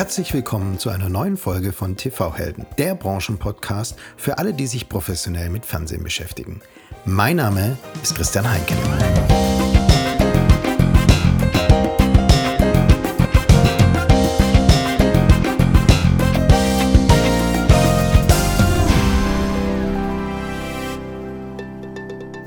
Herzlich 0.00 0.32
willkommen 0.32 0.78
zu 0.78 0.88
einer 0.88 1.10
neuen 1.10 1.36
Folge 1.36 1.74
von 1.74 1.94
TV 1.94 2.34
Helden, 2.34 2.64
der 2.78 2.94
Branchenpodcast 2.94 3.98
für 4.16 4.38
alle, 4.38 4.54
die 4.54 4.66
sich 4.66 4.88
professionell 4.88 5.50
mit 5.50 5.66
Fernsehen 5.66 6.02
beschäftigen. 6.02 6.62
Mein 7.04 7.36
Name 7.36 7.76
ist 8.02 8.14
Christian 8.14 8.50
Heinke. 8.50 8.72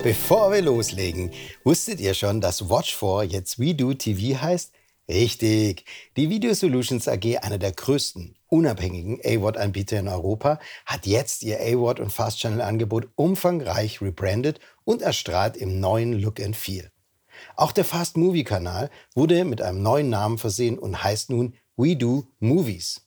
Bevor 0.02 0.52
wir 0.52 0.64
loslegen, 0.64 1.30
wusstet 1.64 2.00
ihr 2.00 2.16
schon, 2.16 2.42
dass 2.42 2.68
Watch 2.68 2.96
4 2.96 3.26
jetzt 3.26 3.60
WeDo 3.60 3.94
TV 3.94 4.42
heißt? 4.42 4.72
Richtig. 5.10 5.84
Die 6.16 6.30
Video 6.30 6.54
Solutions 6.54 7.10
AG, 7.10 7.40
einer 7.42 7.58
der 7.58 7.74
größten 7.74 8.36
unabhängigen 8.48 9.20
AWOD-Anbieter 9.22 10.00
in 10.00 10.08
Europa, 10.08 10.60
hat 10.86 11.06
jetzt 11.06 11.44
ihr 11.44 11.60
AWOD 11.60 12.00
und 12.00 12.14
Fast 12.14 12.40
Channel-Angebot 12.40 13.10
umfangreich 13.16 14.02
rebrandet 14.02 14.62
und 14.86 15.02
erstrahlt 15.02 15.58
im 15.58 15.82
neuen 15.82 16.14
Look 16.14 16.40
and 16.40 16.56
Feel. 16.56 16.90
Auch 17.58 17.74
der 17.74 17.84
Fast 17.84 18.16
Movie-Kanal 18.16 18.90
wurde 19.14 19.44
mit 19.44 19.62
einem 19.62 19.82
neuen 19.82 20.10
Namen 20.10 20.38
versehen 20.38 20.80
und 20.80 21.04
heißt 21.04 21.30
nun 21.30 21.56
We 21.76 21.98
Do 21.98 22.28
Movies. 22.40 23.02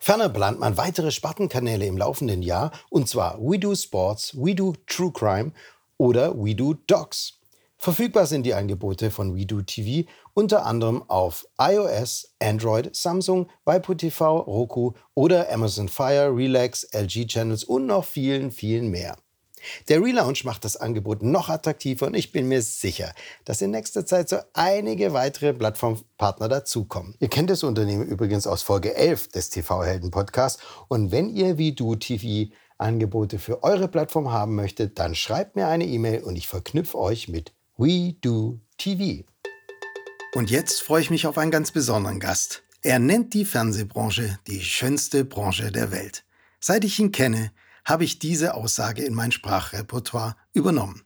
Ferner 0.00 0.28
plant 0.28 0.58
man 0.58 0.76
weitere 0.76 1.12
Spartenkanäle 1.12 1.86
im 1.86 1.96
laufenden 1.96 2.42
Jahr, 2.42 2.72
und 2.90 3.08
zwar 3.08 3.38
We 3.40 3.60
Do 3.60 3.74
Sports, 3.76 4.36
We 4.36 4.56
Do 4.56 4.74
True 4.86 5.12
Crime 5.12 5.52
oder 5.96 6.36
We 6.36 6.56
Do 6.56 6.74
Docs. 6.88 7.38
Verfügbar 7.78 8.26
sind 8.26 8.44
die 8.44 8.54
Angebote 8.54 9.10
von 9.10 9.36
WeDo 9.36 9.62
TV 9.62 10.08
unter 10.34 10.66
anderem 10.66 11.02
auf 11.08 11.46
iOS, 11.58 12.34
Android, 12.40 12.94
Samsung, 12.96 13.48
waipu.tv, 13.64 14.38
Roku 14.40 14.92
oder 15.14 15.52
Amazon 15.52 15.88
Fire, 15.88 16.34
Relax, 16.34 16.84
LG 16.92 17.26
Channels 17.26 17.64
und 17.64 17.86
noch 17.86 18.04
vielen, 18.04 18.50
vielen 18.50 18.88
mehr. 18.88 19.16
Der 19.88 20.02
Relaunch 20.02 20.44
macht 20.44 20.64
das 20.64 20.76
Angebot 20.76 21.22
noch 21.22 21.48
attraktiver 21.48 22.06
und 22.06 22.14
ich 22.14 22.32
bin 22.32 22.48
mir 22.48 22.62
sicher, 22.62 23.12
dass 23.44 23.62
in 23.62 23.70
nächster 23.70 24.06
Zeit 24.06 24.28
so 24.28 24.38
einige 24.52 25.12
weitere 25.12 25.52
Plattformpartner 25.52 26.48
dazukommen. 26.48 27.14
Ihr 27.20 27.28
kennt 27.28 27.50
das 27.50 27.62
Unternehmen 27.62 28.06
übrigens 28.06 28.46
aus 28.46 28.62
Folge 28.62 28.94
11 28.94 29.28
des 29.28 29.50
TV-Helden 29.50 30.10
Podcasts 30.10 30.62
und 30.88 31.10
wenn 31.10 31.30
ihr 31.30 31.58
wie 31.58 31.72
du 31.72 31.96
TV 31.96 32.52
Angebote 32.78 33.38
für 33.38 33.62
eure 33.62 33.88
Plattform 33.88 34.30
haben 34.30 34.54
möchtet, 34.54 34.98
dann 34.98 35.14
schreibt 35.14 35.56
mir 35.56 35.68
eine 35.68 35.86
E-Mail 35.86 36.22
und 36.22 36.36
ich 36.36 36.46
verknüpfe 36.46 36.98
euch 36.98 37.28
mit 37.28 37.52
We 37.78 38.14
Do 38.22 38.58
TV. 38.78 39.26
Und 40.34 40.50
jetzt 40.50 40.82
freue 40.82 41.02
ich 41.02 41.10
mich 41.10 41.26
auf 41.26 41.36
einen 41.36 41.50
ganz 41.50 41.72
besonderen 41.72 42.20
Gast. 42.20 42.62
Er 42.80 42.98
nennt 42.98 43.34
die 43.34 43.44
Fernsehbranche 43.44 44.38
die 44.46 44.62
schönste 44.62 45.26
Branche 45.26 45.70
der 45.70 45.90
Welt. 45.90 46.24
Seit 46.58 46.84
ich 46.84 46.98
ihn 46.98 47.12
kenne, 47.12 47.52
habe 47.84 48.04
ich 48.04 48.18
diese 48.18 48.54
Aussage 48.54 49.04
in 49.04 49.12
mein 49.12 49.30
Sprachrepertoire 49.30 50.36
übernommen. 50.54 51.02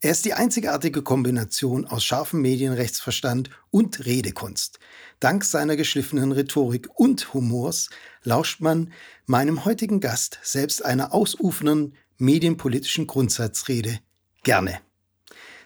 Er 0.00 0.12
ist 0.12 0.24
die 0.24 0.34
einzigartige 0.34 1.02
Kombination 1.02 1.84
aus 1.84 2.04
scharfem 2.04 2.42
Medienrechtsverstand 2.42 3.50
und 3.70 4.06
Redekunst. 4.06 4.78
Dank 5.18 5.44
seiner 5.44 5.74
geschliffenen 5.74 6.30
Rhetorik 6.30 6.88
und 6.94 7.34
Humors 7.34 7.90
lauscht 8.22 8.60
man 8.60 8.92
meinem 9.26 9.64
heutigen 9.64 9.98
Gast 9.98 10.38
selbst 10.44 10.84
einer 10.84 11.12
ausufernden 11.12 11.96
medienpolitischen 12.18 13.08
Grundsatzrede 13.08 13.98
gerne. 14.44 14.78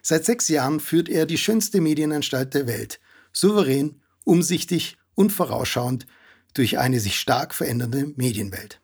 Seit 0.02 0.24
sechs 0.24 0.48
Jahren 0.48 0.80
führt 0.80 1.08
er 1.08 1.26
die 1.26 1.38
schönste 1.38 1.80
Medienanstalt 1.80 2.54
der 2.54 2.66
Welt, 2.66 3.00
souverän, 3.32 4.02
umsichtig 4.24 4.96
und 5.14 5.30
vorausschauend 5.30 6.06
durch 6.54 6.78
eine 6.78 6.98
sich 6.98 7.18
stark 7.18 7.54
verändernde 7.54 8.12
Medienwelt. 8.16 8.80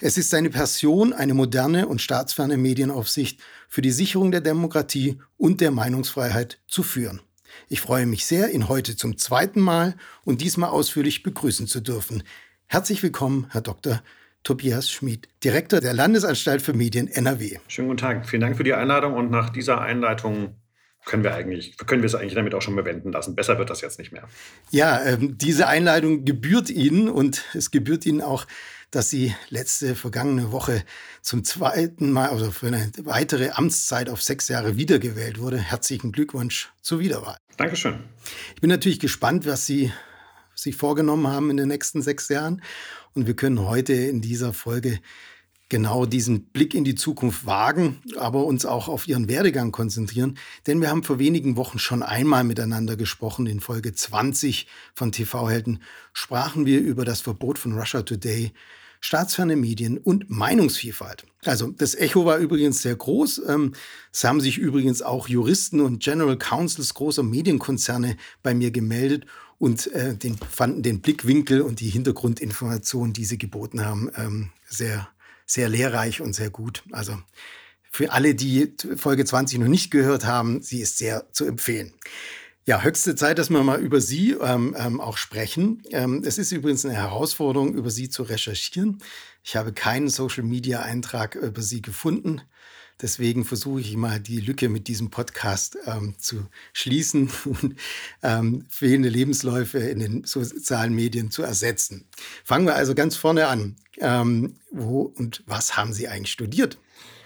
Es 0.00 0.18
ist 0.18 0.30
seine 0.30 0.50
Passion, 0.50 1.12
eine 1.12 1.34
moderne 1.34 1.86
und 1.86 2.02
staatsferne 2.02 2.56
Medienaufsicht 2.56 3.40
für 3.68 3.82
die 3.82 3.92
Sicherung 3.92 4.32
der 4.32 4.40
Demokratie 4.40 5.20
und 5.36 5.60
der 5.60 5.70
Meinungsfreiheit 5.70 6.58
zu 6.66 6.82
führen. 6.82 7.20
Ich 7.68 7.80
freue 7.80 8.06
mich 8.06 8.26
sehr, 8.26 8.50
ihn 8.52 8.68
heute 8.68 8.96
zum 8.96 9.16
zweiten 9.16 9.60
Mal 9.60 9.94
und 10.24 10.40
diesmal 10.40 10.70
ausführlich 10.70 11.22
begrüßen 11.22 11.68
zu 11.68 11.80
dürfen. 11.80 12.24
Herzlich 12.66 13.02
willkommen, 13.04 13.46
Herr 13.50 13.60
Dr. 13.60 14.02
Tobias 14.42 14.90
Schmid, 14.90 15.28
Direktor 15.44 15.80
der 15.80 15.94
Landesanstalt 15.94 16.62
für 16.62 16.72
Medien 16.72 17.06
NRW. 17.06 17.58
Schönen 17.68 17.88
guten 17.88 17.98
Tag. 17.98 18.28
Vielen 18.28 18.40
Dank 18.40 18.56
für 18.56 18.64
die 18.64 18.74
Einladung 18.74 19.14
und 19.14 19.30
nach 19.30 19.50
dieser 19.50 19.80
Einleitung 19.80 20.56
können 21.04 21.24
wir 21.24 21.34
eigentlich, 21.34 21.76
können 21.76 22.02
wir 22.02 22.06
es 22.06 22.14
eigentlich 22.14 22.34
damit 22.34 22.54
auch 22.54 22.62
schon 22.62 22.76
bewenden 22.76 23.12
lassen. 23.12 23.34
Besser 23.34 23.58
wird 23.58 23.70
das 23.70 23.80
jetzt 23.80 23.98
nicht 23.98 24.12
mehr. 24.12 24.28
Ja, 24.70 25.04
ähm, 25.04 25.36
diese 25.38 25.68
Einleitung 25.68 26.24
gebührt 26.24 26.70
Ihnen 26.70 27.08
und 27.08 27.44
es 27.54 27.70
gebührt 27.70 28.06
Ihnen 28.06 28.20
auch, 28.20 28.46
dass 28.90 29.10
Sie 29.10 29.34
letzte 29.48 29.94
vergangene 29.94 30.52
Woche 30.52 30.84
zum 31.20 31.44
zweiten 31.44 32.12
Mal, 32.12 32.28
also 32.28 32.50
für 32.50 32.66
eine 32.66 32.90
weitere 33.02 33.50
Amtszeit 33.50 34.08
auf 34.08 34.22
sechs 34.22 34.48
Jahre 34.48 34.76
wiedergewählt 34.76 35.38
wurde. 35.38 35.58
Herzlichen 35.58 36.12
Glückwunsch 36.12 36.72
zur 36.82 37.00
Wiederwahl. 37.00 37.36
Dankeschön. 37.56 38.00
Ich 38.54 38.60
bin 38.60 38.70
natürlich 38.70 39.00
gespannt, 39.00 39.46
was 39.46 39.66
Sie 39.66 39.92
sich 40.54 40.76
vorgenommen 40.76 41.26
haben 41.26 41.50
in 41.50 41.56
den 41.56 41.68
nächsten 41.68 42.02
sechs 42.02 42.28
Jahren 42.28 42.62
und 43.14 43.26
wir 43.26 43.34
können 43.34 43.60
heute 43.60 43.92
in 43.92 44.20
dieser 44.20 44.52
Folge 44.52 45.00
genau 45.72 46.04
diesen 46.04 46.44
Blick 46.44 46.74
in 46.74 46.84
die 46.84 46.94
Zukunft 46.94 47.46
wagen, 47.46 47.96
aber 48.18 48.44
uns 48.44 48.66
auch 48.66 48.88
auf 48.88 49.08
ihren 49.08 49.26
Werdegang 49.26 49.72
konzentrieren. 49.72 50.36
Denn 50.66 50.82
wir 50.82 50.90
haben 50.90 51.02
vor 51.02 51.18
wenigen 51.18 51.56
Wochen 51.56 51.78
schon 51.78 52.02
einmal 52.02 52.44
miteinander 52.44 52.94
gesprochen. 52.96 53.46
In 53.46 53.60
Folge 53.60 53.94
20 53.94 54.66
von 54.94 55.12
TV-Helden 55.12 55.82
sprachen 56.12 56.66
wir 56.66 56.80
über 56.80 57.06
das 57.06 57.22
Verbot 57.22 57.58
von 57.58 57.72
Russia 57.72 58.02
Today, 58.02 58.52
staatsferne 59.00 59.56
Medien 59.56 59.96
und 59.96 60.28
Meinungsvielfalt. 60.28 61.24
Also 61.42 61.68
das 61.68 61.94
Echo 61.94 62.26
war 62.26 62.36
übrigens 62.36 62.82
sehr 62.82 62.94
groß. 62.94 63.40
Ähm, 63.48 63.72
es 64.12 64.24
haben 64.24 64.42
sich 64.42 64.58
übrigens 64.58 65.00
auch 65.00 65.26
Juristen 65.26 65.80
und 65.80 66.02
General 66.02 66.36
Counsels 66.36 66.92
großer 66.92 67.22
Medienkonzerne 67.22 68.18
bei 68.42 68.52
mir 68.52 68.72
gemeldet 68.72 69.24
und 69.62 69.92
äh, 69.92 70.16
den, 70.16 70.36
fanden 70.36 70.82
den 70.82 71.00
Blickwinkel 71.02 71.60
und 71.60 71.78
die 71.78 71.88
Hintergrundinformationen, 71.88 73.12
die 73.12 73.24
sie 73.24 73.38
geboten 73.38 73.86
haben, 73.86 74.10
ähm, 74.16 74.50
sehr, 74.68 75.08
sehr 75.46 75.68
lehrreich 75.68 76.20
und 76.20 76.32
sehr 76.32 76.50
gut. 76.50 76.82
Also 76.90 77.16
für 77.92 78.10
alle, 78.10 78.34
die 78.34 78.74
Folge 78.96 79.24
20 79.24 79.60
noch 79.60 79.68
nicht 79.68 79.92
gehört 79.92 80.24
haben, 80.24 80.62
sie 80.62 80.80
ist 80.80 80.98
sehr 80.98 81.32
zu 81.32 81.44
empfehlen. 81.44 81.92
Ja, 82.66 82.82
höchste 82.82 83.14
Zeit, 83.14 83.38
dass 83.38 83.50
wir 83.50 83.62
mal 83.62 83.80
über 83.80 84.00
Sie 84.00 84.32
ähm, 84.32 84.74
ähm, 84.76 85.00
auch 85.00 85.16
sprechen. 85.16 85.84
Ähm, 85.90 86.24
es 86.26 86.38
ist 86.38 86.50
übrigens 86.50 86.84
eine 86.84 86.94
Herausforderung, 86.94 87.74
über 87.74 87.90
Sie 87.90 88.08
zu 88.08 88.24
recherchieren. 88.24 88.98
Ich 89.44 89.54
habe 89.54 89.72
keinen 89.72 90.08
Social-Media-Eintrag 90.08 91.36
über 91.36 91.62
Sie 91.62 91.82
gefunden. 91.82 92.40
Deswegen 93.02 93.44
versuche 93.44 93.80
ich 93.80 93.96
mal 93.96 94.20
die 94.20 94.40
Lücke 94.40 94.68
mit 94.68 94.86
diesem 94.86 95.10
Podcast 95.10 95.76
ähm, 95.86 96.14
zu 96.18 96.46
schließen 96.72 97.28
und 97.44 97.76
ähm, 98.22 98.64
fehlende 98.68 99.08
Lebensläufe 99.08 99.78
in 99.78 99.98
den 99.98 100.24
sozialen 100.24 100.94
Medien 100.94 101.30
zu 101.30 101.42
ersetzen. 101.42 102.06
Fangen 102.44 102.66
wir 102.66 102.76
also 102.76 102.94
ganz 102.94 103.16
vorne 103.16 103.48
an. 103.48 103.76
Ähm, 103.98 104.54
wo 104.70 105.02
und 105.02 105.42
was 105.46 105.76
haben 105.76 105.92
Sie 105.92 106.08
eigentlich 106.08 106.32
studiert? 106.32 106.78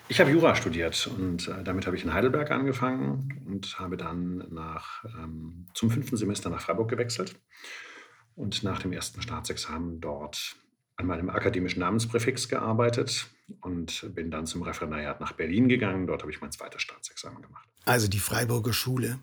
Ich 0.09 0.21
habe 0.21 0.31
Jura 0.31 0.55
studiert 0.55 1.09
und 1.19 1.49
äh, 1.49 1.65
damit 1.65 1.87
habe 1.87 1.97
ich 1.97 2.05
in 2.05 2.15
Heidelberg 2.15 2.51
angefangen 2.53 3.43
und 3.47 3.79
habe 3.79 3.97
dann 3.97 4.47
nach, 4.51 5.05
ähm, 5.05 5.67
zum 5.75 5.91
fünften 5.91 6.17
Semester 6.17 6.49
nach 6.49 6.61
Freiburg 6.61 6.89
gewechselt 6.89 7.35
und 8.37 8.63
nach 8.63 8.81
dem 8.81 8.93
ersten 8.93 9.21
Staatsexamen 9.21 10.01
dort 10.01 10.57
an 10.97 11.07
meinem 11.07 11.31
akademischen 11.31 11.81
Namenspräfix 11.81 12.49
gearbeitet 12.49 13.29
und 13.61 14.15
bin 14.15 14.31
dann 14.31 14.47
zum 14.47 14.63
Referendariat 14.63 15.21
nach 15.21 15.33
Berlin 15.33 15.69
gegangen. 15.69 16.07
Dort 16.07 16.23
habe 16.23 16.33
ich 16.33 16.41
mein 16.41 16.53
zweites 16.53 16.83
Staatsexamen 16.83 17.43
gemacht. 17.43 17.69
Also 17.85 18.09
die 18.09 18.19
Freiburger 18.19 18.73
Schule, 18.73 19.19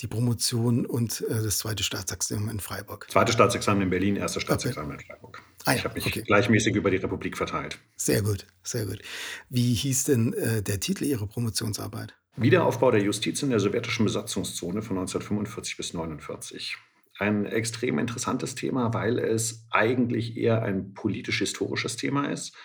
die 0.00 0.06
Promotion 0.06 0.84
und 0.84 1.22
äh, 1.22 1.42
das 1.42 1.58
zweite 1.58 1.82
Staatsexamen 1.82 2.50
in 2.50 2.60
Freiburg. 2.60 3.06
Zweites 3.10 3.34
Staatsexamen 3.34 3.82
in 3.82 3.90
Berlin, 3.90 4.16
erstes 4.16 4.42
Staatsexamen 4.42 4.92
okay. 4.92 5.02
in 5.02 5.08
Freiburg. 5.08 5.42
Ah, 5.64 5.72
ja, 5.72 5.78
ich 5.78 5.84
habe 5.84 5.94
mich 5.94 6.06
okay. 6.06 6.22
gleichmäßig 6.22 6.76
über 6.76 6.90
die 6.90 6.98
Republik 6.98 7.36
verteilt. 7.36 7.78
Sehr 7.96 8.22
gut, 8.22 8.46
sehr 8.62 8.84
gut. 8.84 9.00
Wie 9.48 9.74
hieß 9.74 10.04
denn 10.04 10.34
äh, 10.34 10.62
der 10.62 10.80
Titel 10.80 11.04
Ihrer 11.04 11.26
Promotionsarbeit? 11.26 12.14
Wiederaufbau 12.36 12.90
der 12.90 13.02
Justiz 13.02 13.42
in 13.42 13.48
der 13.48 13.60
sowjetischen 13.60 14.04
Besatzungszone 14.04 14.82
von 14.82 14.98
1945 14.98 15.78
bis 15.78 15.94
1949 15.94 16.76
ein 17.18 17.46
extrem 17.46 17.98
interessantes 17.98 18.54
Thema, 18.54 18.92
weil 18.94 19.18
es 19.18 19.66
eigentlich 19.70 20.36
eher 20.36 20.62
ein 20.62 20.94
politisch-historisches 20.94 21.96
Thema 21.96 22.30
ist 22.30 22.56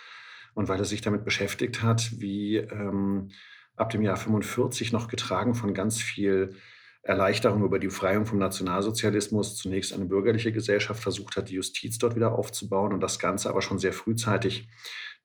und 0.53 0.67
weil 0.67 0.79
er 0.79 0.85
sich 0.85 1.01
damit 1.01 1.23
beschäftigt 1.23 1.81
hat, 1.81 2.19
wie 2.19 2.57
ähm, 2.57 3.29
ab 3.75 3.89
dem 3.89 4.01
Jahr 4.01 4.17
45 4.17 4.91
noch 4.91 5.07
getragen 5.07 5.53
von 5.53 5.73
ganz 5.73 6.01
viel 6.01 6.55
Erleichterung 7.03 7.63
über 7.63 7.79
die 7.79 7.87
Befreiung 7.87 8.25
vom 8.25 8.37
Nationalsozialismus 8.37 9.57
zunächst 9.57 9.93
eine 9.93 10.05
bürgerliche 10.05 10.51
Gesellschaft 10.51 11.01
versucht 11.01 11.35
hat, 11.35 11.49
die 11.49 11.55
Justiz 11.55 11.97
dort 11.97 12.15
wieder 12.15 12.33
aufzubauen 12.33 12.93
und 12.93 13.01
das 13.01 13.17
Ganze 13.17 13.49
aber 13.49 13.63
schon 13.63 13.79
sehr 13.79 13.93
frühzeitig 13.93 14.67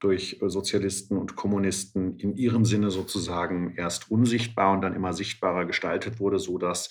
durch 0.01 0.39
Sozialisten 0.41 1.19
und 1.19 1.37
Kommunisten 1.37 2.19
in 2.19 2.35
ihrem 2.35 2.65
Sinne 2.65 2.91
sozusagen 2.91 3.75
erst 3.77 4.11
unsichtbar 4.11 4.73
und 4.73 4.83
dann 4.83 4.95
immer 4.95 5.13
sichtbarer 5.13 5.67
gestaltet 5.67 6.19
wurde, 6.19 6.39
so 6.39 6.57
dass 6.59 6.89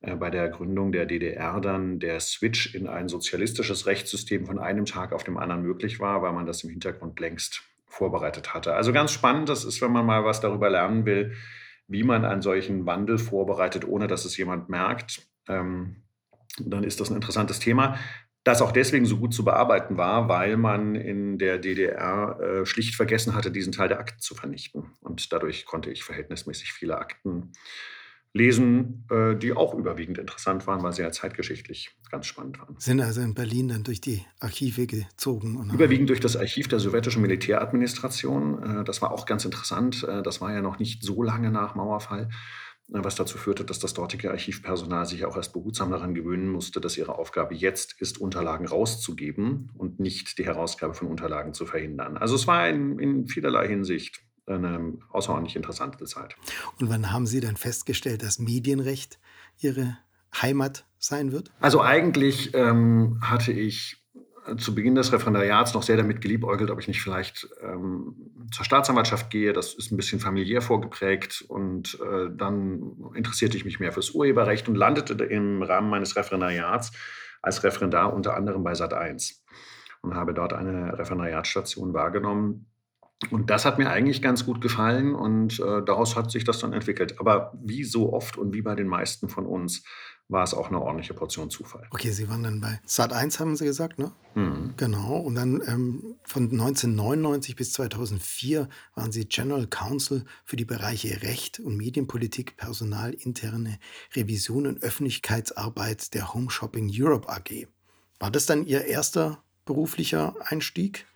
bei 0.00 0.30
der 0.30 0.48
Gründung 0.48 0.92
der 0.92 1.04
DDR 1.04 1.60
dann 1.60 1.98
der 1.98 2.20
Switch 2.20 2.74
in 2.74 2.86
ein 2.86 3.08
sozialistisches 3.08 3.86
Rechtssystem 3.86 4.46
von 4.46 4.58
einem 4.58 4.86
Tag 4.86 5.12
auf 5.12 5.24
den 5.24 5.36
anderen 5.36 5.62
möglich 5.62 6.00
war, 6.00 6.22
weil 6.22 6.32
man 6.32 6.46
das 6.46 6.64
im 6.64 6.70
Hintergrund 6.70 7.20
längst 7.20 7.62
vorbereitet 7.86 8.54
hatte. 8.54 8.74
Also 8.74 8.92
ganz 8.92 9.12
spannend, 9.12 9.48
das 9.48 9.64
ist, 9.64 9.82
wenn 9.82 9.92
man 9.92 10.06
mal 10.06 10.24
was 10.24 10.40
darüber 10.40 10.70
lernen 10.70 11.04
will, 11.04 11.34
wie 11.86 12.04
man 12.04 12.24
einen 12.24 12.40
solchen 12.40 12.86
Wandel 12.86 13.18
vorbereitet, 13.18 13.86
ohne 13.86 14.06
dass 14.06 14.24
es 14.24 14.36
jemand 14.36 14.68
merkt, 14.68 15.26
ähm, 15.48 15.96
dann 16.58 16.84
ist 16.84 17.00
das 17.00 17.10
ein 17.10 17.16
interessantes 17.16 17.58
Thema, 17.58 17.98
das 18.44 18.62
auch 18.62 18.72
deswegen 18.72 19.04
so 19.04 19.18
gut 19.18 19.34
zu 19.34 19.44
bearbeiten 19.44 19.98
war, 19.98 20.28
weil 20.28 20.56
man 20.56 20.94
in 20.94 21.36
der 21.36 21.58
DDR 21.58 22.38
äh, 22.40 22.66
schlicht 22.66 22.94
vergessen 22.94 23.34
hatte, 23.34 23.50
diesen 23.50 23.72
Teil 23.72 23.88
der 23.88 24.00
Akten 24.00 24.20
zu 24.20 24.34
vernichten. 24.34 24.92
Und 25.00 25.32
dadurch 25.32 25.66
konnte 25.66 25.90
ich 25.90 26.04
verhältnismäßig 26.04 26.72
viele 26.72 26.96
Akten 26.96 27.52
lesen, 28.32 29.06
äh, 29.10 29.34
die 29.34 29.52
auch 29.52 29.74
überwiegend 29.74 30.18
interessant 30.18 30.66
waren, 30.66 30.82
weil 30.82 30.92
sie 30.92 31.02
ja 31.02 31.10
zeitgeschichtlich 31.10 31.90
ganz 32.10 32.26
spannend 32.26 32.60
waren. 32.60 32.76
Sind 32.78 33.00
also 33.00 33.20
in 33.20 33.34
Berlin 33.34 33.68
dann 33.68 33.82
durch 33.82 34.00
die 34.00 34.24
Archive 34.38 34.86
gezogen? 34.86 35.70
Überwiegend 35.72 36.10
durch 36.10 36.20
das 36.20 36.36
Archiv 36.36 36.68
der 36.68 36.78
sowjetischen 36.78 37.22
Militäradministration. 37.22 38.80
Äh, 38.80 38.84
das 38.84 39.02
war 39.02 39.12
auch 39.12 39.26
ganz 39.26 39.44
interessant. 39.44 40.04
Äh, 40.04 40.22
das 40.22 40.40
war 40.40 40.52
ja 40.52 40.62
noch 40.62 40.78
nicht 40.78 41.02
so 41.02 41.22
lange 41.22 41.50
nach 41.50 41.74
Mauerfall 41.74 42.28
was 42.92 43.14
dazu 43.14 43.38
führte, 43.38 43.64
dass 43.64 43.78
das 43.78 43.94
dortige 43.94 44.30
Archivpersonal 44.30 45.06
sich 45.06 45.24
auch 45.24 45.36
erst 45.36 45.52
behutsam 45.52 45.90
daran 45.90 46.14
gewöhnen 46.14 46.48
musste, 46.48 46.80
dass 46.80 46.96
ihre 46.96 47.18
Aufgabe 47.18 47.54
jetzt 47.54 48.00
ist, 48.00 48.20
Unterlagen 48.20 48.66
rauszugeben 48.66 49.70
und 49.76 50.00
nicht 50.00 50.38
die 50.38 50.44
Herausgabe 50.44 50.94
von 50.94 51.08
Unterlagen 51.08 51.54
zu 51.54 51.66
verhindern. 51.66 52.16
Also 52.16 52.34
es 52.34 52.46
war 52.46 52.68
in, 52.68 52.98
in 52.98 53.28
vielerlei 53.28 53.68
Hinsicht 53.68 54.22
eine 54.54 54.94
außerordentlich 55.10 55.56
interessante 55.56 56.04
Zeit. 56.04 56.36
Und 56.80 56.90
wann 56.90 57.12
haben 57.12 57.26
Sie 57.26 57.40
dann 57.40 57.56
festgestellt, 57.56 58.22
dass 58.22 58.38
Medienrecht 58.38 59.18
Ihre 59.58 59.98
Heimat 60.40 60.84
sein 60.98 61.32
wird? 61.32 61.50
Also 61.60 61.82
eigentlich 61.82 62.54
ähm, 62.54 63.18
hatte 63.22 63.52
ich 63.52 64.00
zu 64.56 64.74
Beginn 64.74 64.94
des 64.94 65.12
Referendariats 65.12 65.74
noch 65.74 65.82
sehr 65.82 65.96
damit 65.96 66.20
geliebäugelt, 66.20 66.70
ob 66.70 66.80
ich 66.80 66.88
nicht 66.88 67.02
vielleicht 67.02 67.48
ähm, 67.62 68.14
zur 68.52 68.64
Staatsanwaltschaft 68.64 69.30
gehe. 69.30 69.52
Das 69.52 69.74
ist 69.74 69.92
ein 69.92 69.96
bisschen 69.96 70.20
familiär 70.20 70.62
vorgeprägt. 70.62 71.44
Und 71.46 71.98
äh, 72.00 72.28
dann 72.34 72.96
interessierte 73.14 73.56
ich 73.56 73.64
mich 73.64 73.80
mehr 73.80 73.92
fürs 73.92 74.10
Urheberrecht 74.10 74.68
und 74.68 74.74
landete 74.74 75.14
im 75.24 75.62
Rahmen 75.62 75.90
meines 75.90 76.16
Referendariats 76.16 76.92
als 77.42 77.62
Referendar 77.62 78.12
unter 78.12 78.34
anderem 78.34 78.62
bei 78.64 78.72
Sat1 78.72 79.40
und 80.02 80.14
habe 80.14 80.34
dort 80.34 80.52
eine 80.52 80.98
Referendariatsstation 80.98 81.92
wahrgenommen, 81.94 82.66
und 83.30 83.50
das 83.50 83.66
hat 83.66 83.78
mir 83.78 83.90
eigentlich 83.90 84.22
ganz 84.22 84.46
gut 84.46 84.62
gefallen 84.62 85.14
und 85.14 85.60
äh, 85.60 85.84
daraus 85.84 86.16
hat 86.16 86.30
sich 86.30 86.44
das 86.44 86.58
dann 86.58 86.72
entwickelt. 86.72 87.20
Aber 87.20 87.52
wie 87.62 87.84
so 87.84 88.12
oft 88.12 88.38
und 88.38 88.54
wie 88.54 88.62
bei 88.62 88.74
den 88.74 88.86
meisten 88.86 89.28
von 89.28 89.44
uns 89.44 89.82
war 90.28 90.44
es 90.44 90.54
auch 90.54 90.68
eine 90.68 90.80
ordentliche 90.80 91.12
Portion 91.12 91.50
Zufall. 91.50 91.86
Okay, 91.90 92.12
Sie 92.12 92.28
waren 92.28 92.42
dann 92.42 92.60
bei 92.60 92.80
Sat 92.86 93.12
1, 93.12 93.40
haben 93.40 93.56
Sie 93.56 93.64
gesagt, 93.64 93.98
ne? 93.98 94.12
Mhm. 94.34 94.74
Genau. 94.76 95.16
Und 95.16 95.34
dann 95.34 95.60
ähm, 95.66 96.14
von 96.22 96.44
1999 96.44 97.56
bis 97.56 97.72
2004 97.74 98.68
waren 98.94 99.12
Sie 99.12 99.26
General 99.26 99.66
Counsel 99.66 100.24
für 100.44 100.56
die 100.56 100.64
Bereiche 100.64 101.22
Recht 101.22 101.58
und 101.58 101.76
Medienpolitik, 101.76 102.56
Personal, 102.56 103.12
interne 103.12 103.78
Revision 104.14 104.66
und 104.66 104.82
Öffentlichkeitsarbeit 104.82 106.14
der 106.14 106.32
Home 106.32 106.48
Shopping 106.48 106.90
Europe 106.94 107.28
AG. 107.28 107.66
War 108.20 108.30
das 108.30 108.46
dann 108.46 108.66
Ihr 108.66 108.84
erster 108.84 109.42
beruflicher 109.66 110.36
Einstieg? 110.40 111.06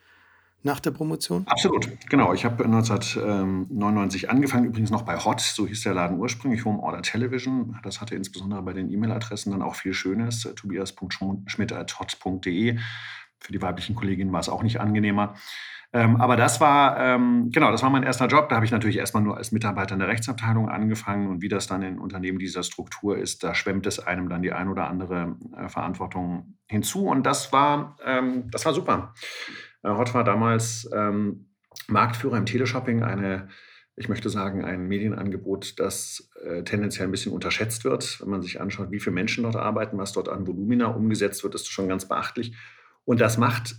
Nach 0.65 0.81
der 0.81 0.91
Promotion? 0.91 1.47
Absolut, 1.47 1.89
genau. 2.09 2.33
Ich 2.33 2.45
habe 2.45 2.65
1999 2.65 4.31
angefangen, 4.31 4.65
übrigens 4.65 4.91
noch 4.91 5.03
bei 5.03 5.17
Hot, 5.19 5.41
so 5.41 5.67
hieß 5.67 5.83
der 5.83 5.95
Laden 5.95 6.19
ursprünglich, 6.19 6.65
Home 6.65 6.83
Order 6.83 7.03
Television. 7.03 7.79
Das 7.83 8.01
hatte 8.01 8.15
insbesondere 8.15 8.63
bei 8.63 8.73
den 8.73 8.91
E-Mail-Adressen 8.91 9.53
dann 9.53 9.63
auch 9.63 9.77
viel 9.77 9.93
Schönes, 9.93 10.49
tobias.schmidt.hot.de. 10.57 12.79
Für 13.39 13.53
die 13.53 13.63
weiblichen 13.63 13.95
Kolleginnen 13.95 14.33
war 14.33 14.41
es 14.41 14.49
auch 14.49 14.63
nicht 14.63 14.81
angenehmer. 14.81 15.35
Ähm, 15.95 16.21
aber 16.21 16.37
das 16.37 16.61
war, 16.61 16.99
ähm, 16.99 17.51
genau, 17.53 17.71
das 17.71 17.85
war 17.85 17.91
mein 17.91 18.03
erster 18.03 18.27
Job. 18.27 18.49
Da 18.49 18.57
habe 18.57 18.65
ich 18.65 18.73
natürlich 18.73 18.97
erstmal 18.97 19.23
nur 19.23 19.37
als 19.37 19.53
Mitarbeiter 19.53 19.93
in 19.93 20.01
der 20.01 20.09
Rechtsabteilung 20.09 20.69
angefangen. 20.69 21.29
Und 21.29 21.41
wie 21.41 21.49
das 21.49 21.69
dann 21.69 21.83
in 21.83 22.01
Unternehmen 22.01 22.41
dieser 22.41 22.65
Struktur 22.65 23.17
ist, 23.17 23.45
da 23.45 23.55
schwemmt 23.55 23.87
es 23.87 24.01
einem 24.01 24.29
dann 24.29 24.43
die 24.43 24.53
ein 24.53 24.69
oder 24.69 24.89
andere 24.89 25.37
äh, 25.57 25.69
Verantwortung 25.69 26.57
hinzu. 26.67 27.07
Und 27.07 27.25
das 27.25 27.53
war, 27.53 27.97
ähm, 28.05 28.51
das 28.51 28.67
war 28.67 28.75
super. 28.75 29.15
Äh, 29.85 29.91
Hot 29.91 30.15
war 30.15 30.25
damals 30.25 30.89
ähm, 30.93 31.47
Marktführer 31.87 32.37
im 32.37 32.47
Teleshopping, 32.47 33.03
eine, 33.03 33.49
ich 33.97 34.09
möchte 34.09 34.31
sagen, 34.31 34.65
ein 34.65 34.89
Medienangebot, 34.89 35.79
das 35.79 36.31
äh, 36.45 36.65
tendenziell 36.65 37.07
ein 37.07 37.13
bisschen 37.13 37.33
unterschätzt 37.33 37.85
wird. 37.85 38.21
Wenn 38.21 38.31
man 38.31 38.43
sich 38.43 38.61
anschaut, 38.61 38.91
wie 38.91 39.01
viele 39.01 39.15
Menschen 39.15 39.45
dort 39.45 39.57
arbeiten, 39.57 39.99
was 39.99 40.13
dort 40.13 40.29
an 40.29 40.47
Volumina 40.47 40.87
umgesetzt 40.87 41.45
wird, 41.45 41.55
ist 41.55 41.71
schon 41.71 41.89
ganz 41.89 42.09
beachtlich. 42.09 42.57
Und 43.05 43.21
das 43.21 43.39
macht 43.39 43.77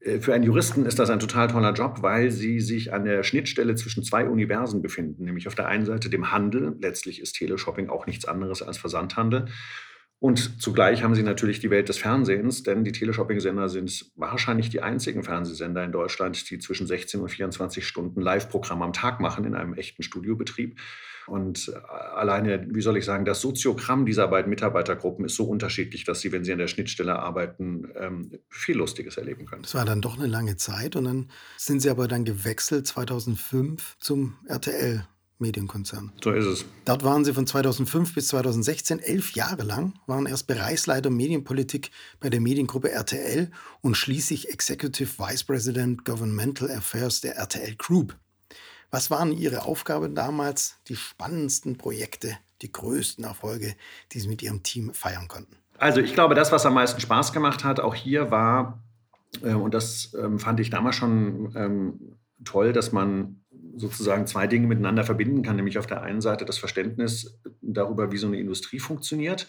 äh, 0.00 0.20
für 0.20 0.34
einen 0.34 0.44
Juristen 0.44 0.86
ist 0.86 0.98
das 0.98 1.10
ein 1.10 1.20
total 1.20 1.48
toller 1.48 1.72
Job, 1.72 2.02
weil 2.02 2.30
sie 2.30 2.60
sich 2.60 2.92
an 2.92 3.04
der 3.04 3.22
Schnittstelle 3.22 3.74
zwischen 3.74 4.04
zwei 4.04 4.28
Universen 4.28 4.82
befinden, 4.82 5.24
nämlich 5.24 5.48
auf 5.48 5.54
der 5.54 5.68
einen 5.68 5.86
Seite 5.86 6.10
dem 6.10 6.32
Handel, 6.32 6.76
letztlich 6.80 7.20
ist 7.20 7.34
Teleshopping 7.34 7.88
auch 7.88 8.06
nichts 8.06 8.24
anderes 8.24 8.62
als 8.62 8.78
Versandhandel, 8.78 9.46
und 10.22 10.62
zugleich 10.62 11.02
haben 11.02 11.16
sie 11.16 11.24
natürlich 11.24 11.58
die 11.58 11.70
Welt 11.70 11.88
des 11.88 11.98
Fernsehens, 11.98 12.62
denn 12.62 12.84
die 12.84 12.92
Teleshopping-Sender 12.92 13.68
sind 13.68 14.12
wahrscheinlich 14.14 14.70
die 14.70 14.80
einzigen 14.80 15.24
Fernsehsender 15.24 15.82
in 15.82 15.90
Deutschland, 15.90 16.48
die 16.48 16.60
zwischen 16.60 16.86
16 16.86 17.20
und 17.20 17.28
24 17.28 17.84
Stunden 17.84 18.20
Live-Programm 18.20 18.82
am 18.82 18.92
Tag 18.92 19.18
machen 19.18 19.44
in 19.44 19.56
einem 19.56 19.74
echten 19.74 20.04
Studiobetrieb. 20.04 20.78
Und 21.26 21.72
äh, 21.74 21.92
alleine, 22.14 22.68
wie 22.70 22.82
soll 22.82 22.98
ich 22.98 23.04
sagen, 23.04 23.24
das 23.24 23.40
Soziogramm 23.40 24.06
dieser 24.06 24.28
beiden 24.28 24.48
Mitarbeitergruppen 24.48 25.24
ist 25.24 25.34
so 25.34 25.42
unterschiedlich, 25.42 26.04
dass 26.04 26.20
sie, 26.20 26.30
wenn 26.30 26.44
sie 26.44 26.52
an 26.52 26.58
der 26.58 26.68
Schnittstelle 26.68 27.18
arbeiten, 27.18 27.88
ähm, 27.96 28.30
viel 28.48 28.76
Lustiges 28.76 29.16
erleben 29.16 29.46
können. 29.46 29.62
Das 29.62 29.74
war 29.74 29.84
dann 29.84 30.00
doch 30.00 30.16
eine 30.16 30.28
lange 30.28 30.56
Zeit 30.56 30.94
und 30.94 31.02
dann 31.02 31.30
sind 31.56 31.82
Sie 31.82 31.90
aber 31.90 32.06
dann 32.06 32.24
gewechselt 32.24 32.86
2005 32.86 33.96
zum 33.98 34.36
RTL. 34.46 35.04
Medienkonzern. 35.42 36.12
So 36.24 36.30
ist 36.30 36.46
es. 36.46 36.64
Dort 36.86 37.04
waren 37.04 37.24
Sie 37.24 37.34
von 37.34 37.46
2005 37.46 38.14
bis 38.14 38.28
2016 38.28 39.00
elf 39.00 39.32
Jahre 39.32 39.62
lang, 39.64 39.92
waren 40.06 40.24
erst 40.24 40.46
Bereichsleiter 40.46 41.10
Medienpolitik 41.10 41.90
bei 42.20 42.30
der 42.30 42.40
Mediengruppe 42.40 42.90
RTL 42.90 43.50
und 43.82 43.96
schließlich 43.96 44.48
Executive 44.48 45.18
Vice 45.18 45.44
President 45.44 46.04
Governmental 46.06 46.70
Affairs 46.70 47.20
der 47.20 47.36
RTL 47.36 47.74
Group. 47.76 48.16
Was 48.90 49.10
waren 49.10 49.32
Ihre 49.32 49.64
Aufgaben 49.64 50.14
damals, 50.14 50.76
die 50.88 50.96
spannendsten 50.96 51.76
Projekte, 51.76 52.36
die 52.62 52.72
größten 52.72 53.24
Erfolge, 53.24 53.74
die 54.12 54.20
Sie 54.20 54.28
mit 54.28 54.42
Ihrem 54.42 54.62
Team 54.62 54.94
feiern 54.94 55.28
konnten? 55.28 55.56
Also 55.78 56.00
ich 56.00 56.14
glaube, 56.14 56.34
das, 56.34 56.52
was 56.52 56.64
am 56.64 56.74
meisten 56.74 57.00
Spaß 57.00 57.32
gemacht 57.32 57.64
hat, 57.64 57.80
auch 57.80 57.94
hier 57.94 58.30
war, 58.30 58.82
äh, 59.42 59.54
und 59.54 59.74
das 59.74 60.14
ähm, 60.18 60.38
fand 60.38 60.60
ich 60.60 60.70
damals 60.70 60.96
schon 60.96 61.52
ähm, 61.56 62.18
toll, 62.44 62.72
dass 62.72 62.92
man 62.92 63.41
sozusagen 63.76 64.26
zwei 64.26 64.46
Dinge 64.46 64.66
miteinander 64.66 65.04
verbinden 65.04 65.42
kann, 65.42 65.56
nämlich 65.56 65.78
auf 65.78 65.86
der 65.86 66.02
einen 66.02 66.20
Seite 66.20 66.44
das 66.44 66.58
Verständnis 66.58 67.40
darüber, 67.60 68.12
wie 68.12 68.18
so 68.18 68.26
eine 68.26 68.38
Industrie 68.38 68.78
funktioniert 68.78 69.48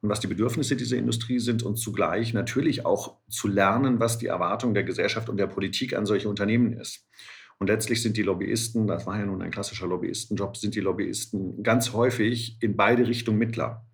und 0.00 0.08
was 0.08 0.20
die 0.20 0.26
Bedürfnisse 0.26 0.76
dieser 0.76 0.96
Industrie 0.96 1.38
sind 1.38 1.62
und 1.62 1.76
zugleich 1.76 2.34
natürlich 2.34 2.84
auch 2.84 3.16
zu 3.28 3.48
lernen, 3.48 4.00
was 4.00 4.18
die 4.18 4.26
Erwartung 4.26 4.74
der 4.74 4.84
Gesellschaft 4.84 5.28
und 5.28 5.36
der 5.36 5.46
Politik 5.46 5.96
an 5.96 6.06
solche 6.06 6.28
Unternehmen 6.28 6.72
ist. 6.72 7.08
Und 7.58 7.68
letztlich 7.68 8.02
sind 8.02 8.16
die 8.16 8.22
Lobbyisten, 8.22 8.86
das 8.86 9.06
war 9.06 9.18
ja 9.18 9.24
nun 9.24 9.40
ein 9.40 9.50
klassischer 9.50 9.86
Lobbyistenjob, 9.86 10.56
sind 10.56 10.74
die 10.74 10.80
Lobbyisten 10.80 11.62
ganz 11.62 11.92
häufig 11.92 12.58
in 12.60 12.76
beide 12.76 13.08
Richtungen 13.08 13.38
Mittler. 13.38 13.86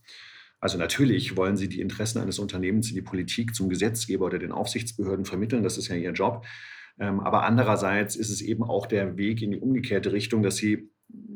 Also 0.59 0.79
natürlich 0.79 1.37
wollen 1.37 1.57
sie 1.57 1.69
die 1.69 1.81
Interessen 1.81 2.21
eines 2.21 2.39
Unternehmens 2.39 2.89
in 2.89 2.95
die 2.95 3.03
Politik, 3.03 3.55
zum 3.55 3.69
Gesetzgeber 3.69 4.27
oder 4.27 4.39
den 4.39 4.53
Aufsichtsbehörden 4.53 5.25
vermitteln, 5.25 5.63
das 5.63 5.79
ist 5.79 5.89
ja 5.89 5.97
ihr 5.97 6.13
Job. 6.13 6.45
Ähm, 6.99 7.21
aber 7.21 7.45
andererseits 7.45 8.17
ist 8.17 8.31
es 8.31 8.41
eben 8.41 8.63
auch 8.63 8.87
der 8.87 9.17
Weg 9.17 9.43
in 9.43 9.51
die 9.51 9.59
umgekehrte 9.59 10.13
Richtung, 10.13 10.43
dass 10.43 10.57
sie 10.57 10.91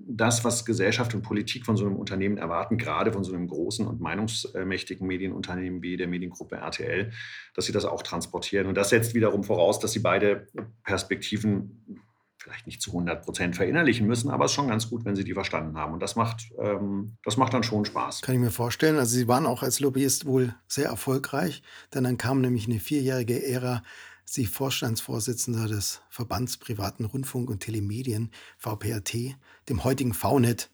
das, 0.09 0.45
was 0.45 0.65
Gesellschaft 0.65 1.15
und 1.15 1.23
Politik 1.23 1.67
von 1.67 1.77
so 1.77 1.85
einem 1.85 1.97
Unternehmen 1.97 2.39
erwarten, 2.39 2.79
gerade 2.79 3.13
von 3.13 3.25
so 3.25 3.35
einem 3.35 3.49
großen 3.49 3.87
und 3.87 4.01
meinungsmächtigen 4.01 5.07
Medienunternehmen 5.07 5.83
wie 5.83 5.97
der 5.97 6.09
Mediengruppe 6.09 6.57
RTL, 6.57 7.13
dass 7.55 7.67
sie 7.67 7.73
das 7.73 7.85
auch 7.85 8.03
transportieren. 8.03 8.67
Und 8.67 8.77
das 8.77 8.91
setzt 8.91 9.15
wiederum 9.15 9.45
voraus, 9.45 9.79
dass 9.79 9.93
sie 9.93 9.99
beide 9.99 10.47
Perspektiven 10.85 12.03
vielleicht 12.47 12.67
nicht 12.67 12.81
zu 12.81 12.93
100 12.93 13.25
Prozent 13.25 13.57
verinnerlichen 13.57 14.07
müssen, 14.07 14.31
aber 14.31 14.45
es 14.45 14.53
ist 14.53 14.55
schon 14.55 14.69
ganz 14.69 14.89
gut, 14.89 15.05
wenn 15.05 15.17
sie 15.17 15.25
die 15.25 15.35
verstanden 15.35 15.77
haben. 15.77 15.93
Und 15.93 16.01
das 16.01 16.15
macht, 16.15 16.53
ähm, 16.61 17.17
das 17.25 17.37
macht 17.37 17.53
dann 17.53 17.65
schon 17.65 17.85
Spaß. 17.85 18.23
Kann 18.23 18.37
ich 18.37 18.41
mir 18.41 18.53
vorstellen. 18.53 18.99
Also 18.99 19.17
Sie 19.17 19.27
waren 19.27 19.47
auch 19.47 19.65
als 19.65 19.81
Lobbyist 19.81 20.27
wohl 20.27 20.55
sehr 20.69 20.87
erfolgreich, 20.87 21.63
denn 21.93 22.05
dann 22.05 22.19
kam 22.19 22.41
nämlich 22.41 22.69
eine 22.69 22.79
vierjährige 22.79 23.45
Ära 23.45 23.83
Sie 24.29 24.45
Vorstandsvorsitzender 24.45 25.69
des 25.69 26.03
Verbands 26.11 26.59
Privaten 26.59 27.05
Rundfunk 27.05 27.49
und 27.49 27.61
Telemedien, 27.61 28.31
VPRT, 28.59 29.37
dem 29.69 29.85
heutigen 29.85 30.13
VNet, 30.13 30.69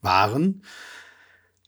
waren. 0.00 0.62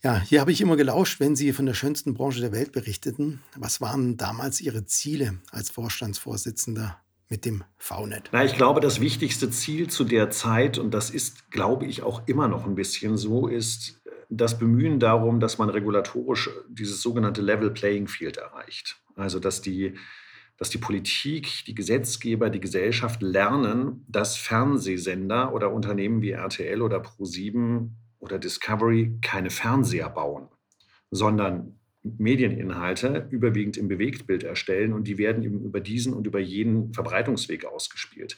Ja, 0.02 0.20
hier 0.20 0.40
habe 0.40 0.52
ich 0.52 0.60
immer 0.60 0.76
gelauscht, 0.76 1.18
wenn 1.18 1.34
Sie 1.34 1.52
von 1.52 1.66
der 1.66 1.74
schönsten 1.74 2.14
Branche 2.14 2.40
der 2.40 2.52
Welt 2.52 2.72
berichteten. 2.72 3.42
Was 3.56 3.80
waren 3.80 4.16
damals 4.16 4.60
Ihre 4.60 4.84
Ziele 4.86 5.38
als 5.50 5.70
Vorstandsvorsitzender 5.70 6.98
mit 7.28 7.44
dem 7.44 7.64
VNet? 7.78 8.28
Na, 8.32 8.44
ich 8.44 8.54
glaube, 8.54 8.80
das 8.80 9.00
wichtigste 9.00 9.50
Ziel 9.50 9.88
zu 9.88 10.04
der 10.04 10.30
Zeit, 10.30 10.78
und 10.78 10.92
das 10.92 11.10
ist, 11.10 11.50
glaube 11.50 11.86
ich, 11.86 12.02
auch 12.02 12.26
immer 12.26 12.48
noch 12.48 12.64
ein 12.64 12.74
bisschen 12.74 13.16
so, 13.16 13.48
ist 13.48 14.02
das 14.30 14.58
Bemühen 14.58 15.00
darum, 15.00 15.40
dass 15.40 15.58
man 15.58 15.70
regulatorisch 15.70 16.50
dieses 16.68 17.02
sogenannte 17.02 17.42
Level 17.42 17.70
Playing 17.70 18.06
Field 18.06 18.36
erreicht. 18.36 18.96
Also 19.16 19.38
dass 19.40 19.62
die, 19.62 19.96
dass 20.56 20.70
die 20.70 20.78
Politik, 20.78 21.64
die 21.66 21.74
Gesetzgeber, 21.74 22.50
die 22.50 22.60
Gesellschaft 22.60 23.22
lernen, 23.22 24.04
dass 24.08 24.36
Fernsehsender 24.36 25.52
oder 25.52 25.72
Unternehmen 25.72 26.22
wie 26.22 26.30
RTL 26.30 26.80
oder 26.80 26.98
Pro7 26.98 27.90
oder 28.18 28.38
Discovery 28.38 29.18
keine 29.20 29.50
Fernseher 29.50 30.08
bauen, 30.08 30.48
sondern 31.10 31.78
Medieninhalte 32.02 33.28
überwiegend 33.30 33.76
im 33.76 33.88
Bewegtbild 33.88 34.44
erstellen 34.44 34.92
und 34.92 35.08
die 35.08 35.18
werden 35.18 35.42
eben 35.42 35.64
über 35.64 35.80
diesen 35.80 36.12
und 36.12 36.26
über 36.26 36.38
jeden 36.38 36.92
Verbreitungsweg 36.92 37.64
ausgespielt. 37.64 38.36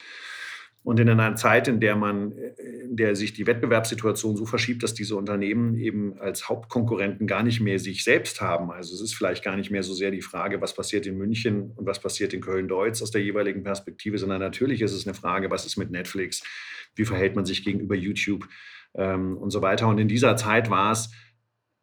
Und 0.87 1.01
in 1.01 1.09
einer 1.09 1.35
Zeit, 1.35 1.67
in 1.67 1.81
der 1.81 1.97
man, 1.97 2.31
in 2.31 2.95
der 2.95 3.13
sich 3.17 3.33
die 3.33 3.45
Wettbewerbssituation 3.45 4.37
so 4.37 4.45
verschiebt, 4.45 4.83
dass 4.83 4.93
diese 4.93 5.17
Unternehmen 5.17 5.75
eben 5.75 6.17
als 6.17 6.47
Hauptkonkurrenten 6.47 7.27
gar 7.27 7.43
nicht 7.43 7.59
mehr 7.59 7.77
sich 7.77 8.05
selbst 8.05 8.39
haben. 8.39 8.71
Also 8.71 8.95
es 8.95 9.01
ist 9.01 9.13
vielleicht 9.13 9.43
gar 9.43 9.57
nicht 9.57 9.69
mehr 9.69 9.83
so 9.83 9.93
sehr 9.93 10.11
die 10.11 10.21
Frage, 10.21 10.61
was 10.61 10.73
passiert 10.73 11.05
in 11.05 11.17
München 11.17 11.73
und 11.75 11.85
was 11.85 11.99
passiert 11.99 12.33
in 12.33 12.39
Köln-Deutz 12.39 13.01
aus 13.01 13.11
der 13.11 13.21
jeweiligen 13.21 13.63
Perspektive, 13.63 14.17
sondern 14.17 14.39
natürlich 14.39 14.81
ist 14.81 14.93
es 14.93 15.05
eine 15.05 15.13
Frage, 15.13 15.51
was 15.51 15.65
ist 15.65 15.75
mit 15.75 15.91
Netflix, 15.91 16.41
wie 16.95 17.03
verhält 17.03 17.35
man 17.35 17.43
sich 17.43 17.65
gegenüber 17.65 17.95
YouTube 17.95 18.47
ähm, 18.95 19.35
und 19.35 19.49
so 19.49 19.61
weiter. 19.61 19.89
Und 19.89 19.97
in 19.97 20.07
dieser 20.07 20.37
Zeit 20.37 20.69
war 20.69 20.93
es 20.93 21.11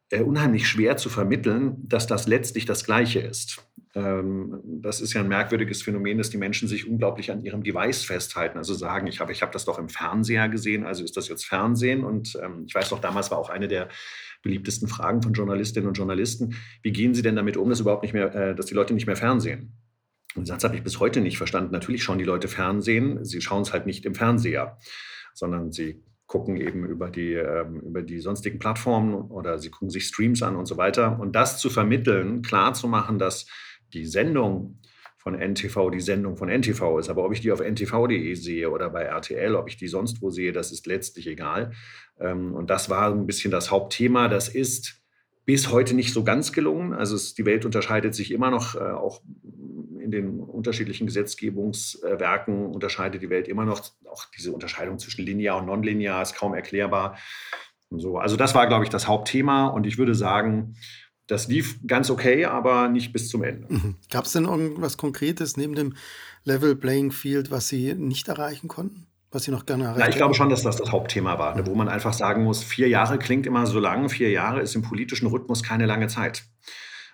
äh, 0.09 0.23
unheimlich 0.23 0.67
schwer 0.67 0.97
zu 0.97 1.09
vermitteln, 1.09 1.75
dass 1.87 2.07
das 2.07 2.25
letztlich 2.25 2.65
das 2.65 2.85
Gleiche 2.85 3.19
ist. 3.19 3.63
Ähm, 3.95 4.61
das 4.65 4.99
ist 4.99 5.13
ja 5.13 5.21
ein 5.21 5.27
merkwürdiges 5.29 5.81
Phänomen, 5.81 6.17
dass 6.17 6.29
die 6.29 6.37
Menschen 6.37 6.67
sich 6.67 6.87
unglaublich 6.87 7.31
an 7.31 7.43
ihrem 7.43 7.63
Device 7.63 8.03
festhalten. 8.03 8.57
Also 8.57 8.73
sagen, 8.73 9.07
ich 9.07 9.21
habe 9.21 9.31
ich 9.31 9.41
hab 9.41 9.53
das 9.53 9.65
doch 9.65 9.79
im 9.79 9.89
Fernseher 9.89 10.49
gesehen, 10.49 10.85
also 10.85 11.03
ist 11.03 11.15
das 11.15 11.29
jetzt 11.29 11.45
Fernsehen. 11.45 12.03
Und 12.03 12.37
ähm, 12.43 12.65
ich 12.67 12.75
weiß 12.75 12.91
noch, 12.91 12.99
damals 12.99 13.31
war 13.31 13.37
auch 13.37 13.49
eine 13.49 13.67
der 13.67 13.87
beliebtesten 14.41 14.87
Fragen 14.87 15.21
von 15.21 15.33
Journalistinnen 15.33 15.87
und 15.87 15.97
Journalisten, 15.97 16.55
wie 16.83 16.91
gehen 16.91 17.15
Sie 17.15 17.21
denn 17.21 17.35
damit 17.35 17.57
um, 17.57 17.69
dass 17.69 17.79
überhaupt 17.79 18.03
nicht 18.03 18.13
mehr, 18.13 18.35
äh, 18.35 18.55
dass 18.55 18.65
die 18.65 18.75
Leute 18.75 18.93
nicht 18.93 19.07
mehr 19.07 19.15
Fernsehen? 19.15 19.73
Und 20.35 20.45
Satz 20.45 20.65
habe 20.65 20.75
ich 20.75 20.83
bis 20.83 20.99
heute 20.99 21.21
nicht 21.21 21.37
verstanden. 21.37 21.71
Natürlich 21.71 22.03
schauen 22.03 22.17
die 22.17 22.25
Leute 22.25 22.49
Fernsehen, 22.49 23.23
sie 23.23 23.39
schauen 23.39 23.61
es 23.61 23.71
halt 23.71 23.85
nicht 23.85 24.05
im 24.05 24.15
Fernseher, 24.15 24.77
sondern 25.33 25.71
sie 25.71 26.03
gucken 26.27 26.57
eben 26.57 26.85
über 26.85 27.09
die, 27.09 27.33
ähm, 27.33 27.79
über 27.79 28.01
die 28.01 28.19
sonstigen 28.19 28.59
Plattformen 28.59 29.13
oder 29.13 29.59
sie 29.59 29.69
gucken 29.69 29.89
sich 29.89 30.05
Streams 30.07 30.41
an 30.43 30.55
und 30.55 30.65
so 30.65 30.75
weiter. 30.75 31.19
Und 31.19 31.35
das 31.35 31.59
zu 31.59 31.69
vermitteln, 31.69 32.41
klar 32.41 32.73
zu 32.73 32.87
machen, 32.87 33.19
dass 33.19 33.45
die 33.95 34.05
Sendung 34.05 34.79
von 35.25 35.33
NTV 35.33 35.89
die 35.89 36.01
Sendung 36.01 36.37
von 36.37 36.49
NTV 36.49 36.99
ist. 36.99 37.09
Aber 37.09 37.25
ob 37.25 37.33
ich 37.33 37.41
die 37.41 37.51
auf 37.51 37.59
ntv.de 37.59 38.35
sehe 38.35 38.69
oder 38.69 38.91
bei 38.91 39.01
RTL, 39.01 39.55
ob 39.55 39.67
ich 39.67 39.75
die 39.75 39.87
sonst 39.87 40.21
wo 40.21 40.29
sehe, 40.29 40.51
das 40.51 40.71
ist 40.71 40.85
letztlich 40.85 41.25
egal. 41.25 41.71
Ähm, 42.19 42.53
und 42.53 42.69
das 42.69 42.91
war 42.91 43.11
ein 43.11 43.25
bisschen 43.25 43.49
das 43.49 43.71
Hauptthema. 43.71 44.27
Das 44.27 44.49
ist 44.49 45.01
bis 45.43 45.71
heute 45.71 45.95
nicht 45.95 46.13
so 46.13 46.23
ganz 46.23 46.51
gelungen. 46.51 46.93
Also 46.93 47.15
es, 47.15 47.33
die 47.33 47.45
Welt 47.45 47.65
unterscheidet 47.65 48.13
sich 48.13 48.31
immer 48.31 48.51
noch, 48.51 48.75
äh, 48.75 48.79
auch 48.79 49.23
in 49.99 50.11
den 50.11 50.39
unterschiedlichen 50.39 51.07
Gesetzgebungswerken 51.07 52.67
unterscheidet 52.67 53.23
die 53.23 53.31
Welt 53.31 53.47
immer 53.47 53.65
noch. 53.65 53.81
Auch 54.07 54.25
diese 54.37 54.51
Unterscheidung 54.51 54.99
zwischen 54.99 55.25
linear 55.25 55.57
und 55.57 55.65
nonlinear 55.65 56.21
ist 56.21 56.35
kaum 56.35 56.53
erklärbar. 56.53 57.17
Und 57.89 57.99
so. 57.99 58.19
Also 58.19 58.37
das 58.37 58.53
war, 58.53 58.67
glaube 58.67 58.83
ich, 58.83 58.91
das 58.91 59.07
Hauptthema. 59.07 59.69
Und 59.69 59.87
ich 59.87 59.97
würde 59.97 60.13
sagen, 60.13 60.75
das 61.27 61.47
lief 61.47 61.79
ganz 61.87 62.09
okay, 62.09 62.45
aber 62.45 62.87
nicht 62.87 63.11
bis 63.13 63.29
zum 63.29 63.43
Ende. 63.43 63.67
Mhm. 63.69 63.95
Gab 64.11 64.25
es 64.25 64.33
denn 64.33 64.45
irgendwas 64.45 64.97
Konkretes 64.97 65.57
neben 65.57 65.75
dem 65.75 65.95
Level 66.43 66.75
Playing 66.75 67.11
Field, 67.11 67.51
was 67.51 67.67
Sie 67.67 67.93
nicht 67.93 68.27
erreichen 68.27 68.67
konnten? 68.67 69.07
Was 69.31 69.43
Sie 69.43 69.51
noch 69.51 69.65
gerne 69.65 69.85
erreichen 69.85 70.01
Ja, 70.01 70.07
ich 70.07 70.15
glaube 70.15 70.35
schon, 70.35 70.49
dass 70.49 70.61
das 70.61 70.77
das 70.77 70.91
Hauptthema 70.91 71.39
war, 71.39 71.55
ne, 71.55 71.65
wo 71.65 71.75
man 71.75 71.89
einfach 71.89 72.13
sagen 72.13 72.43
muss, 72.43 72.63
vier 72.63 72.87
Jahre 72.87 73.17
klingt 73.17 73.45
immer 73.47 73.65
so 73.65 73.79
lang. 73.79 74.09
Vier 74.09 74.29
Jahre 74.29 74.61
ist 74.61 74.75
im 74.75 74.81
politischen 74.81 75.27
Rhythmus 75.27 75.63
keine 75.63 75.85
lange 75.85 76.07
Zeit. 76.07 76.43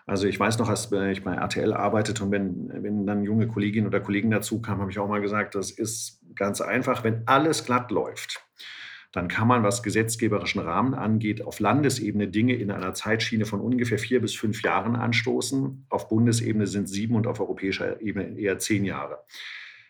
Also 0.06 0.28
ich 0.28 0.40
weiß 0.40 0.58
noch, 0.58 0.68
als 0.68 0.92
ich 0.92 1.24
bei 1.24 1.36
RTL 1.36 1.74
arbeitete 1.74 2.24
und 2.24 2.32
wenn, 2.32 2.70
wenn 2.84 3.06
dann 3.06 3.24
junge 3.24 3.48
Kolleginnen 3.48 3.88
oder 3.88 4.02
Kollegen 4.02 4.32
dazu 4.32 4.62
kamen, 4.62 4.82
habe 4.82 4.92
ich 4.92 5.00
auch 5.00 5.08
mal 5.08 5.22
gesagt, 5.22 5.56
das 5.56 5.72
ist 5.72 6.20
ganz 6.36 6.60
einfach, 6.60 7.04
wenn 7.04 7.24
alles 7.28 7.66
glatt 7.66 7.92
läuft, 7.92 8.44
dann 9.12 9.28
kann 9.28 9.48
man, 9.48 9.64
was 9.64 9.84
gesetzgeberischen 9.84 10.62
Rahmen 10.62 10.94
angeht, 10.94 11.42
auf 11.42 11.60
Landesebene 11.60 12.30
Dinge 12.30 12.56
in 12.56 12.72
einer 12.72 12.94
Zeitschiene 12.94 13.46
von 13.46 13.60
ungefähr 13.60 14.00
vier 14.00 14.22
bis 14.22 14.36
fünf 14.36 14.64
Jahren 14.64 14.96
anstoßen. 14.96 15.86
Auf 15.90 16.08
Bundesebene 16.08 16.66
sind 16.66 16.88
sieben 16.88 17.16
und 17.16 17.28
auf 17.28 17.42
europäischer 17.42 18.02
Ebene 18.02 18.40
eher 18.40 18.58
zehn 18.60 18.86
Jahre. 18.86 19.20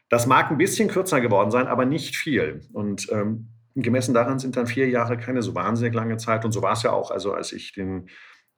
Das 0.09 0.25
mag 0.25 0.49
ein 0.49 0.57
bisschen 0.57 0.89
kürzer 0.89 1.21
geworden 1.21 1.51
sein, 1.51 1.67
aber 1.67 1.85
nicht 1.85 2.15
viel. 2.15 2.61
Und 2.73 3.09
ähm, 3.11 3.49
gemessen 3.75 4.13
daran 4.13 4.39
sind 4.39 4.57
dann 4.57 4.67
vier 4.67 4.89
Jahre 4.89 5.17
keine 5.17 5.43
so 5.43 5.53
wahnsinnig 5.53 5.93
lange 5.93 6.17
Zeit. 6.17 6.43
Und 6.43 6.51
so 6.51 6.63
war 6.63 6.73
es 6.73 6.83
ja 6.83 6.91
auch. 6.91 7.11
Also 7.11 7.33
als 7.33 7.53
ich 7.53 7.73
den 7.73 8.09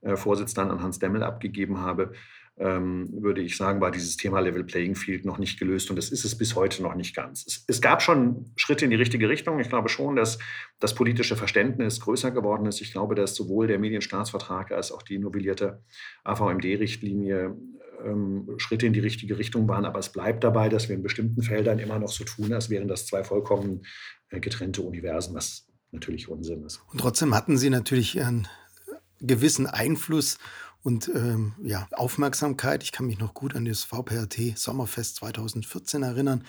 äh, 0.01 0.15
Vorsitz 0.15 0.53
dann 0.53 0.71
an 0.71 0.81
Hans 0.81 0.97
Demmel 0.99 1.23
abgegeben 1.23 1.81
habe, 1.81 2.13
würde 2.55 3.41
ich 3.41 3.57
sagen, 3.57 3.81
war 3.81 3.89
dieses 3.89 4.15
Thema 4.15 4.39
Level 4.39 4.63
Playing 4.63 4.95
Field 4.95 5.25
noch 5.25 5.39
nicht 5.39 5.57
gelöst 5.57 5.89
und 5.89 5.95
das 5.95 6.09
ist 6.09 6.23
es 6.23 6.37
bis 6.37 6.55
heute 6.55 6.83
noch 6.83 6.93
nicht 6.93 7.15
ganz. 7.15 7.45
Es, 7.47 7.65
es, 7.67 7.81
gab 7.81 8.03
schon 8.03 8.51
Schritte 8.55 8.85
in 8.85 8.91
die 8.91 8.97
richtige 8.97 9.27
Richtung. 9.27 9.59
Ich 9.59 9.69
glaube 9.69 9.89
schon, 9.89 10.15
dass 10.15 10.37
das 10.79 10.93
politische 10.93 11.35
Verständnis 11.35 11.99
größer 11.99 12.29
geworden 12.29 12.67
ist. 12.67 12.79
Ich 12.79 12.91
glaube, 12.91 13.15
dass 13.15 13.33
sowohl 13.33 13.65
der 13.65 13.79
Medienstaatsvertrag 13.79 14.71
als 14.71 14.91
auch 14.91 15.01
die 15.01 15.17
novellierte 15.17 15.81
AVMD-Richtlinie 16.25 17.57
ähm, 18.05 18.47
Schritte 18.57 18.85
in 18.85 18.93
die 18.93 18.99
richtige 18.99 19.37
Richtung 19.37 19.67
waren. 19.67 19.85
Aber 19.85 19.99
es 19.99 20.09
bleibt 20.09 20.43
dabei, 20.43 20.69
dass 20.69 20.89
wir 20.89 20.95
in 20.95 21.03
bestimmten 21.03 21.41
Feldern 21.41 21.79
immer 21.79 21.97
noch 21.97 22.11
so 22.11 22.23
tun, 22.23 22.53
als 22.53 22.69
wären 22.69 22.87
das 22.87 23.07
zwei 23.07 23.23
vollkommen 23.23 23.85
äh, 24.29 24.39
getrennte 24.39 24.81
Universen, 24.83 25.33
was 25.33 25.67
natürlich 25.91 26.27
Unsinn 26.27 26.63
ist. 26.63 26.81
Und 26.91 26.99
trotzdem 26.99 27.33
hatten 27.33 27.57
Sie 27.57 27.69
natürlich 27.69 28.21
einen 28.21 28.47
gewissen 29.19 29.67
Einfluss 29.67 30.37
und 30.83 31.09
ähm, 31.15 31.53
ja, 31.63 31.87
Aufmerksamkeit. 31.91 32.83
Ich 32.83 32.91
kann 32.91 33.07
mich 33.07 33.17
noch 33.17 33.33
gut 33.33 33.55
an 33.55 33.65
das 33.65 33.83
VPRT 33.83 34.57
Sommerfest 34.57 35.15
2014 35.17 36.03
erinnern. 36.03 36.43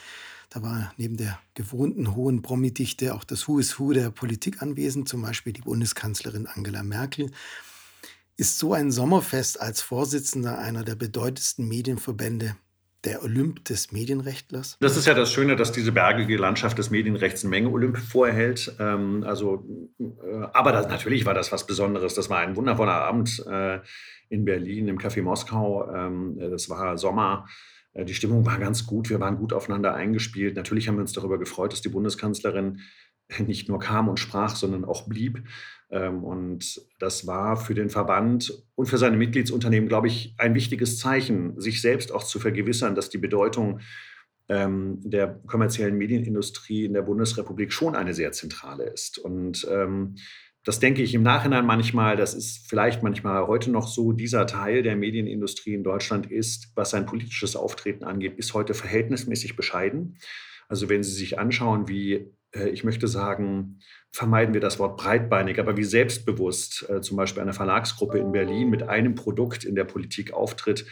Da 0.51 0.63
war 0.63 0.93
neben 0.97 1.17
der 1.17 1.39
gewohnten 1.55 2.15
hohen 2.15 2.43
Promidichte 2.43 3.15
auch 3.15 3.25
das 3.25 3.49
Who 3.49 3.59
is 3.59 3.79
Who 3.79 3.93
der 3.93 4.11
Politik 4.11 4.61
anwesend, 4.61 5.09
zum 5.09 5.23
Beispiel 5.23 5.53
die 5.53 5.63
Bundeskanzlerin 5.63 6.47
Angela 6.47 6.83
Merkel. 6.83 7.31
Ist 8.37 8.59
so 8.59 8.73
ein 8.73 8.91
Sommerfest 8.91 9.61
als 9.61 9.81
Vorsitzender 9.81 10.59
einer 10.59 10.83
der 10.83 10.97
bedeutendsten 10.97 11.69
Medienverbände 11.69 12.57
der 13.05 13.23
Olymp 13.23 13.65
des 13.65 13.93
Medienrechtlers? 13.93 14.77
Das 14.81 14.97
ist 14.97 15.07
ja 15.07 15.15
das 15.15 15.33
Schöne, 15.33 15.57
dass 15.57 15.73
diese 15.73 15.93
bergige 15.93 16.37
Landschaft 16.37 16.79
des 16.79 16.91
Medienrechts 16.91 17.45
eine 17.45 17.51
Menge 17.51 17.71
Olymp 17.71 17.99
vorhält. 17.99 18.75
Ähm, 18.79 19.25
also, 19.27 19.67
äh, 19.99 20.05
aber 20.53 20.73
das, 20.73 20.89
natürlich 20.89 21.27
war 21.27 21.35
das 21.35 21.53
was 21.53 21.67
Besonderes. 21.67 22.15
Das 22.15 22.31
war 22.31 22.39
ein 22.39 22.57
wundervoller 22.57 22.95
Abend. 22.95 23.45
Äh, 23.47 23.81
in 24.29 24.45
Berlin 24.45 24.89
im 24.89 24.99
Café 24.99 25.23
Moskau. 25.23 25.91
Ähm, 25.93 26.39
äh, 26.39 26.51
das 26.51 26.69
war 26.69 26.99
Sommer. 26.99 27.47
Äh, 27.93 28.05
die 28.05 28.15
Stimmung 28.15 28.45
war 28.47 28.59
ganz 28.59 28.87
gut. 28.87 29.11
Wir 29.11 29.21
waren 29.21 29.37
gut 29.37 29.53
aufeinander 29.53 29.95
eingespielt. 29.95 30.57
Natürlich 30.57 30.89
haben 30.89 30.97
wir 30.97 31.03
uns 31.03 31.13
darüber 31.13 31.39
gefreut, 31.39 31.73
dass 31.73 31.83
die 31.83 31.89
Bundeskanzlerin 31.89 32.81
nicht 33.39 33.69
nur 33.69 33.79
kam 33.79 34.09
und 34.09 34.21
sprach, 34.21 34.57
sondern 34.57 34.85
auch 34.85 35.09
blieb. 35.09 35.43
Ähm, 35.95 36.25
und 36.25 36.83
das 36.99 37.27
war 37.27 37.57
für 37.57 37.75
den 37.75 37.89
Verband 37.89 38.53
und 38.75 38.87
für 38.87 38.99
seine 38.99 39.17
Mitgliedsunternehmen, 39.17 39.89
glaube 39.89 40.09
ich, 40.09 40.35
ein 40.39 40.55
wichtiges 40.55 40.99
Zeichen, 40.99 41.59
sich 41.61 41.81
selbst 41.81 42.13
auch 42.13 42.25
zu 42.25 42.41
vergewissern, 42.41 42.97
dass 42.97 43.09
die 43.09 43.19
Bedeutung 43.19 43.81
ähm, 44.49 45.01
der 45.03 45.41
kommerziellen 45.47 45.97
Medienindustrie 45.97 46.85
in 46.85 46.95
der 46.95 47.03
Bundesrepublik 47.03 47.73
schon 47.73 47.95
eine 47.95 48.13
sehr 48.13 48.33
zentrale 48.33 48.85
ist. 48.85 49.19
Und 49.19 49.67
das 50.65 50.81
denke 50.81 51.03
ich 51.03 51.15
im 51.15 51.23
Nachhinein 51.23 51.67
manchmal, 51.67 52.17
das 52.17 52.33
ist 52.33 52.67
vielleicht 52.69 53.03
manchmal 53.03 53.47
heute 53.47 53.71
noch 53.71 53.87
so, 53.87 54.13
dieser 54.13 54.47
Teil 54.47 54.83
der 54.83 54.97
Medienindustrie 54.97 55.75
in 55.75 55.85
Deutschland 55.85 56.31
ist, 56.31 56.73
was 56.75 56.91
sein 56.91 57.05
politisches 57.05 57.55
Auftreten 57.55 58.05
angeht, 58.05 58.37
bis 58.37 58.55
heute 58.55 58.73
verhältnismäßig 58.73 59.57
bescheiden. 59.57 60.17
Also 60.67 60.89
wenn 60.89 61.03
Sie 61.03 61.13
sich 61.13 61.39
anschauen, 61.39 61.87
wie, 61.87 62.33
äh, 62.53 62.71
ich 62.71 62.83
möchte 62.83 63.09
sagen, 63.09 63.81
vermeiden 64.15 64.55
wir 64.55 64.61
das 64.61 64.79
Wort 64.79 64.97
breitbeinig, 64.97 65.59
aber 65.59 65.77
wie 65.77 65.85
selbstbewusst 65.85 66.89
äh, 66.89 67.01
zum 67.01 67.17
Beispiel 67.17 67.43
eine 67.43 67.53
Verlagsgruppe 67.53 68.19
in 68.19 68.31
Berlin 68.31 68.71
mit 68.71 68.85
einem 68.85 69.17
Produkt 69.17 69.65
in 69.65 69.75
der 69.75 69.85
Politik 69.85 70.33
auftritt, 70.33 70.87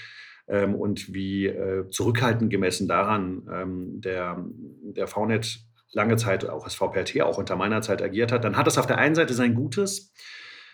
ähm, 0.49 0.75
und 0.75 1.15
wie 1.15 1.47
äh, 1.47 1.89
zurückhaltend 1.89 2.51
gemessen 2.51 2.89
daran 2.89 3.49
ähm, 3.53 4.01
der, 4.01 4.45
der 4.83 5.07
VNet 5.07 5.61
lange 5.93 6.17
Zeit 6.17 6.49
auch 6.49 6.65
als 6.65 6.75
VPRT, 6.75 7.21
auch 7.23 7.39
unter 7.39 7.55
meiner 7.55 7.81
Zeit 7.81 8.03
agiert 8.03 8.33
hat, 8.33 8.45
dann 8.45 8.57
hat 8.57 8.67
das 8.67 8.79
auf 8.79 8.87
der 8.87 8.99
einen 8.99 9.15
Seite 9.15 9.35
sein 9.35 9.55
Gutes, 9.55 10.13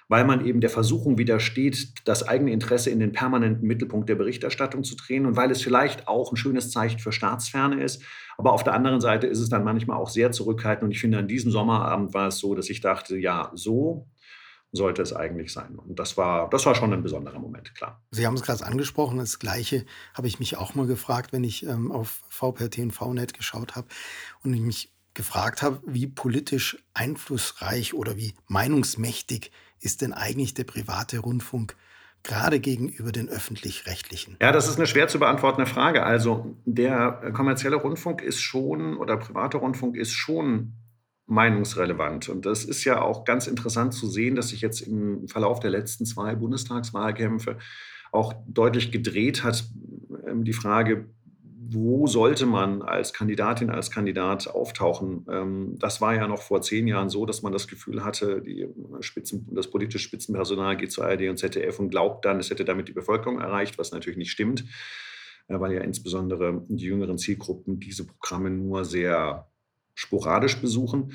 weil 0.08 0.24
man 0.24 0.44
eben 0.44 0.60
der 0.60 0.70
Versuchung 0.70 1.18
widersteht, 1.18 1.92
das 2.04 2.26
eigene 2.26 2.52
Interesse 2.52 2.90
in 2.90 2.98
den 2.98 3.12
permanenten 3.12 3.66
Mittelpunkt 3.66 4.08
der 4.08 4.14
Berichterstattung 4.16 4.82
zu 4.82 4.96
drehen 4.96 5.26
und 5.26 5.36
weil 5.36 5.50
es 5.50 5.62
vielleicht 5.62 6.08
auch 6.08 6.32
ein 6.32 6.36
schönes 6.36 6.70
Zeichen 6.70 6.98
für 6.98 7.12
Staatsferne 7.12 7.82
ist. 7.82 8.02
Aber 8.38 8.52
auf 8.52 8.64
der 8.64 8.72
anderen 8.72 9.00
Seite 9.00 9.26
ist 9.26 9.40
es 9.40 9.48
dann 9.48 9.64
manchmal 9.64 9.98
auch 9.98 10.08
sehr 10.08 10.32
zurückhaltend 10.32 10.84
und 10.84 10.90
ich 10.92 11.00
finde, 11.00 11.18
an 11.18 11.28
diesem 11.28 11.50
Sommerabend 11.50 12.14
war 12.14 12.28
es 12.28 12.38
so, 12.38 12.54
dass 12.54 12.70
ich 12.70 12.80
dachte, 12.80 13.16
ja, 13.16 13.50
so 13.54 14.08
sollte 14.72 15.02
es 15.02 15.14
eigentlich 15.14 15.52
sein. 15.52 15.78
Und 15.78 15.98
das 15.98 16.16
war, 16.16 16.48
das 16.50 16.66
war 16.66 16.74
schon 16.74 16.92
ein 16.92 17.02
besonderer 17.02 17.38
Moment, 17.38 17.74
klar. 17.74 18.02
Sie 18.10 18.26
haben 18.26 18.34
es 18.34 18.42
gerade 18.42 18.64
angesprochen, 18.66 19.18
das 19.18 19.38
Gleiche 19.38 19.84
habe 20.14 20.26
ich 20.26 20.38
mich 20.38 20.56
auch 20.56 20.74
mal 20.74 20.86
gefragt, 20.86 21.32
wenn 21.32 21.44
ich 21.44 21.66
ähm, 21.66 21.90
auf 21.90 22.22
VPRT 22.28 22.78
und 22.78 22.92
VNet 22.92 23.34
geschaut 23.34 23.76
habe 23.76 23.88
und 24.42 24.52
ich 24.52 24.60
mich 24.60 24.92
gefragt 25.14 25.62
habe, 25.62 25.80
wie 25.86 26.06
politisch 26.06 26.78
einflussreich 26.94 27.94
oder 27.94 28.16
wie 28.16 28.34
meinungsmächtig 28.46 29.50
ist 29.80 30.02
denn 30.02 30.12
eigentlich 30.12 30.54
der 30.54 30.64
private 30.64 31.18
Rundfunk 31.18 31.76
gerade 32.22 32.60
gegenüber 32.60 33.12
den 33.12 33.28
öffentlich-rechtlichen? 33.28 34.36
Ja, 34.40 34.52
das 34.52 34.68
ist 34.68 34.76
eine 34.76 34.86
schwer 34.86 35.08
zu 35.08 35.18
beantwortende 35.18 35.66
Frage. 35.70 36.02
Also 36.02 36.56
der 36.64 37.32
kommerzielle 37.32 37.76
Rundfunk 37.76 38.22
ist 38.22 38.40
schon 38.40 38.96
oder 38.96 39.16
private 39.16 39.58
Rundfunk 39.58 39.96
ist 39.96 40.12
schon 40.12 40.74
meinungsrelevant. 41.26 42.28
Und 42.28 42.46
das 42.46 42.64
ist 42.64 42.84
ja 42.84 43.02
auch 43.02 43.24
ganz 43.24 43.46
interessant 43.46 43.94
zu 43.94 44.08
sehen, 44.08 44.34
dass 44.34 44.48
sich 44.48 44.62
jetzt 44.62 44.80
im 44.80 45.28
Verlauf 45.28 45.60
der 45.60 45.70
letzten 45.70 46.06
zwei 46.06 46.34
Bundestagswahlkämpfe 46.34 47.58
auch 48.10 48.34
deutlich 48.46 48.90
gedreht 48.90 49.44
hat, 49.44 49.64
ähm, 50.26 50.44
die 50.44 50.54
Frage, 50.54 51.10
wo 51.70 52.06
sollte 52.06 52.46
man 52.46 52.80
als 52.80 53.12
Kandidatin, 53.12 53.68
als 53.68 53.90
Kandidat 53.90 54.48
auftauchen? 54.48 55.26
Ähm, 55.30 55.74
das 55.78 56.00
war 56.00 56.14
ja 56.14 56.26
noch 56.26 56.40
vor 56.40 56.62
zehn 56.62 56.86
Jahren 56.86 57.10
so, 57.10 57.26
dass 57.26 57.42
man 57.42 57.52
das 57.52 57.68
Gefühl 57.68 58.04
hatte, 58.04 58.40
die 58.40 58.66
Spitzen, 59.00 59.46
das 59.52 59.68
politische 59.68 59.98
Spitzenpersonal 59.98 60.76
geht 60.76 60.92
zu 60.92 61.02
ARD 61.02 61.28
und 61.28 61.38
ZDF 61.38 61.78
und 61.78 61.90
glaubt 61.90 62.24
dann, 62.24 62.40
es 62.40 62.48
hätte 62.48 62.64
damit 62.64 62.88
die 62.88 62.92
Bevölkerung 62.92 63.40
erreicht, 63.40 63.78
was 63.78 63.92
natürlich 63.92 64.16
nicht 64.16 64.30
stimmt, 64.30 64.64
äh, 65.48 65.60
weil 65.60 65.72
ja 65.72 65.82
insbesondere 65.82 66.64
die 66.68 66.86
jüngeren 66.86 67.18
Zielgruppen 67.18 67.78
diese 67.80 68.06
Programme 68.06 68.50
nur 68.50 68.86
sehr 68.86 69.48
sporadisch 69.94 70.56
besuchen. 70.56 71.12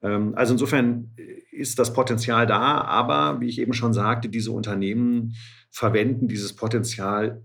Ähm, 0.00 0.34
also 0.36 0.52
insofern 0.52 1.10
ist 1.50 1.78
das 1.80 1.92
Potenzial 1.92 2.46
da, 2.46 2.82
aber 2.82 3.40
wie 3.40 3.48
ich 3.48 3.58
eben 3.60 3.72
schon 3.72 3.92
sagte, 3.92 4.28
diese 4.28 4.52
Unternehmen 4.52 5.34
verwenden 5.70 6.28
dieses 6.28 6.54
Potenzial 6.54 7.42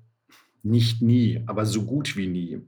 nicht 0.64 1.02
nie, 1.02 1.44
aber 1.46 1.66
so 1.66 1.84
gut 1.84 2.16
wie 2.16 2.28
nie 2.28 2.62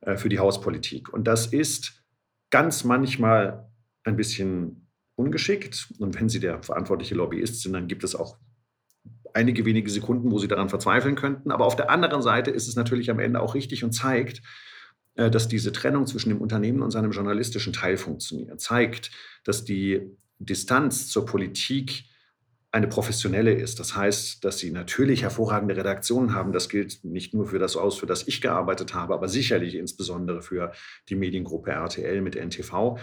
äh, 0.00 0.16
für 0.16 0.28
die 0.28 0.38
Hauspolitik. 0.38 1.12
Und 1.12 1.24
das 1.24 1.46
ist 1.46 2.04
ganz 2.50 2.84
manchmal 2.84 3.70
ein 4.04 4.16
bisschen 4.16 4.88
ungeschickt. 5.16 5.92
Und 5.98 6.18
wenn 6.18 6.28
Sie 6.28 6.40
der 6.40 6.62
verantwortliche 6.62 7.14
Lobbyist 7.14 7.62
sind, 7.62 7.72
dann 7.72 7.88
gibt 7.88 8.04
es 8.04 8.14
auch 8.14 8.36
einige 9.32 9.64
wenige 9.64 9.90
Sekunden, 9.90 10.30
wo 10.30 10.38
Sie 10.38 10.48
daran 10.48 10.68
verzweifeln 10.68 11.14
könnten. 11.14 11.50
Aber 11.50 11.66
auf 11.66 11.76
der 11.76 11.90
anderen 11.90 12.22
Seite 12.22 12.50
ist 12.50 12.68
es 12.68 12.76
natürlich 12.76 13.10
am 13.10 13.20
Ende 13.20 13.40
auch 13.40 13.54
richtig 13.54 13.84
und 13.84 13.92
zeigt, 13.92 14.42
äh, 15.14 15.30
dass 15.30 15.48
diese 15.48 15.72
Trennung 15.72 16.06
zwischen 16.06 16.30
dem 16.30 16.40
Unternehmen 16.40 16.82
und 16.82 16.90
seinem 16.90 17.12
journalistischen 17.12 17.72
Teil 17.72 17.96
funktioniert. 17.96 18.60
Zeigt, 18.60 19.10
dass 19.44 19.64
die 19.64 20.16
Distanz 20.38 21.08
zur 21.08 21.26
Politik 21.26 22.04
eine 22.72 22.86
professionelle 22.86 23.52
ist. 23.52 23.80
Das 23.80 23.96
heißt, 23.96 24.44
dass 24.44 24.58
sie 24.58 24.70
natürlich 24.70 25.22
hervorragende 25.22 25.76
Redaktionen 25.76 26.34
haben. 26.34 26.52
Das 26.52 26.68
gilt 26.68 27.04
nicht 27.04 27.34
nur 27.34 27.46
für 27.46 27.58
das 27.58 27.76
Aus, 27.76 27.98
für 27.98 28.06
das 28.06 28.28
ich 28.28 28.40
gearbeitet 28.40 28.94
habe, 28.94 29.14
aber 29.14 29.28
sicherlich 29.28 29.74
insbesondere 29.74 30.40
für 30.42 30.72
die 31.08 31.16
Mediengruppe 31.16 31.72
RTL 31.72 32.20
mit 32.20 32.36
NTV. 32.36 32.98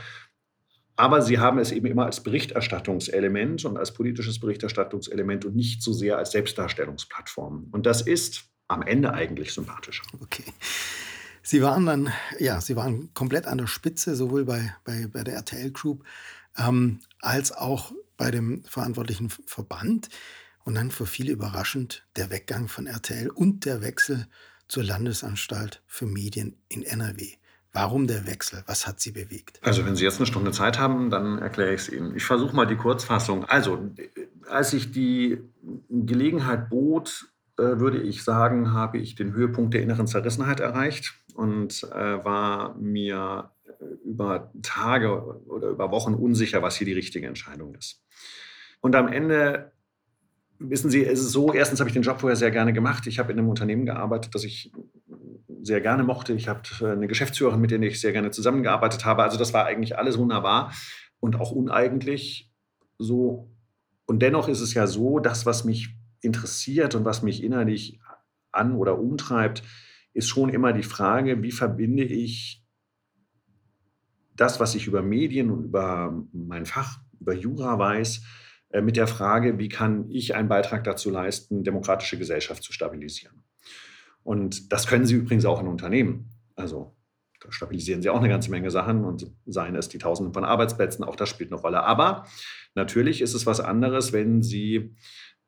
Aber 0.95 1.21
sie 1.21 1.37
haben 1.37 1.59
es 1.59 1.71
eben 1.71 1.85
immer 1.85 2.05
als 2.05 2.23
Berichterstattungselement 2.23 3.65
und 3.65 3.77
als 3.77 3.93
politisches 3.93 4.39
Berichterstattungselement 4.39 5.45
und 5.45 5.55
nicht 5.55 5.83
so 5.83 5.93
sehr 5.93 6.17
als 6.17 6.31
Selbstdarstellungsplattform. 6.31 7.67
Und 7.71 7.85
das 7.85 8.01
ist 8.01 8.45
am 8.67 8.81
Ende 8.81 9.13
eigentlich 9.13 9.53
sympathischer. 9.53 10.03
Okay. 10.21 10.43
Sie 11.43 11.61
waren 11.61 11.85
dann, 11.85 12.11
ja, 12.39 12.59
Sie 12.59 12.75
waren 12.75 13.13
komplett 13.13 13.47
an 13.47 13.59
der 13.59 13.67
Spitze, 13.67 14.15
sowohl 14.15 14.43
bei, 14.43 14.75
bei, 14.83 15.07
bei 15.07 15.23
der 15.23 15.35
RTL 15.35 15.71
Group 15.71 16.03
ähm, 16.57 16.99
als 17.21 17.51
auch 17.51 17.93
bei 18.17 18.31
dem 18.31 18.63
verantwortlichen 18.63 19.29
Verband. 19.29 20.09
Und 20.63 20.75
dann 20.75 20.91
für 20.91 21.05
viele 21.05 21.31
überraschend 21.31 22.05
der 22.17 22.29
Weggang 22.29 22.67
von 22.67 22.87
RTL 22.87 23.29
und 23.29 23.63
der 23.63 23.81
Wechsel 23.81 24.27
zur 24.67 24.83
Landesanstalt 24.83 25.81
für 25.87 26.05
Medien 26.05 26.57
in 26.67 26.83
NRW. 26.83 27.35
Warum 27.71 28.07
der 28.07 28.25
Wechsel? 28.25 28.63
Was 28.65 28.87
hat 28.87 28.99
Sie 28.99 29.11
bewegt? 29.11 29.59
Also 29.61 29.85
wenn 29.85 29.95
Sie 29.95 30.03
jetzt 30.03 30.17
eine 30.17 30.25
Stunde 30.25 30.51
Zeit 30.51 30.79
haben, 30.79 31.09
dann 31.09 31.37
erkläre 31.37 31.73
ich 31.73 31.81
es 31.81 31.89
Ihnen. 31.89 32.15
Ich 32.15 32.25
versuche 32.25 32.55
mal 32.55 32.65
die 32.65 32.75
Kurzfassung. 32.75 33.45
Also 33.45 33.91
als 34.49 34.73
ich 34.73 34.91
die 34.91 35.39
Gelegenheit 35.89 36.69
bot, 36.69 37.27
äh, 37.57 37.79
würde 37.79 38.01
ich 38.01 38.23
sagen, 38.23 38.73
habe 38.73 38.97
ich 38.97 39.15
den 39.15 39.33
Höhepunkt 39.33 39.73
der 39.73 39.83
inneren 39.83 40.07
Zerrissenheit 40.07 40.59
erreicht 40.59 41.13
und 41.35 41.83
äh, 41.83 42.25
war 42.25 42.75
mir 42.75 43.51
über 44.03 44.51
Tage 44.63 45.21
oder 45.45 45.69
über 45.69 45.91
Wochen 45.91 46.13
unsicher, 46.13 46.61
was 46.61 46.77
hier 46.77 46.85
die 46.85 46.93
richtige 46.93 47.27
Entscheidung 47.27 47.75
ist. 47.75 48.01
Und 48.81 48.95
am 48.95 49.07
Ende, 49.07 49.71
wissen 50.59 50.89
Sie, 50.89 51.01
ist 51.01 51.19
es 51.19 51.31
so, 51.31 51.53
erstens 51.53 51.79
habe 51.79 51.89
ich 51.89 51.93
den 51.93 52.03
Job 52.03 52.19
vorher 52.19 52.35
sehr 52.35 52.51
gerne 52.51 52.73
gemacht. 52.73 53.07
Ich 53.07 53.19
habe 53.19 53.31
in 53.31 53.39
einem 53.39 53.49
Unternehmen 53.49 53.85
gearbeitet, 53.85 54.33
das 54.35 54.43
ich 54.43 54.71
sehr 55.61 55.81
gerne 55.81 56.03
mochte. 56.03 56.33
Ich 56.33 56.47
habe 56.47 56.61
eine 56.81 57.07
Geschäftsführerin, 57.07 57.59
mit 57.59 57.71
der 57.71 57.81
ich 57.81 57.99
sehr 57.99 58.13
gerne 58.13 58.31
zusammengearbeitet 58.31 59.05
habe. 59.05 59.23
Also 59.23 59.37
das 59.37 59.53
war 59.53 59.65
eigentlich 59.65 59.97
alles 59.97 60.17
wunderbar 60.17 60.73
und 61.19 61.39
auch 61.39 61.51
uneigentlich 61.51 62.51
so. 62.97 63.51
Und 64.05 64.19
dennoch 64.21 64.47
ist 64.47 64.61
es 64.61 64.73
ja 64.73 64.87
so, 64.87 65.19
das, 65.19 65.45
was 65.45 65.65
mich 65.65 65.95
interessiert 66.21 66.95
und 66.95 67.05
was 67.05 67.23
mich 67.23 67.43
innerlich 67.43 67.99
an 68.51 68.75
oder 68.75 68.97
umtreibt, 68.97 69.63
ist 70.13 70.27
schon 70.27 70.49
immer 70.49 70.73
die 70.73 70.83
Frage, 70.83 71.43
wie 71.43 71.51
verbinde 71.51 72.03
ich 72.03 72.63
das, 74.35 74.59
was 74.59 74.75
ich 74.75 74.87
über 74.87 75.01
Medien 75.01 75.51
und 75.51 75.65
über 75.65 76.23
mein 76.31 76.65
Fach, 76.65 76.99
über 77.19 77.33
Jura 77.33 77.77
weiß, 77.77 78.17
äh, 78.17 78.21
mit 78.81 78.97
der 78.97 79.07
Frage, 79.07 79.57
wie 79.59 79.69
kann 79.69 80.09
ich 80.09 80.35
einen 80.35 80.49
Beitrag 80.49 80.83
dazu 80.83 81.09
leisten, 81.09 81.63
demokratische 81.63 82.17
Gesellschaft 82.17 82.63
zu 82.63 82.73
stabilisieren. 82.73 83.43
Und 84.23 84.73
das 84.73 84.87
können 84.87 85.05
Sie 85.05 85.15
übrigens 85.15 85.45
auch 85.45 85.61
in 85.61 85.67
Unternehmen. 85.67 86.29
Also 86.55 86.95
da 87.39 87.51
stabilisieren 87.51 88.01
Sie 88.01 88.09
auch 88.09 88.19
eine 88.19 88.29
ganze 88.29 88.51
Menge 88.51 88.71
Sachen 88.71 89.05
und 89.05 89.31
seien 89.45 89.75
es 89.75 89.87
die 89.87 89.99
Tausenden 89.99 90.33
von 90.33 90.43
Arbeitsplätzen, 90.43 91.05
auch 91.05 91.15
das 91.15 91.29
spielt 91.29 91.51
eine 91.51 91.61
Rolle. 91.61 91.83
Aber 91.83 92.25
natürlich 92.75 93.21
ist 93.21 93.35
es 93.35 93.45
was 93.45 93.61
anderes, 93.61 94.11
wenn 94.11 94.41
Sie 94.43 94.95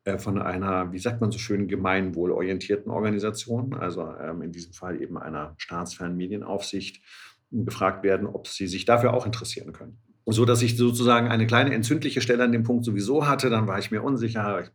äh, 0.05 0.17
von 0.17 0.41
einer, 0.41 0.93
wie 0.93 0.99
sagt 0.99 1.19
man 1.19 1.31
so 1.31 1.39
schön, 1.39 1.67
gemeinwohlorientierten 1.67 2.91
Organisation, 2.91 3.73
also 3.73 4.13
ähm, 4.13 4.41
in 4.41 4.51
diesem 4.51 4.73
Fall 4.73 5.01
eben 5.01 5.17
einer 5.17 5.55
staatsfernen 5.57 6.15
Medienaufsicht, 6.15 7.01
gefragt 7.51 8.03
werden, 8.03 8.27
ob 8.27 8.47
sie 8.47 8.67
sich 8.67 8.85
dafür 8.85 9.13
auch 9.13 9.25
interessieren 9.25 9.73
können. 9.73 9.97
So, 10.31 10.45
dass 10.45 10.61
ich 10.61 10.77
sozusagen 10.77 11.27
eine 11.29 11.47
kleine 11.47 11.73
entzündliche 11.73 12.21
Stelle 12.21 12.43
an 12.43 12.51
dem 12.51 12.63
Punkt 12.63 12.85
sowieso 12.85 13.27
hatte, 13.27 13.49
dann 13.49 13.67
war 13.67 13.79
ich 13.79 13.91
mir 13.91 14.03
unsicher. 14.03 14.61
Ich 14.61 14.71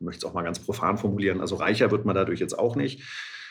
möchte 0.00 0.18
es 0.18 0.24
auch 0.24 0.34
mal 0.34 0.42
ganz 0.42 0.58
profan 0.58 0.98
formulieren. 0.98 1.40
Also 1.40 1.56
reicher 1.56 1.90
wird 1.90 2.04
man 2.04 2.14
dadurch 2.14 2.40
jetzt 2.40 2.58
auch 2.58 2.76
nicht. 2.76 3.02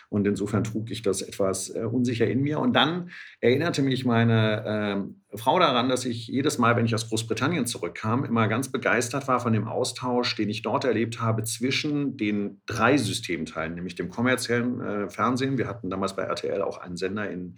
Und 0.09 0.25
insofern 0.25 0.63
trug 0.63 0.89
ich 0.89 1.01
das 1.01 1.21
etwas 1.21 1.69
äh, 1.69 1.81
unsicher 1.81 2.25
in 2.27 2.41
mir. 2.41 2.59
Und 2.59 2.73
dann 2.73 3.09
erinnerte 3.41 3.81
mich 3.81 4.05
meine 4.05 5.05
äh, 5.33 5.37
Frau 5.37 5.59
daran, 5.59 5.89
dass 5.89 6.05
ich 6.05 6.27
jedes 6.27 6.57
Mal, 6.57 6.77
wenn 6.77 6.85
ich 6.85 6.95
aus 6.95 7.09
Großbritannien 7.09 7.65
zurückkam, 7.65 8.23
immer 8.23 8.47
ganz 8.47 8.71
begeistert 8.71 9.27
war 9.27 9.41
von 9.41 9.51
dem 9.51 9.67
Austausch, 9.67 10.35
den 10.35 10.49
ich 10.49 10.61
dort 10.61 10.85
erlebt 10.85 11.19
habe 11.19 11.43
zwischen 11.43 12.15
den 12.15 12.61
drei 12.67 12.95
Systemteilen, 12.95 13.75
nämlich 13.75 13.95
dem 13.95 14.09
kommerziellen 14.09 14.79
äh, 14.79 15.09
Fernsehen. 15.09 15.57
Wir 15.57 15.67
hatten 15.67 15.89
damals 15.89 16.15
bei 16.15 16.23
RTL 16.23 16.61
auch 16.61 16.77
einen 16.77 16.95
Sender 16.95 17.29
in 17.29 17.55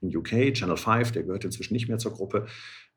in 0.00 0.16
UK, 0.16 0.54
Channel 0.54 0.76
5, 0.76 1.12
der 1.12 1.24
gehört 1.24 1.44
inzwischen 1.44 1.74
nicht 1.74 1.88
mehr 1.88 1.98
zur 1.98 2.12
Gruppe, 2.12 2.46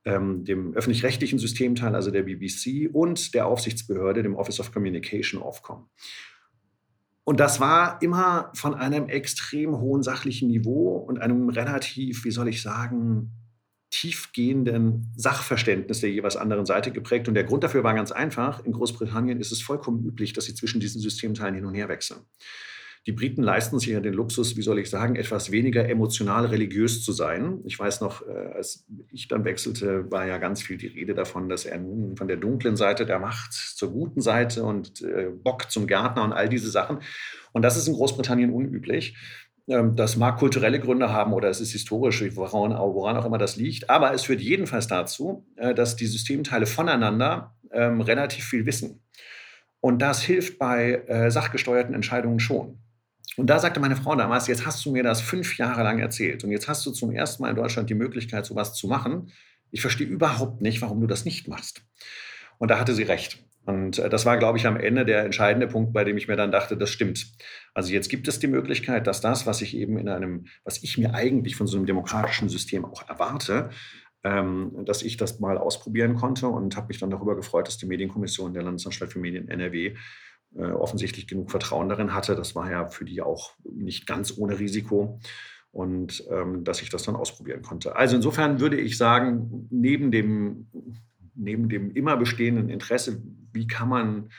ähm, 0.06 0.44
dem 0.44 0.74
öffentlich-rechtlichen 0.74 1.40
Systemteil, 1.40 1.96
also 1.96 2.12
der 2.12 2.24
BBC, 2.24 2.90
und 2.92 3.34
der 3.34 3.48
Aufsichtsbehörde, 3.48 4.24
dem 4.24 4.36
Office 4.36 4.60
of 4.60 4.72
Communication, 4.72 5.42
Ofcom. 5.42 5.88
Und 7.24 7.40
das 7.40 7.60
war 7.60 8.02
immer 8.02 8.52
von 8.54 8.76
einem 8.76 9.08
extrem 9.08 9.80
hohen 9.80 10.04
sachlichen 10.04 10.50
Niveau 10.50 10.98
und 10.98 11.22
einem 11.22 11.48
relativ, 11.50 12.26
wie 12.26 12.32
soll 12.32 12.50
ich 12.50 12.62
sagen, 12.62 13.32
tiefgehenden 13.92 15.14
Sachverständnis 15.16 16.02
der 16.02 16.10
jeweils 16.12 16.36
anderen 16.36 16.66
Seite 16.66 16.92
geprägt. 16.92 17.28
Und 17.28 17.36
der 17.36 17.44
Grund 17.44 17.64
dafür 17.64 17.84
war 17.84 17.94
ganz 17.94 18.12
einfach. 18.12 18.66
In 18.66 18.74
Großbritannien 18.74 19.40
ist 19.40 19.52
es 19.52 19.62
vollkommen 19.62 20.04
üblich, 20.04 20.34
dass 20.34 20.46
sie 20.46 20.56
zwischen 20.56 20.82
diesen 20.82 21.00
Systemteilen 21.00 21.56
hin 21.56 21.66
und 21.66 21.76
her 21.76 21.90
wechseln. 21.90 22.22
Die 23.06 23.12
Briten 23.12 23.44
leisten 23.44 23.80
sich 23.80 23.90
ja 23.90 24.00
den 24.00 24.14
Luxus, 24.14 24.56
wie 24.56 24.62
soll 24.62 24.80
ich 24.80 24.90
sagen, 24.90 25.18
etwas 25.18 25.52
weniger 25.52 25.90
emotional 25.90 26.46
religiös 26.46 27.04
zu 27.04 27.12
sein. 27.12 27.60
Ich 27.66 27.78
weiß 27.78 28.00
noch, 28.00 28.26
äh, 28.26 28.54
als 28.56 28.86
ich 29.12 29.28
dann 29.28 29.44
wechselte, 29.44 30.10
war 30.10 30.26
ja 30.26 30.38
ganz 30.38 30.62
viel 30.62 30.78
die 30.78 30.88
Rede 30.88 31.14
davon, 31.14 31.50
dass 31.50 31.66
er 31.66 31.80
nun 31.80 32.16
von 32.16 32.30
der 32.30 32.38
dunklen 32.38 32.78
Seite 32.78 33.06
der 33.06 33.20
Macht 33.20 33.52
zur 33.52 33.92
guten 33.92 34.22
Seite 34.22 34.64
und 34.64 35.02
äh, 35.02 35.30
Bock 35.30 35.70
zum 35.70 35.86
Gärtner 35.86 36.24
und 36.24 36.32
all 36.32 36.48
diese 36.48 36.70
Sachen. 36.70 37.00
Und 37.52 37.64
das 37.64 37.76
ist 37.76 37.90
in 37.90 37.94
Großbritannien 37.94 38.54
unüblich. 38.54 39.18
Ähm, 39.68 39.98
das 39.98 40.16
mag 40.16 40.38
kulturelle 40.38 40.80
Gründe 40.80 41.12
haben 41.12 41.34
oder 41.34 41.50
es 41.50 41.60
ist 41.60 41.74
historisch, 41.74 42.24
woran, 42.36 42.72
auch 42.72 43.26
immer 43.26 43.38
das 43.38 43.58
liegt. 43.58 43.90
Aber 43.90 44.14
es 44.14 44.24
führt 44.24 44.40
jedenfalls 44.40 44.88
dazu, 44.88 45.46
äh, 45.58 45.74
dass 45.74 45.98
die 45.98 46.08
Systemteile 46.08 46.68
voneinander 46.68 47.54
ähm, 47.74 48.00
relativ 48.00 48.46
viel 48.46 48.66
wissen. 48.66 49.02
Und 49.82 50.02
das 50.02 50.22
hilft 50.22 50.60
bei 50.60 51.28
sachgesteuerten 51.30 51.94
Entscheidungen 51.94 52.40
schon. 52.40 52.83
Und 53.38 53.48
da 53.48 53.60
sagte 53.60 53.80
meine 53.80 53.96
Frau 53.96 54.16
damals, 54.16 54.48
jetzt 54.48 54.66
hast 54.66 54.86
du 54.86 54.92
mir 54.92 55.04
das 55.04 55.22
fünf 55.22 55.58
Jahre 55.58 55.84
lang 55.84 56.00
erzählt 56.00 56.44
und 56.44 56.52
jetzt 56.52 56.68
hast 56.68 56.86
du 56.86 56.92
zum 56.92 57.12
ersten 57.12 57.44
Mal 57.44 57.50
in 57.50 57.56
Deutschland 57.56 57.90
die 57.90 57.96
Möglichkeit, 57.96 58.46
sowas 58.46 58.74
zu 58.74 58.88
machen. 58.88 59.32
Ich 59.72 59.82
verstehe 59.82 60.08
überhaupt 60.08 60.62
nicht, 60.62 60.82
warum 60.82 61.02
du 61.02 61.08
das 61.08 61.26
nicht 61.26 61.48
machst. 61.48 61.82
Und 62.60 62.70
da 62.70 62.80
hatte 62.80 62.94
sie 62.94 63.04
recht. 63.04 63.44
Und 63.66 63.98
äh, 63.98 64.10
das 64.10 64.26
war, 64.26 64.38
glaube 64.38 64.58
ich, 64.58 64.68
am 64.68 64.78
Ende 64.78 65.06
der 65.06 65.24
entscheidende 65.24 65.68
Punkt, 65.68 65.94
bei 65.94 66.04
dem 66.04 66.18
ich 66.18 66.28
mir 66.28 66.36
dann 66.36 66.52
dachte, 66.52 66.78
das 66.78 66.90
stimmt. 66.90 67.28
Also 67.74 67.92
jetzt 67.92 68.10
gibt 68.10 68.28
es 68.28 68.40
die 68.40 68.48
Möglichkeit, 68.48 69.08
dass 69.08 69.22
das, 69.22 69.46
was 69.46 69.62
ich 69.62 69.76
eben 69.76 69.98
in 69.98 70.10
einem, 70.10 70.46
was 70.64 70.84
ich 70.84 70.98
mir 70.98 71.14
eigentlich 71.14 71.56
von 71.56 71.68
so 71.68 71.78
einem 71.78 71.86
demokratischen 71.86 72.50
System 72.50 72.86
auch 72.86 73.08
erwarte, 73.08 73.70
ähm, 74.24 74.84
dass 74.86 75.02
ich 75.02 75.18
das 75.18 75.40
mal 75.40 75.58
ausprobieren 75.58 76.16
konnte 76.16 76.48
und 76.48 76.76
habe 76.76 76.88
mich 76.88 77.00
dann 77.00 77.10
darüber 77.10 77.36
gefreut, 77.36 77.68
dass 77.68 77.78
die 77.78 77.86
Medienkommission 77.86 78.54
der 78.54 78.64
Landesanstalt 78.64 79.12
für 79.12 79.20
Medien 79.20 79.48
NRW 79.50 79.96
äh, 80.58 80.66
offensichtlich 80.66 81.28
genug 81.28 81.52
Vertrauen 81.52 81.90
darin 81.90 82.14
hatte. 82.14 82.36
Das 82.36 82.56
war 82.56 82.70
ja 82.70 82.88
für 82.88 83.06
die 83.06 83.22
auch 83.22 83.54
nicht 83.64 84.08
ganz 84.08 84.38
ohne 84.38 84.60
Risiko 84.60 85.20
und 85.72 86.24
ähm, 86.30 86.64
dass 86.64 86.82
ich 86.82 86.90
das 86.90 87.04
dann 87.04 87.16
ausprobieren 87.16 87.64
konnte. 87.64 87.96
Also 87.96 88.16
insofern 88.16 88.60
würde 88.60 88.80
ich 88.80 88.98
sagen, 88.98 89.68
neben 89.72 90.12
dem, 90.12 90.68
neben 91.34 91.70
dem 91.70 91.92
immer 91.92 92.16
bestehenden 92.18 92.70
Interesse, 92.70 93.22
wie 93.52 93.68
kann 93.68 93.90
man 93.90 94.30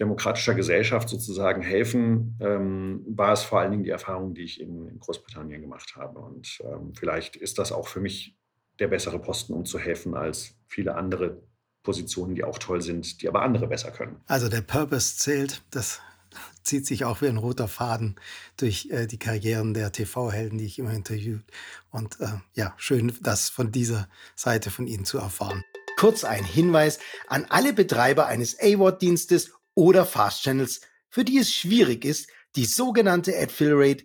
demokratischer 0.00 0.54
Gesellschaft 0.54 1.08
sozusagen 1.08 1.62
helfen, 1.62 2.36
ähm, 2.40 3.04
war 3.06 3.32
es 3.32 3.42
vor 3.42 3.60
allen 3.60 3.70
Dingen 3.70 3.84
die 3.84 3.90
Erfahrung, 3.90 4.34
die 4.34 4.42
ich 4.42 4.60
in, 4.60 4.88
in 4.88 4.98
Großbritannien 4.98 5.60
gemacht 5.60 5.94
habe. 5.96 6.18
Und 6.18 6.60
ähm, 6.64 6.94
vielleicht 6.94 7.36
ist 7.36 7.58
das 7.58 7.70
auch 7.70 7.86
für 7.86 8.00
mich 8.00 8.36
der 8.80 8.88
bessere 8.88 9.20
Posten, 9.20 9.52
um 9.52 9.64
zu 9.64 9.78
helfen, 9.78 10.14
als 10.14 10.58
viele 10.66 10.96
andere 10.96 11.42
Positionen, 11.84 12.34
die 12.34 12.42
auch 12.42 12.58
toll 12.58 12.82
sind, 12.82 13.22
die 13.22 13.28
aber 13.28 13.42
andere 13.42 13.68
besser 13.68 13.92
können. 13.92 14.20
Also 14.26 14.48
der 14.48 14.62
Purpose 14.62 15.16
zählt, 15.16 15.62
das 15.70 16.00
zieht 16.64 16.86
sich 16.86 17.04
auch 17.04 17.22
wie 17.22 17.28
ein 17.28 17.36
roter 17.36 17.68
Faden 17.68 18.16
durch 18.56 18.88
äh, 18.90 19.06
die 19.06 19.18
Karrieren 19.18 19.74
der 19.74 19.92
TV-Helden, 19.92 20.58
die 20.58 20.64
ich 20.64 20.80
immer 20.80 20.92
interviewt. 20.92 21.44
Und 21.90 22.20
äh, 22.20 22.28
ja, 22.54 22.74
schön, 22.76 23.16
das 23.20 23.50
von 23.50 23.70
dieser 23.70 24.08
Seite 24.34 24.70
von 24.70 24.88
Ihnen 24.88 25.04
zu 25.04 25.18
erfahren. 25.18 25.62
Kurz 25.96 26.24
ein 26.24 26.44
Hinweis 26.44 26.98
an 27.28 27.46
alle 27.50 27.72
Betreiber 27.72 28.26
eines 28.26 28.58
AWOD-Dienstes 28.58 29.52
oder 29.74 30.04
Fast 30.04 30.42
Channels, 30.42 30.80
für 31.08 31.24
die 31.24 31.38
es 31.38 31.52
schwierig 31.52 32.04
ist, 32.04 32.28
die 32.56 32.64
sogenannte 32.64 33.38
Ad-Fill 33.38 33.74
Rate 33.74 34.04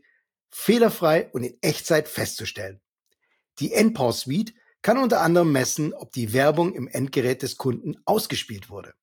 fehlerfrei 0.49 1.29
und 1.31 1.43
in 1.43 1.57
Echtzeit 1.61 2.07
festzustellen. 2.07 2.81
Die 3.59 3.71
NPAW 3.71 4.11
Suite 4.11 4.53
kann 4.81 4.97
unter 4.97 5.21
anderem 5.21 5.51
messen, 5.51 5.93
ob 5.93 6.11
die 6.11 6.33
Werbung 6.33 6.73
im 6.73 6.87
Endgerät 6.87 7.41
des 7.41 7.57
Kunden 7.57 7.95
ausgespielt 8.05 8.69
wurde. 8.69 8.93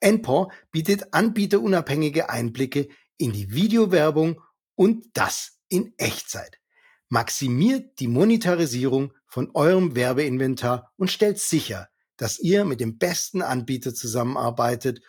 NPAW 0.00 0.52
bietet 0.70 1.12
anbieterunabhängige 1.14 2.30
Einblicke 2.30 2.88
in 3.16 3.32
die 3.32 3.52
Videowerbung 3.52 4.40
und 4.74 5.06
das 5.14 5.58
in 5.68 5.94
Echtzeit. 5.96 6.60
Maximiert 7.08 7.98
die 7.98 8.08
Monetarisierung 8.08 9.12
von 9.26 9.50
eurem 9.54 9.94
Werbeinventar 9.94 10.92
und 10.96 11.10
stellt 11.10 11.38
sicher, 11.38 11.88
dass 12.16 12.38
ihr 12.38 12.64
mit 12.64 12.80
dem 12.80 12.98
besten 12.98 13.42
Anbieter 13.42 13.94
zusammenarbeitet, 13.94 15.00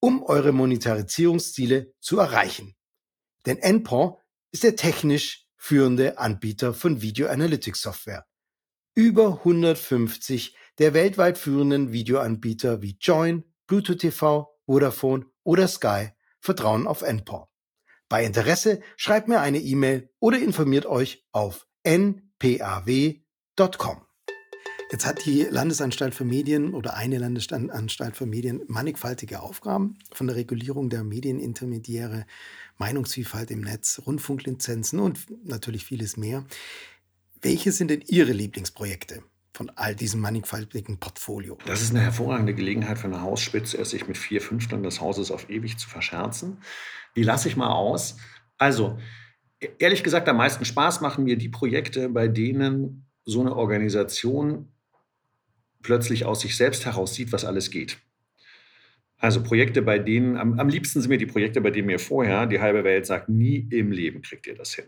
um 0.00 0.22
eure 0.22 0.52
Monetarisierungsziele 0.52 1.92
zu 2.00 2.18
erreichen. 2.18 2.74
Denn 3.46 3.58
NPAW 3.58 4.18
ist 4.52 4.62
der 4.62 4.76
technisch 4.76 5.46
führende 5.56 6.18
Anbieter 6.18 6.74
von 6.74 7.00
Video 7.02 7.28
Analytics 7.28 7.82
Software. 7.82 8.26
Über 8.96 9.38
150 9.38 10.56
der 10.78 10.94
weltweit 10.94 11.36
führenden 11.36 11.90
Videoanbieter 11.90 12.80
wie 12.80 12.96
Join, 13.00 13.42
Bluetooth 13.66 13.98
TV, 13.98 14.56
Vodafone 14.66 15.26
oder 15.42 15.66
Sky 15.66 16.10
vertrauen 16.38 16.86
auf 16.86 17.02
NPOR. 17.02 17.50
Bei 18.08 18.24
Interesse 18.24 18.80
schreibt 18.96 19.26
mir 19.26 19.40
eine 19.40 19.58
E-Mail 19.58 20.10
oder 20.20 20.38
informiert 20.38 20.86
euch 20.86 21.26
auf 21.32 21.66
npaw.com. 21.82 23.24
Jetzt 24.92 25.06
hat 25.06 25.26
die 25.26 25.42
Landesanstalt 25.42 26.14
für 26.14 26.24
Medien 26.24 26.72
oder 26.72 26.94
eine 26.94 27.18
Landesanstalt 27.18 28.16
für 28.16 28.26
Medien 28.26 28.62
mannigfaltige 28.68 29.40
Aufgaben, 29.40 29.98
von 30.12 30.28
der 30.28 30.36
Regulierung 30.36 30.88
der 30.88 31.02
Medienintermediäre, 31.02 32.26
Meinungsvielfalt 32.78 33.50
im 33.50 33.62
Netz, 33.62 34.02
Rundfunklizenzen 34.06 35.00
und 35.00 35.26
natürlich 35.44 35.84
vieles 35.84 36.16
mehr. 36.16 36.44
Welche 37.44 37.72
sind 37.72 37.90
denn 37.90 38.02
Ihre 38.06 38.32
Lieblingsprojekte? 38.32 39.22
von 39.56 39.70
all 39.76 39.94
diesem 39.94 40.20
mannigfaltigen 40.20 40.98
Portfolio. 40.98 41.56
Das 41.64 41.80
ist 41.80 41.92
eine 41.92 42.00
hervorragende 42.00 42.54
Gelegenheit 42.54 42.98
für 42.98 43.06
eine 43.06 43.22
Hausspitze, 43.22 43.84
sich 43.84 44.08
mit 44.08 44.18
vier 44.18 44.40
Fünfteln 44.40 44.82
des 44.82 45.00
Hauses 45.00 45.30
auf 45.30 45.48
ewig 45.48 45.78
zu 45.78 45.88
verscherzen. 45.88 46.58
Die 47.14 47.22
lasse 47.22 47.46
ich 47.46 47.56
mal 47.56 47.70
aus. 47.70 48.16
Also, 48.58 48.98
e-, 49.60 49.68
ehrlich 49.78 50.02
gesagt, 50.02 50.28
am 50.28 50.38
meisten 50.38 50.64
Spaß 50.64 51.02
machen 51.02 51.22
mir 51.22 51.38
die 51.38 51.48
Projekte, 51.48 52.08
bei 52.08 52.26
denen 52.26 53.06
so 53.24 53.42
eine 53.42 53.54
Organisation 53.54 54.72
plötzlich 55.82 56.24
aus 56.24 56.40
sich 56.40 56.56
selbst 56.56 56.84
heraus 56.84 57.14
sieht, 57.14 57.30
was 57.30 57.44
alles 57.44 57.70
geht. 57.70 57.98
Also 59.18 59.42
Projekte, 59.42 59.82
bei 59.82 59.98
denen, 59.98 60.36
am, 60.36 60.58
am 60.58 60.68
liebsten 60.68 61.00
sind 61.00 61.08
mir 61.08 61.18
die 61.18 61.26
Projekte, 61.26 61.60
bei 61.60 61.70
denen 61.70 61.86
mir 61.86 61.98
vorher 61.98 62.46
die 62.46 62.60
halbe 62.60 62.84
Welt 62.84 63.06
sagt, 63.06 63.28
nie 63.28 63.66
im 63.70 63.90
Leben 63.90 64.22
kriegt 64.22 64.46
ihr 64.46 64.54
das 64.54 64.74
hin. 64.74 64.86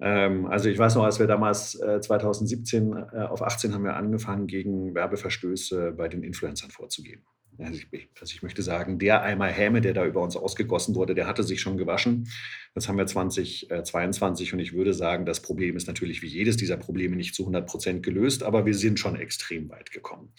Ähm, 0.00 0.46
also 0.46 0.68
ich 0.68 0.78
weiß 0.78 0.94
noch, 0.94 1.04
als 1.04 1.18
wir 1.18 1.26
damals 1.26 1.74
äh, 1.80 2.00
2017 2.00 2.92
äh, 2.92 3.18
auf 3.18 3.42
18 3.42 3.74
haben 3.74 3.84
wir 3.84 3.96
angefangen, 3.96 4.46
gegen 4.46 4.94
Werbeverstöße 4.94 5.92
bei 5.92 6.08
den 6.08 6.22
Influencern 6.22 6.70
vorzugehen. 6.70 7.22
Also 7.58 7.80
ich, 7.90 8.08
also 8.18 8.32
ich, 8.34 8.42
möchte 8.42 8.62
sagen, 8.62 8.98
der 8.98 9.22
Eimer 9.22 9.48
Häme, 9.48 9.82
der 9.82 9.92
da 9.92 10.06
über 10.06 10.22
uns 10.22 10.36
ausgegossen 10.36 10.94
wurde, 10.94 11.14
der 11.14 11.26
hatte 11.26 11.42
sich 11.42 11.60
schon 11.60 11.76
gewaschen. 11.76 12.28
Jetzt 12.74 12.88
haben 12.88 12.96
wir 12.96 13.06
2022 13.06 14.54
und 14.54 14.60
ich 14.60 14.72
würde 14.72 14.94
sagen, 14.94 15.26
das 15.26 15.40
Problem 15.40 15.76
ist 15.76 15.86
natürlich 15.86 16.22
wie 16.22 16.28
jedes 16.28 16.56
dieser 16.56 16.78
Probleme 16.78 17.16
nicht 17.16 17.34
zu 17.34 17.42
100 17.42 17.66
Prozent 17.66 18.02
gelöst, 18.02 18.42
aber 18.42 18.64
wir 18.64 18.74
sind 18.74 18.98
schon 18.98 19.16
extrem 19.16 19.68
weit 19.68 19.90
gekommen. 19.90 20.32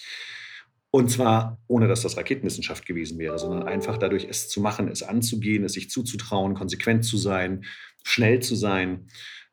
Und 0.93 1.09
zwar 1.09 1.57
ohne, 1.67 1.87
dass 1.87 2.01
das 2.01 2.17
Raketenwissenschaft 2.17 2.85
gewesen 2.85 3.17
wäre, 3.17 3.39
sondern 3.39 3.63
einfach 3.63 3.97
dadurch, 3.97 4.27
es 4.29 4.49
zu 4.49 4.59
machen, 4.59 4.89
es 4.89 5.03
anzugehen, 5.03 5.63
es 5.63 5.73
sich 5.73 5.89
zuzutrauen, 5.89 6.53
konsequent 6.53 7.05
zu 7.05 7.17
sein, 7.17 7.63
schnell 8.03 8.41
zu 8.41 8.55
sein. 8.55 9.07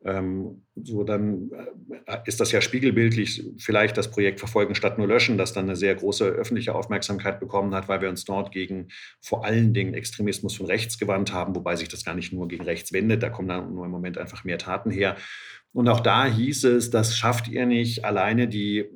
Ähm, 0.05 0.65
so 0.77 1.03
dann 1.03 1.51
äh, 2.07 2.19
ist 2.27 2.41
das 2.41 2.53
ja 2.53 2.61
spiegelbildlich 2.61 3.45
vielleicht 3.59 3.97
das 3.97 4.11
Projekt 4.11 4.39
Verfolgen 4.39 4.77
statt 4.77 4.97
nur 4.97 5.09
löschen, 5.09 5.39
das 5.39 5.53
dann 5.53 5.65
eine 5.65 5.77
sehr 5.77 5.95
große 5.95 6.25
öffentliche 6.25 6.75
Aufmerksamkeit 6.75 7.41
bekommen 7.41 7.75
hat, 7.75 7.89
weil 7.89 8.01
wir 8.01 8.09
uns 8.09 8.25
dort 8.25 8.53
gegen 8.53 8.89
vor 9.21 9.45
allen 9.45 9.75
Dingen 9.75 9.95
Extremismus 9.95 10.57
von 10.57 10.67
rechts 10.67 10.99
gewandt 10.99 11.33
haben, 11.33 11.55
wobei 11.57 11.75
sich 11.75 11.89
das 11.89 12.05
gar 12.05 12.15
nicht 12.15 12.33
nur 12.33 12.47
gegen 12.47 12.65
rechts 12.65 12.93
wendet, 12.93 13.23
da 13.25 13.29
kommen 13.31 13.49
dann 13.49 13.75
nur 13.75 13.85
im 13.87 13.91
Moment 13.91 14.19
einfach 14.19 14.45
mehr 14.45 14.59
Taten 14.59 14.91
her. 14.91 15.17
Und 15.73 15.89
auch 15.89 16.01
da 16.01 16.27
hieß 16.27 16.65
es, 16.65 16.91
das 16.91 17.17
schafft 17.17 17.49
ihr 17.49 17.67
nicht 17.67 18.05
alleine 18.05 18.49
die 18.49 18.87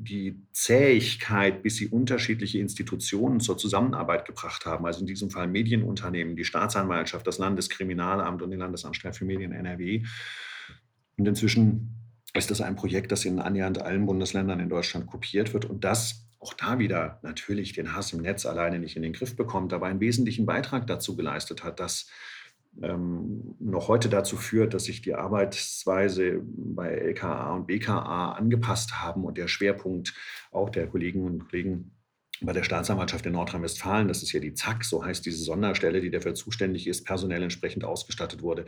die 0.00 0.40
Zähigkeit, 0.52 1.62
bis 1.62 1.76
sie 1.76 1.88
unterschiedliche 1.88 2.58
Institutionen 2.58 3.40
zur 3.40 3.58
Zusammenarbeit 3.58 4.24
gebracht 4.24 4.64
haben, 4.64 4.86
also 4.86 5.00
in 5.00 5.06
diesem 5.06 5.30
Fall 5.30 5.48
Medienunternehmen, 5.48 6.36
die 6.36 6.44
Staatsanwaltschaft, 6.44 7.26
das 7.26 7.38
Landeskriminalamt 7.38 8.40
und 8.42 8.50
die 8.50 8.56
Landesanstalt 8.56 9.16
für 9.16 9.24
Medien 9.24 9.52
NRW. 9.52 10.04
Und 11.16 11.26
inzwischen 11.26 11.94
ist 12.34 12.50
das 12.50 12.60
ein 12.60 12.76
Projekt, 12.76 13.10
das 13.10 13.24
in 13.24 13.40
annähernd 13.40 13.82
allen 13.82 14.06
Bundesländern 14.06 14.60
in 14.60 14.68
Deutschland 14.68 15.06
kopiert 15.06 15.52
wird 15.52 15.64
und 15.64 15.84
das 15.84 16.28
auch 16.40 16.54
da 16.54 16.78
wieder 16.78 17.18
natürlich 17.22 17.72
den 17.72 17.94
Hass 17.94 18.12
im 18.12 18.22
Netz 18.22 18.46
alleine 18.46 18.78
nicht 18.78 18.94
in 18.94 19.02
den 19.02 19.12
Griff 19.12 19.34
bekommt, 19.34 19.72
aber 19.72 19.86
einen 19.86 20.00
wesentlichen 20.00 20.46
Beitrag 20.46 20.86
dazu 20.86 21.16
geleistet 21.16 21.64
hat, 21.64 21.80
dass 21.80 22.08
ähm, 22.82 23.56
noch 23.58 23.88
heute 23.88 24.08
dazu 24.08 24.36
führt, 24.36 24.74
dass 24.74 24.84
sich 24.84 25.02
die 25.02 25.14
Arbeitsweise 25.14 26.40
bei 26.44 26.88
LKA 26.88 27.54
und 27.54 27.66
BKA 27.66 28.32
angepasst 28.32 29.00
haben 29.02 29.24
und 29.24 29.38
der 29.38 29.48
Schwerpunkt 29.48 30.14
auch 30.52 30.70
der 30.70 30.86
Kolleginnen 30.86 31.26
und 31.26 31.48
Kollegen 31.50 31.92
bei 32.40 32.52
der 32.52 32.62
Staatsanwaltschaft 32.62 33.26
in 33.26 33.32
Nordrhein-Westfalen, 33.32 34.06
das 34.06 34.22
ist 34.22 34.32
ja 34.32 34.40
die 34.40 34.54
ZAK, 34.54 34.84
so 34.84 35.04
heißt 35.04 35.26
diese 35.26 35.42
Sonderstelle, 35.42 36.00
die 36.00 36.10
dafür 36.10 36.34
zuständig 36.34 36.86
ist, 36.86 37.04
personell 37.04 37.42
entsprechend 37.42 37.84
ausgestattet 37.84 38.42
wurde. 38.42 38.64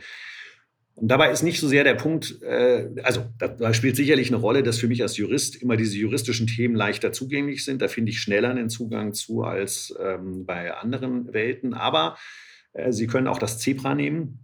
Und 0.93 1.07
dabei 1.07 1.31
ist 1.31 1.41
nicht 1.41 1.59
so 1.59 1.67
sehr 1.67 1.85
der 1.85 1.95
Punkt, 1.95 2.41
äh, 2.41 2.89
also 3.03 3.25
da, 3.37 3.47
da, 3.47 3.73
spielt 3.73 3.95
sicherlich 3.95 4.27
eine 4.27 4.37
Rolle, 4.37 4.61
dass 4.61 4.77
für 4.77 4.87
mich 4.87 5.01
als 5.01 5.15
Jurist 5.17 5.55
immer 5.55 5.77
diese 5.77 5.97
juristischen 5.97 6.47
Themen 6.47 6.75
leichter 6.75 7.13
zugänglich 7.13 7.63
sind. 7.63 7.81
Da 7.81 7.87
finde 7.87 8.11
ich 8.11 8.19
schneller 8.19 8.49
einen 8.49 8.69
Zugang 8.69 9.13
zu 9.13 9.43
als 9.43 9.95
ähm, 9.99 10.45
bei 10.45 10.73
anderen 10.73 11.33
Welten. 11.33 11.73
Aber 11.73 12.17
Sie 12.89 13.07
können 13.07 13.27
auch 13.27 13.39
das 13.39 13.59
Zebra 13.59 13.95
nehmen, 13.95 14.39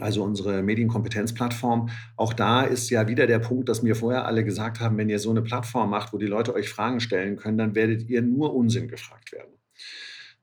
also 0.00 0.22
unsere 0.22 0.62
Medienkompetenzplattform. 0.62 1.90
Auch 2.16 2.32
da 2.32 2.62
ist 2.62 2.90
ja 2.90 3.08
wieder 3.08 3.26
der 3.26 3.38
Punkt, 3.38 3.68
dass 3.68 3.82
mir 3.82 3.94
vorher 3.94 4.26
alle 4.26 4.44
gesagt 4.44 4.80
haben, 4.80 4.96
wenn 4.96 5.08
ihr 5.08 5.18
so 5.18 5.30
eine 5.30 5.42
Plattform 5.42 5.90
macht, 5.90 6.12
wo 6.12 6.18
die 6.18 6.26
Leute 6.26 6.54
euch 6.54 6.68
Fragen 6.68 7.00
stellen 7.00 7.36
können, 7.36 7.58
dann 7.58 7.74
werdet 7.74 8.08
ihr 8.08 8.22
nur 8.22 8.54
Unsinn 8.54 8.88
gefragt 8.88 9.32
werden. 9.32 9.54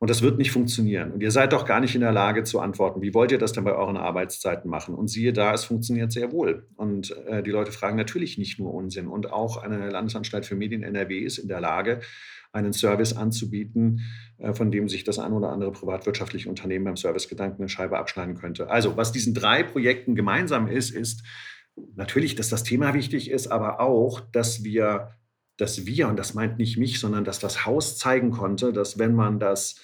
Und 0.01 0.09
das 0.09 0.23
wird 0.23 0.39
nicht 0.39 0.51
funktionieren. 0.51 1.11
Und 1.11 1.21
ihr 1.21 1.29
seid 1.29 1.53
doch 1.53 1.63
gar 1.63 1.79
nicht 1.79 1.93
in 1.93 2.01
der 2.01 2.11
Lage 2.11 2.43
zu 2.43 2.59
antworten. 2.59 3.03
Wie 3.03 3.13
wollt 3.13 3.31
ihr 3.31 3.37
das 3.37 3.53
denn 3.53 3.65
bei 3.65 3.75
euren 3.75 3.97
Arbeitszeiten 3.97 4.67
machen? 4.67 4.95
Und 4.95 5.09
siehe 5.09 5.31
da, 5.31 5.53
es 5.53 5.63
funktioniert 5.63 6.11
sehr 6.11 6.31
wohl. 6.31 6.65
Und 6.75 7.15
äh, 7.27 7.43
die 7.43 7.51
Leute 7.51 7.71
fragen 7.71 7.97
natürlich 7.97 8.39
nicht 8.39 8.57
nur 8.57 8.73
Unsinn. 8.73 9.05
Und 9.05 9.31
auch 9.31 9.57
eine 9.57 9.91
Landesanstalt 9.91 10.47
für 10.47 10.55
Medien 10.55 10.81
NRW 10.81 11.19
ist 11.19 11.37
in 11.37 11.47
der 11.47 11.61
Lage, 11.61 11.99
einen 12.53 12.73
Service 12.73 13.13
anzubieten, 13.13 14.01
äh, 14.37 14.53
von 14.53 14.71
dem 14.71 14.89
sich 14.89 15.03
das 15.03 15.19
ein 15.19 15.33
oder 15.33 15.49
andere 15.49 15.71
privatwirtschaftliche 15.71 16.49
Unternehmen 16.49 16.85
beim 16.85 16.97
Servicegedanken 16.97 17.61
eine 17.61 17.69
Scheibe 17.69 17.97
abschneiden 17.97 18.35
könnte. 18.35 18.69
Also, 18.69 18.97
was 18.97 19.11
diesen 19.11 19.33
drei 19.33 19.63
Projekten 19.63 20.15
gemeinsam 20.15 20.67
ist, 20.67 20.91
ist 20.91 21.23
natürlich, 21.95 22.35
dass 22.35 22.49
das 22.49 22.63
Thema 22.63 22.93
wichtig 22.93 23.31
ist, 23.31 23.47
aber 23.47 23.79
auch, 23.79 24.19
dass 24.19 24.63
wir, 24.63 25.11
dass 25.57 25.85
wir, 25.85 26.07
und 26.07 26.17
das 26.17 26.33
meint 26.33 26.57
nicht 26.57 26.77
mich, 26.77 26.99
sondern 26.99 27.23
dass 27.23 27.39
das 27.39 27.65
Haus 27.65 27.97
zeigen 27.97 28.31
konnte, 28.31 28.73
dass 28.73 28.99
wenn 28.99 29.15
man 29.15 29.39
das 29.39 29.75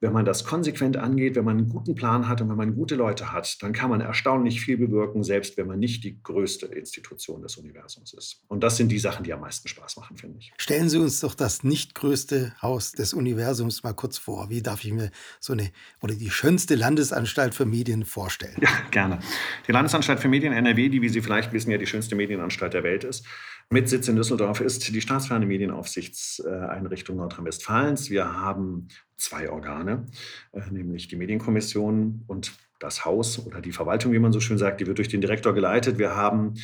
wenn 0.00 0.12
man 0.12 0.24
das 0.24 0.44
konsequent 0.44 0.96
angeht, 0.96 1.36
wenn 1.36 1.44
man 1.44 1.56
einen 1.56 1.68
guten 1.68 1.94
Plan 1.94 2.28
hat 2.28 2.40
und 2.40 2.50
wenn 2.50 2.56
man 2.56 2.74
gute 2.74 2.96
Leute 2.96 3.32
hat, 3.32 3.62
dann 3.62 3.72
kann 3.72 3.88
man 3.90 4.00
erstaunlich 4.00 4.60
viel 4.60 4.76
bewirken, 4.76 5.22
selbst 5.22 5.56
wenn 5.56 5.66
man 5.66 5.78
nicht 5.78 6.04
die 6.04 6.22
größte 6.22 6.66
Institution 6.66 7.42
des 7.42 7.56
Universums 7.56 8.12
ist. 8.12 8.42
Und 8.48 8.62
das 8.62 8.76
sind 8.76 8.90
die 8.90 8.98
Sachen, 8.98 9.24
die 9.24 9.32
am 9.32 9.40
meisten 9.40 9.68
Spaß 9.68 9.96
machen, 9.96 10.16
finde 10.16 10.38
ich. 10.38 10.52
Stellen 10.58 10.88
Sie 10.88 10.98
uns 10.98 11.20
doch 11.20 11.34
das 11.34 11.64
nicht 11.64 11.94
größte 11.94 12.54
Haus 12.60 12.92
des 12.92 13.14
Universums 13.14 13.82
mal 13.82 13.94
kurz 13.94 14.18
vor. 14.18 14.50
Wie 14.50 14.60
darf 14.60 14.84
ich 14.84 14.92
mir 14.92 15.10
so 15.40 15.54
eine 15.54 15.70
oder 16.02 16.14
die 16.14 16.30
schönste 16.30 16.74
Landesanstalt 16.74 17.54
für 17.54 17.66
Medien 17.66 18.04
vorstellen? 18.04 18.56
Ja, 18.66 18.70
gerne. 18.90 19.20
Die 19.68 19.72
Landesanstalt 19.72 20.18
für 20.18 20.26
Medien 20.26 20.52
NRW, 20.52 20.88
die, 20.88 21.00
wie 21.00 21.08
Sie 21.08 21.22
vielleicht 21.22 21.52
wissen, 21.52 21.70
ja 21.70 21.78
die 21.78 21.86
schönste 21.86 22.16
Medienanstalt 22.16 22.74
der 22.74 22.82
Welt 22.82 23.04
ist, 23.04 23.24
mit 23.70 23.88
Sitz 23.88 24.08
in 24.08 24.16
Düsseldorf 24.16 24.60
ist 24.60 24.94
die 24.94 25.00
staatsferne 25.00 25.46
Medienaufsichtseinrichtung 25.46 27.16
Nordrhein-Westfalens. 27.16 28.10
Wir 28.10 28.40
haben 28.40 28.88
zwei 29.16 29.50
Organe, 29.50 30.06
äh, 30.52 30.70
nämlich 30.70 31.08
die 31.08 31.16
Medienkommission 31.16 32.22
und 32.26 32.52
das 32.78 33.04
Haus 33.04 33.44
oder 33.44 33.60
die 33.60 33.72
Verwaltung, 33.72 34.12
wie 34.12 34.18
man 34.18 34.32
so 34.32 34.40
schön 34.40 34.58
sagt, 34.58 34.80
die 34.80 34.86
wird 34.86 34.98
durch 34.98 35.08
den 35.08 35.20
Direktor 35.20 35.54
geleitet. 35.54 35.98
Wir 35.98 36.14
haben 36.14 36.54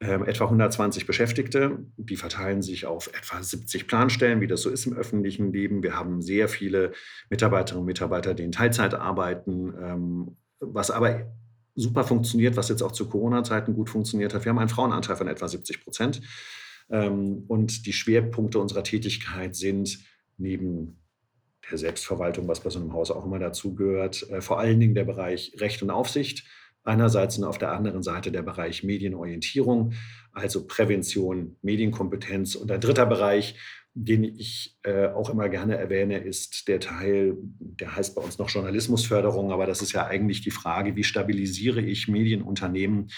ähm, 0.00 0.24
etwa 0.24 0.44
120 0.44 1.06
Beschäftigte, 1.06 1.78
die 1.96 2.16
verteilen 2.16 2.62
sich 2.62 2.86
auf 2.86 3.08
etwa 3.08 3.42
70 3.42 3.86
Planstellen, 3.86 4.40
wie 4.40 4.46
das 4.46 4.62
so 4.62 4.70
ist 4.70 4.86
im 4.86 4.92
öffentlichen 4.92 5.52
Leben. 5.52 5.82
Wir 5.82 5.96
haben 5.96 6.20
sehr 6.20 6.48
viele 6.48 6.92
Mitarbeiterinnen 7.30 7.80
und 7.80 7.86
Mitarbeiter, 7.86 8.34
die 8.34 8.44
in 8.44 8.52
Teilzeit 8.52 8.94
arbeiten, 8.94 9.74
ähm, 9.80 10.36
was 10.60 10.90
aber 10.90 11.32
super 11.76 12.04
funktioniert, 12.04 12.56
was 12.56 12.68
jetzt 12.68 12.82
auch 12.82 12.92
zu 12.92 13.08
Corona-Zeiten 13.08 13.74
gut 13.74 13.90
funktioniert 13.90 14.34
hat. 14.34 14.44
Wir 14.44 14.50
haben 14.50 14.58
einen 14.58 14.68
Frauenanteil 14.68 15.16
von 15.16 15.28
etwa 15.28 15.46
70 15.46 15.84
Prozent. 15.84 16.22
Ähm, 16.90 17.44
und 17.46 17.86
die 17.86 17.92
Schwerpunkte 17.92 18.58
unserer 18.58 18.82
Tätigkeit 18.82 19.54
sind 19.54 19.98
neben 20.38 20.98
der 21.70 21.78
Selbstverwaltung, 21.78 22.48
was 22.48 22.60
bei 22.60 22.70
so 22.70 22.78
einem 22.78 22.92
Haus 22.92 23.10
auch 23.10 23.24
immer 23.24 23.38
dazugehört, 23.38 24.28
äh, 24.30 24.40
vor 24.40 24.58
allen 24.58 24.80
Dingen 24.80 24.94
der 24.94 25.04
Bereich 25.04 25.52
Recht 25.58 25.82
und 25.82 25.90
Aufsicht. 25.90 26.44
Einerseits 26.84 27.36
und 27.36 27.44
auf 27.44 27.58
der 27.58 27.72
anderen 27.72 28.04
Seite 28.04 28.30
der 28.30 28.42
Bereich 28.42 28.84
Medienorientierung, 28.84 29.94
also 30.32 30.68
Prävention, 30.68 31.56
Medienkompetenz. 31.62 32.54
Und 32.54 32.70
ein 32.70 32.80
dritter 32.80 33.06
Bereich, 33.06 33.56
den 33.98 34.24
ich 34.24 34.76
äh, 34.82 35.06
auch 35.06 35.30
immer 35.30 35.48
gerne 35.48 35.78
erwähne, 35.78 36.18
ist 36.18 36.68
der 36.68 36.80
Teil, 36.80 37.34
der 37.40 37.96
heißt 37.96 38.14
bei 38.14 38.20
uns 38.20 38.36
noch 38.36 38.50
Journalismusförderung, 38.50 39.52
aber 39.52 39.64
das 39.64 39.80
ist 39.80 39.92
ja 39.92 40.06
eigentlich 40.06 40.42
die 40.42 40.50
Frage, 40.50 40.96
wie 40.96 41.02
stabilisiere 41.02 41.80
ich 41.80 42.06
Medienunternehmen 42.06 43.08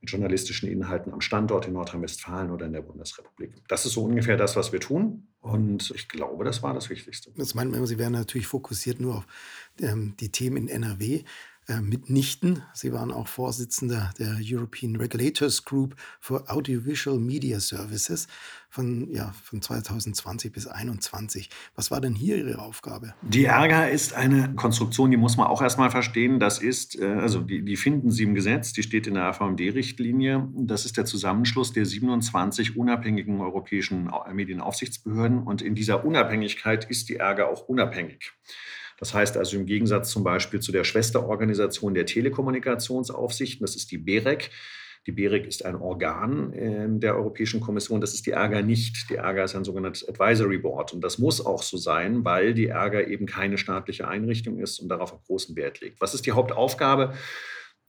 mit 0.00 0.10
journalistischen 0.10 0.68
Inhalten 0.68 1.12
am 1.12 1.20
Standort 1.20 1.66
in 1.66 1.72
Nordrhein-Westfalen 1.72 2.52
oder 2.52 2.66
in 2.66 2.72
der 2.72 2.82
Bundesrepublik. 2.82 3.50
Das 3.66 3.84
ist 3.84 3.94
so 3.94 4.04
ungefähr 4.04 4.36
das, 4.36 4.54
was 4.54 4.70
wir 4.70 4.78
tun. 4.78 5.26
Und 5.40 5.90
ich 5.96 6.08
glaube, 6.08 6.44
das 6.44 6.62
war 6.62 6.72
das 6.72 6.88
Wichtigste. 6.88 7.32
Das 7.36 7.56
meint 7.56 7.72
man, 7.72 7.84
Sie 7.84 7.98
werden 7.98 8.12
natürlich 8.12 8.46
fokussiert 8.46 9.00
nur 9.00 9.16
auf 9.16 9.26
ähm, 9.80 10.14
die 10.20 10.30
Themen 10.30 10.56
in 10.56 10.68
NRW. 10.68 11.24
Äh, 11.68 11.82
mitnichten. 11.82 12.62
Sie 12.72 12.94
waren 12.94 13.12
auch 13.12 13.28
Vorsitzender 13.28 14.10
der 14.18 14.38
European 14.40 14.96
Regulators 14.96 15.66
Group 15.66 15.96
for 16.18 16.44
Audiovisual 16.50 17.18
Media 17.18 17.60
Services 17.60 18.26
von, 18.70 19.12
ja, 19.12 19.34
von 19.44 19.60
2020 19.60 20.50
bis 20.50 20.62
2021. 20.62 21.50
Was 21.74 21.90
war 21.90 22.00
denn 22.00 22.14
hier 22.14 22.38
Ihre 22.38 22.58
Aufgabe? 22.58 23.12
Die 23.20 23.44
Ärger 23.44 23.90
ist 23.90 24.14
eine 24.14 24.54
Konstruktion, 24.54 25.10
die 25.10 25.18
muss 25.18 25.36
man 25.36 25.46
auch 25.46 25.60
erstmal 25.60 25.90
verstehen. 25.90 26.40
Das 26.40 26.58
ist, 26.58 26.98
äh, 26.98 27.04
also 27.04 27.42
die, 27.42 27.62
die 27.62 27.76
finden 27.76 28.10
Sie 28.12 28.22
im 28.22 28.34
Gesetz, 28.34 28.72
die 28.72 28.82
steht 28.82 29.06
in 29.06 29.12
der 29.12 29.24
AVMD-Richtlinie. 29.24 30.48
Das 30.56 30.86
ist 30.86 30.96
der 30.96 31.04
Zusammenschluss 31.04 31.74
der 31.74 31.84
27 31.84 32.78
unabhängigen 32.78 33.42
europäischen 33.42 34.10
Medienaufsichtsbehörden. 34.32 35.42
Und 35.42 35.60
in 35.60 35.74
dieser 35.74 36.06
Unabhängigkeit 36.06 36.86
ist 36.86 37.10
die 37.10 37.16
Ärger 37.16 37.50
auch 37.50 37.68
unabhängig. 37.68 38.32
Das 38.98 39.14
heißt 39.14 39.36
also 39.36 39.56
im 39.56 39.66
Gegensatz 39.66 40.10
zum 40.10 40.24
Beispiel 40.24 40.60
zu 40.60 40.72
der 40.72 40.84
Schwesterorganisation 40.84 41.94
der 41.94 42.06
Telekommunikationsaufsichten, 42.06 43.64
das 43.64 43.76
ist 43.76 43.90
die 43.90 43.98
BEREC. 43.98 44.50
Die 45.06 45.12
BEREC 45.12 45.46
ist 45.46 45.64
ein 45.64 45.76
Organ 45.76 46.52
äh, 46.52 46.86
der 46.88 47.16
Europäischen 47.16 47.60
Kommission. 47.60 48.00
Das 48.00 48.12
ist 48.12 48.26
die 48.26 48.32
Ärger 48.32 48.60
nicht. 48.60 49.08
Die 49.08 49.14
Ärger 49.14 49.44
ist 49.44 49.54
ein 49.54 49.64
sogenanntes 49.64 50.06
Advisory 50.06 50.58
Board. 50.58 50.92
Und 50.92 51.02
das 51.02 51.18
muss 51.18 51.44
auch 51.44 51.62
so 51.62 51.78
sein, 51.78 52.24
weil 52.24 52.52
die 52.52 52.66
Ärger 52.66 53.06
eben 53.06 53.24
keine 53.24 53.56
staatliche 53.56 54.06
Einrichtung 54.06 54.58
ist 54.58 54.80
und 54.80 54.88
darauf 54.90 55.14
auch 55.14 55.24
großen 55.24 55.56
Wert 55.56 55.80
legt. 55.80 56.00
Was 56.00 56.14
ist 56.14 56.26
die 56.26 56.32
Hauptaufgabe? 56.32 57.14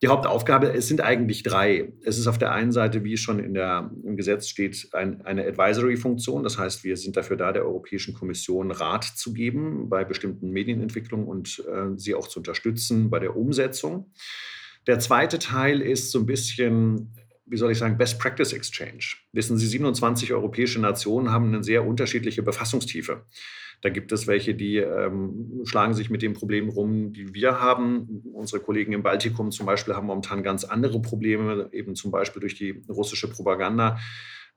Die 0.01 0.07
Hauptaufgabe, 0.07 0.71
es 0.71 0.87
sind 0.87 1.01
eigentlich 1.01 1.43
drei. 1.43 1.91
Es 2.03 2.17
ist 2.17 2.27
auf 2.27 2.37
der 2.37 2.53
einen 2.53 2.71
Seite, 2.71 3.03
wie 3.03 3.17
schon 3.17 3.39
in 3.39 3.53
der, 3.53 3.91
im 4.05 4.15
Gesetz 4.15 4.47
steht, 4.47 4.87
ein, 4.93 5.25
eine 5.25 5.45
Advisory-Funktion. 5.45 6.43
Das 6.43 6.57
heißt, 6.57 6.85
wir 6.85 6.95
sind 6.95 7.17
dafür 7.17 7.35
da, 7.35 7.51
der 7.51 7.65
Europäischen 7.65 8.13
Kommission 8.13 8.71
Rat 8.71 9.03
zu 9.03 9.33
geben 9.33 9.89
bei 9.89 10.05
bestimmten 10.05 10.51
Medienentwicklungen 10.51 11.27
und 11.27 11.61
äh, 11.67 11.97
sie 11.97 12.15
auch 12.15 12.29
zu 12.29 12.39
unterstützen 12.39 13.09
bei 13.09 13.19
der 13.19 13.35
Umsetzung. 13.35 14.13
Der 14.87 14.99
zweite 14.99 15.37
Teil 15.37 15.81
ist 15.81 16.11
so 16.11 16.19
ein 16.19 16.25
bisschen, 16.25 17.13
wie 17.49 17.57
soll 17.57 17.71
ich 17.71 17.79
sagen, 17.79 17.97
Best 17.97 18.19
Practice 18.19 18.53
Exchange. 18.53 19.15
Wissen 19.33 19.57
Sie, 19.57 19.67
27 19.67 20.33
europäische 20.33 20.79
Nationen 20.79 21.31
haben 21.31 21.47
eine 21.47 21.63
sehr 21.63 21.85
unterschiedliche 21.85 22.43
Befassungstiefe. 22.43 23.25
Da 23.81 23.89
gibt 23.89 24.11
es 24.11 24.27
welche, 24.27 24.55
die 24.55 24.77
ähm, 24.77 25.61
schlagen 25.63 25.93
sich 25.93 26.09
mit 26.09 26.21
den 26.21 26.33
Problemen 26.33 26.69
rum, 26.69 27.13
die 27.13 27.33
wir 27.33 27.61
haben. 27.61 28.23
Unsere 28.33 28.61
Kollegen 28.61 28.91
im 28.91 29.03
Baltikum 29.03 29.51
zum 29.51 29.65
Beispiel 29.65 29.95
haben 29.95 30.07
momentan 30.07 30.43
ganz 30.43 30.65
andere 30.65 31.01
Probleme, 31.01 31.69
eben 31.71 31.95
zum 31.95 32.11
Beispiel 32.11 32.41
durch 32.41 32.55
die 32.55 32.83
russische 32.89 33.29
Propaganda. 33.29 33.97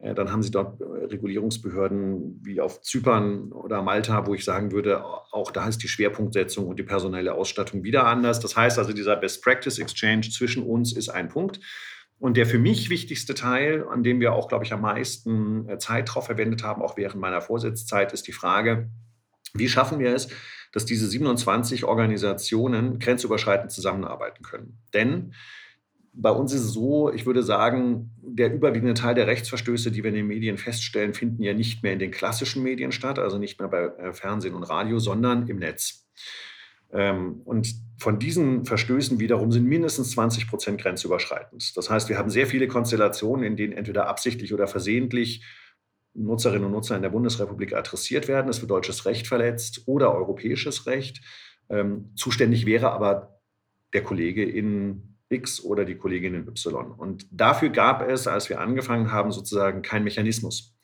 Äh, 0.02 0.14
dann 0.14 0.32
haben 0.32 0.42
sie 0.42 0.50
dort 0.50 0.80
äh, 0.80 0.84
Regulierungsbehörden 0.84 2.40
wie 2.42 2.60
auf 2.60 2.82
Zypern 2.82 3.52
oder 3.52 3.80
Malta, 3.82 4.26
wo 4.26 4.34
ich 4.34 4.44
sagen 4.44 4.72
würde, 4.72 5.04
auch 5.04 5.52
da 5.52 5.68
ist 5.68 5.82
die 5.82 5.88
Schwerpunktsetzung 5.88 6.66
und 6.66 6.78
die 6.78 6.82
personelle 6.82 7.34
Ausstattung 7.34 7.84
wieder 7.84 8.06
anders. 8.06 8.40
Das 8.40 8.56
heißt 8.56 8.78
also, 8.78 8.92
dieser 8.92 9.16
Best 9.16 9.42
Practice 9.42 9.78
Exchange 9.78 10.28
zwischen 10.30 10.64
uns 10.64 10.92
ist 10.92 11.08
ein 11.08 11.28
Punkt. 11.28 11.60
Und 12.22 12.36
der 12.36 12.46
für 12.46 12.60
mich 12.60 12.88
wichtigste 12.88 13.34
Teil, 13.34 13.84
an 13.88 14.04
dem 14.04 14.20
wir 14.20 14.32
auch, 14.32 14.46
glaube 14.46 14.64
ich, 14.64 14.72
am 14.72 14.82
meisten 14.82 15.68
äh, 15.68 15.78
Zeit 15.78 16.14
drauf 16.14 16.26
verwendet 16.26 16.62
haben, 16.62 16.80
auch 16.80 16.96
während 16.96 17.20
meiner 17.20 17.40
Vorsitzzeit, 17.40 18.12
ist 18.12 18.28
die 18.28 18.32
Frage, 18.32 18.88
wie 19.54 19.68
schaffen 19.68 19.98
wir 19.98 20.14
es, 20.14 20.28
dass 20.70 20.84
diese 20.84 21.08
27 21.08 21.82
Organisationen 21.82 23.00
grenzüberschreitend 23.00 23.72
zusammenarbeiten 23.72 24.44
können? 24.44 24.78
Denn 24.94 25.34
bei 26.12 26.30
uns 26.30 26.52
ist 26.52 26.60
es 26.60 26.72
so, 26.72 27.12
ich 27.12 27.26
würde 27.26 27.42
sagen, 27.42 28.12
der 28.22 28.54
überwiegende 28.54 28.94
Teil 28.94 29.16
der 29.16 29.26
Rechtsverstöße, 29.26 29.90
die 29.90 30.04
wir 30.04 30.10
in 30.10 30.16
den 30.16 30.28
Medien 30.28 30.58
feststellen, 30.58 31.14
finden 31.14 31.42
ja 31.42 31.54
nicht 31.54 31.82
mehr 31.82 31.94
in 31.94 31.98
den 31.98 32.12
klassischen 32.12 32.62
Medien 32.62 32.92
statt, 32.92 33.18
also 33.18 33.38
nicht 33.38 33.58
mehr 33.58 33.68
bei 33.68 33.86
äh, 33.98 34.12
Fernsehen 34.12 34.54
und 34.54 34.62
Radio, 34.62 35.00
sondern 35.00 35.48
im 35.48 35.56
Netz. 35.56 36.01
Ähm, 36.92 37.40
und 37.44 37.74
von 37.98 38.18
diesen 38.18 38.64
Verstößen 38.64 39.20
wiederum 39.20 39.52
sind 39.52 39.66
mindestens 39.66 40.10
20 40.12 40.48
Prozent 40.48 40.80
grenzüberschreitend. 40.80 41.76
Das 41.76 41.88
heißt, 41.88 42.08
wir 42.08 42.18
haben 42.18 42.30
sehr 42.30 42.46
viele 42.46 42.68
Konstellationen, 42.68 43.44
in 43.44 43.56
denen 43.56 43.72
entweder 43.72 44.08
absichtlich 44.08 44.52
oder 44.52 44.66
versehentlich 44.66 45.44
Nutzerinnen 46.14 46.64
und 46.64 46.72
Nutzer 46.72 46.96
in 46.96 47.02
der 47.02 47.10
Bundesrepublik 47.10 47.72
adressiert 47.74 48.28
werden. 48.28 48.48
Es 48.48 48.60
wird 48.60 48.70
deutsches 48.70 49.06
Recht 49.06 49.26
verletzt 49.26 49.82
oder 49.86 50.14
europäisches 50.14 50.86
Recht. 50.86 51.22
Ähm, 51.70 52.10
zuständig 52.16 52.66
wäre 52.66 52.92
aber 52.92 53.40
der 53.94 54.02
Kollege 54.02 54.44
in 54.44 55.16
X 55.30 55.64
oder 55.64 55.84
die 55.84 55.96
Kollegin 55.96 56.34
in 56.34 56.46
Y. 56.46 56.92
Und 56.92 57.26
dafür 57.30 57.70
gab 57.70 58.06
es, 58.06 58.26
als 58.26 58.50
wir 58.50 58.60
angefangen 58.60 59.10
haben, 59.10 59.32
sozusagen 59.32 59.80
keinen 59.80 60.04
Mechanismus. 60.04 60.76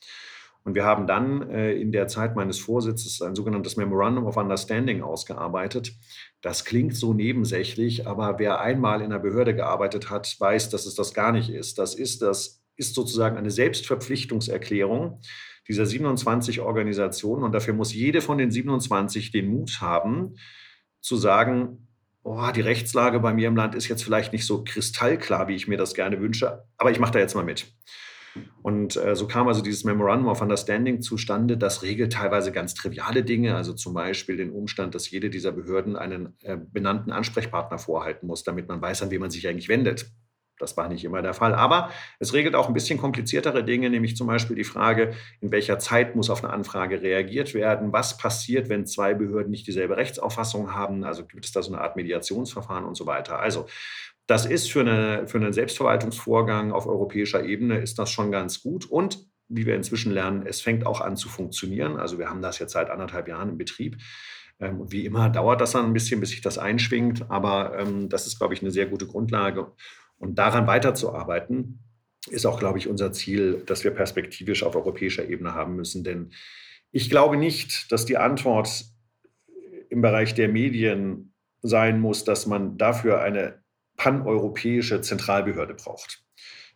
Und 0.69 0.75
wir 0.75 0.85
haben 0.85 1.07
dann 1.07 1.49
äh, 1.49 1.73
in 1.73 1.93
der 1.93 2.09
Zeit 2.09 2.37
meines 2.37 2.59
Vorsitzes 2.59 3.23
ein 3.23 3.35
sogenanntes 3.35 3.79
Memorandum 3.79 4.27
of 4.27 4.37
Understanding 4.37 5.01
ausgearbeitet. 5.01 5.95
Das 6.43 6.67
klingt 6.67 6.95
so 6.95 7.15
nebensächlich, 7.15 8.07
aber 8.07 8.39
wer 8.39 8.61
einmal 8.61 9.01
in 9.01 9.07
einer 9.07 9.19
Behörde 9.19 9.55
gearbeitet 9.55 10.11
hat, 10.11 10.37
weiß, 10.39 10.69
dass 10.69 10.85
es 10.85 10.95
das 10.95 11.15
gar 11.15 11.33
nicht 11.33 11.49
ist. 11.49 11.79
Das 11.79 11.95
ist 11.95 12.21
das 12.21 12.63
ist 12.77 12.95
sozusagen 12.95 13.39
eine 13.39 13.51
Selbstverpflichtungserklärung 13.51 15.23
dieser 15.69 15.87
27 15.87 16.61
Organisationen. 16.61 17.45
Und 17.45 17.53
dafür 17.53 17.73
muss 17.73 17.95
jede 17.95 18.21
von 18.21 18.37
den 18.37 18.51
27 18.51 19.31
den 19.31 19.49
Mut 19.49 19.81
haben, 19.81 20.35
zu 21.01 21.17
sagen, 21.17 21.89
oh, 22.25 22.51
die 22.55 22.61
Rechtslage 22.61 23.21
bei 23.21 23.33
mir 23.33 23.49
im 23.49 23.57
Land 23.57 23.75
ist 23.75 23.89
jetzt 23.89 24.05
vielleicht 24.05 24.35
nicht 24.35 24.45
so 24.45 24.65
kristallklar, 24.65 25.49
wie 25.49 25.55
ich 25.55 25.67
mir 25.67 25.79
das 25.79 25.95
gerne 25.95 26.21
wünsche, 26.21 26.65
aber 26.77 26.91
ich 26.91 27.01
mache 27.01 27.13
da 27.13 27.21
jetzt 27.21 27.35
mal 27.35 27.43
mit. 27.43 27.73
Und 28.63 28.97
äh, 28.97 29.17
so 29.17 29.27
kam 29.27 29.49
also 29.49 29.63
dieses 29.63 29.85
Memorandum 29.85 30.29
of 30.29 30.43
Understanding 30.43 31.01
zustande. 31.01 31.57
Das 31.57 31.83
regelt 31.83 32.13
teilweise 32.13 32.53
ganz 32.53 32.75
triviale 32.75 33.25
Dinge, 33.25 33.57
also 33.57 33.73
zum 33.73 33.95
Beispiel 33.95 34.37
den 34.37 34.51
Umstand, 34.51 34.95
dass 34.95 35.11
jede 35.11 35.31
dieser 35.31 35.53
Behörden 35.53 35.97
einen 35.97 36.35
äh, 36.43 36.57
benannten 36.57 37.13
Ansprechpartner 37.13 37.79
vorhalten 37.79 38.27
muss, 38.27 38.43
damit 38.43 38.69
man 38.69 38.81
weiß, 38.81 39.03
an 39.03 39.11
wen 39.11 39.21
man 39.21 39.31
sich 39.31 39.47
eigentlich 39.49 39.69
wendet. 39.69 40.11
Das 40.59 40.77
war 40.77 40.89
nicht 40.89 41.05
immer 41.05 41.23
der 41.23 41.35
Fall. 41.35 41.55
Aber 41.55 41.91
es 42.19 42.35
regelt 42.35 42.55
auch 42.55 42.69
ein 42.69 42.75
bisschen 42.75 42.99
kompliziertere 42.99 43.65
Dinge, 43.65 43.91
nämlich 43.91 44.17
zum 44.17 44.27
Beispiel 44.27 44.57
die 44.57 44.65
Frage, 44.65 45.15
in 45.41 45.53
welcher 45.53 45.79
Zeit 45.79 46.17
muss 46.17 46.31
auf 46.31 46.43
eine 46.45 46.53
Anfrage 46.53 47.01
reagiert 47.01 47.55
werden? 47.55 47.93
Was 47.93 48.19
passiert, 48.19 48.69
wenn 48.69 48.87
zwei 48.87 49.15
Behörden 49.15 49.51
nicht 49.51 49.67
dieselbe 49.67 49.97
Rechtsauffassung 49.97 50.75
haben? 50.75 51.05
Also 51.05 51.25
gibt 51.25 51.45
es 51.45 51.53
da 51.53 51.63
so 51.63 51.73
eine 51.73 51.81
Art 51.81 51.97
Mediationsverfahren 51.97 52.85
und 52.85 52.97
so 52.97 53.07
weiter. 53.07 53.39
Also 53.39 53.67
das 54.29 54.45
ist 54.45 54.71
für, 54.71 54.81
eine, 54.81 55.27
für 55.27 55.39
einen 55.39 55.55
Selbstverwaltungsvorgang 55.55 56.71
auf 56.71 56.87
europäischer 56.87 57.45
Ebene 57.45 57.79
ist 57.79 57.99
das 57.99 58.11
schon 58.11 58.31
ganz 58.31 58.63
gut. 58.63 58.85
Und 58.85 59.27
wie 59.49 59.65
wir 59.65 59.75
inzwischen 59.75 60.13
lernen, 60.13 60.45
es 60.47 60.61
fängt 60.61 60.85
auch 60.85 61.01
an 61.01 61.17
zu 61.17 61.31
funktionieren. 61.31 61.97
Also 61.97 62.19
wir 62.19 62.29
haben 62.29 62.43
das 62.43 62.59
jetzt 62.59 62.73
seit 62.73 62.91
anderthalb 62.91 63.27
Jahren 63.27 63.49
im 63.49 63.59
Betrieb. 63.59 63.97
Ähm, 64.61 64.83
und 64.83 64.93
wie 64.93 65.07
immer 65.07 65.31
dauert 65.31 65.63
das 65.63 65.73
dann 65.73 65.87
ein 65.87 65.95
bisschen, 65.95 66.21
bis 66.21 66.29
sich 66.29 66.43
das 66.43 66.59
einschwingt. 66.59 67.31
Aber 67.31 67.79
ähm, 67.79 68.11
das 68.11 68.27
ist, 68.27 68.39
glaube 68.39 68.53
ich, 68.53 68.61
eine 68.61 68.71
sehr 68.71 68.85
gute 68.85 69.07
Grundlage. 69.07 69.73
Und 70.19 70.39
daran 70.39 70.67
weiterzuarbeiten, 70.67 71.79
ist 72.29 72.45
auch, 72.45 72.59
glaube 72.59 72.77
ich, 72.77 72.87
unser 72.87 73.13
Ziel, 73.13 73.63
das 73.65 73.83
wir 73.83 73.93
perspektivisch 73.93 74.63
auf 74.63 74.77
europäischer 74.77 75.27
Ebene 75.27 75.55
haben 75.55 75.75
müssen. 75.75 76.05
Denn 76.05 76.33
ich 76.93 77.09
glaube 77.09 77.39
nicht, 77.39 77.91
dass 77.93 78.05
die 78.05 78.19
Antwort 78.19 78.85
im 79.89 80.03
Bereich 80.03 80.35
der 80.35 80.51
Medien 80.51 81.33
sein 81.63 81.99
muss, 81.99 82.25
dass 82.25 82.47
man 82.47 82.77
dafür 82.77 83.23
eine 83.23 83.63
paneuropäische 83.99 85.03
Zentralbehörde 85.03 85.75
braucht. 85.75 86.25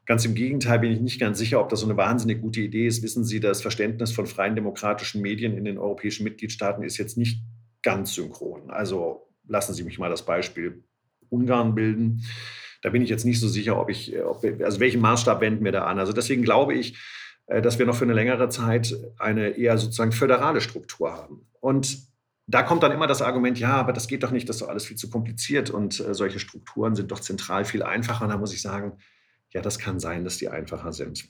Ganz 0.05 0.25
im 0.25 0.35
Gegenteil 0.35 0.81
bin 0.81 0.93
ich 0.93 1.01
nicht 1.01 1.21
ganz 1.21 1.39
sicher, 1.39 1.61
ob 1.61 1.69
das 1.69 1.81
so 1.81 1.87
eine 1.87 1.97
wahnsinnig 1.97 2.43
gute 2.43 2.61
Idee 2.61 2.87
ist. 2.87 3.03
Wissen 3.03 3.25
Sie, 3.25 3.41
das 3.41 3.63
Verständnis 3.63 4.13
von 4.13 4.27
freien 4.27 4.57
demokratischen 4.57 5.23
Medien 5.23 5.57
in 5.57 5.65
den 5.65 5.79
europäischen 5.79 6.25
Mitgliedstaaten 6.25 6.83
ist 6.83 6.99
jetzt 6.99 7.17
nicht 7.17 7.41
ganz 7.83 8.15
synchron. 8.15 8.71
Also 8.71 9.29
lassen 9.47 9.75
Sie 9.75 9.85
mich 9.85 9.99
mal 9.99 10.11
das 10.11 10.27
Beispiel 10.27 10.83
Ungarn 11.31 11.75
bilden. 11.75 12.25
Da 12.83 12.91
bin 12.91 13.03
ich 13.03 13.11
jetzt 13.11 13.25
nicht 13.25 13.39
so 13.39 13.47
sicher, 13.47 13.81
ob 13.81 13.91
ich, 13.91 14.21
ob, 14.21 14.45
also 14.61 14.81
welchen 14.81 15.01
Maßstab 15.01 15.41
wenden 15.41 15.65
wir 15.65 15.73
da 15.73 15.85
an. 15.85 16.01
Also 16.01 16.13
deswegen 16.13 16.43
glaube 16.43 16.75
ich, 16.75 16.99
äh, 17.47 17.63
dass 17.63 17.79
wir 17.79 17.87
noch 17.87 17.95
für 17.95 18.05
eine 18.05 18.13
längere 18.13 18.49
Zeit 18.49 18.95
eine 19.19 19.51
eher 19.51 19.79
sozusagen 19.79 20.13
föderale 20.13 20.61
Struktur 20.61 21.13
haben. 21.13 21.47
Und 21.61 22.12
da 22.47 22.63
kommt 22.63 22.83
dann 22.83 22.93
immer 22.93 23.07
das 23.07 23.23
Argument, 23.23 23.59
ja, 23.59 23.75
aber 23.75 23.93
das 23.93 24.09
geht 24.09 24.23
doch 24.23 24.31
nicht, 24.31 24.49
das 24.49 24.57
ist 24.57 24.63
doch 24.63 24.69
alles 24.69 24.87
viel 24.87 24.97
zu 24.97 25.09
kompliziert 25.11 25.71
und 25.71 26.01
äh, 26.01 26.15
solche 26.15 26.41
Strukturen 26.41 26.95
sind 26.95 27.11
doch 27.11 27.21
zentral 27.21 27.65
viel 27.65 27.83
einfacher. 27.83 28.25
Und 28.25 28.31
da 28.31 28.39
muss 28.39 28.53
ich 28.53 28.63
sagen, 28.63 28.99
ja, 29.51 29.61
das 29.61 29.79
kann 29.79 30.01
sein, 30.01 30.25
dass 30.25 30.39
die 30.39 30.49
einfacher 30.49 30.93
sind. 30.93 31.29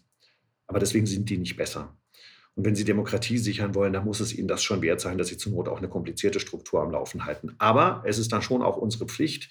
Aber 0.67 0.79
deswegen 0.79 1.07
sind 1.07 1.29
die 1.29 1.39
nicht 1.39 1.57
besser. 1.57 1.97
Und 2.55 2.65
wenn 2.67 2.75
Sie 2.75 2.85
Demokratie 2.85 3.39
sichern 3.39 3.75
wollen, 3.75 3.93
dann 3.93 4.05
muss 4.05 4.21
es 4.21 4.35
Ihnen 4.35 4.49
das 4.49 4.63
schon 4.63 4.83
wert 4.83 5.01
sein, 5.01 5.19
dass 5.19 5.29
Sie 5.29 5.39
zur 5.39 5.53
Not 5.53 5.69
auch 5.69 5.79
eine 5.79 5.89
komplizierte 5.89 6.39
Struktur 6.39 6.83
am 6.83 6.91
Laufen 6.91 7.25
halten. 7.25 7.55
Aber 7.59 8.03
es 8.07 8.19
ist 8.19 8.33
dann 8.33 8.43
schon 8.43 8.63
auch 8.63 8.77
unsere 8.77 9.07
Pflicht 9.07 9.51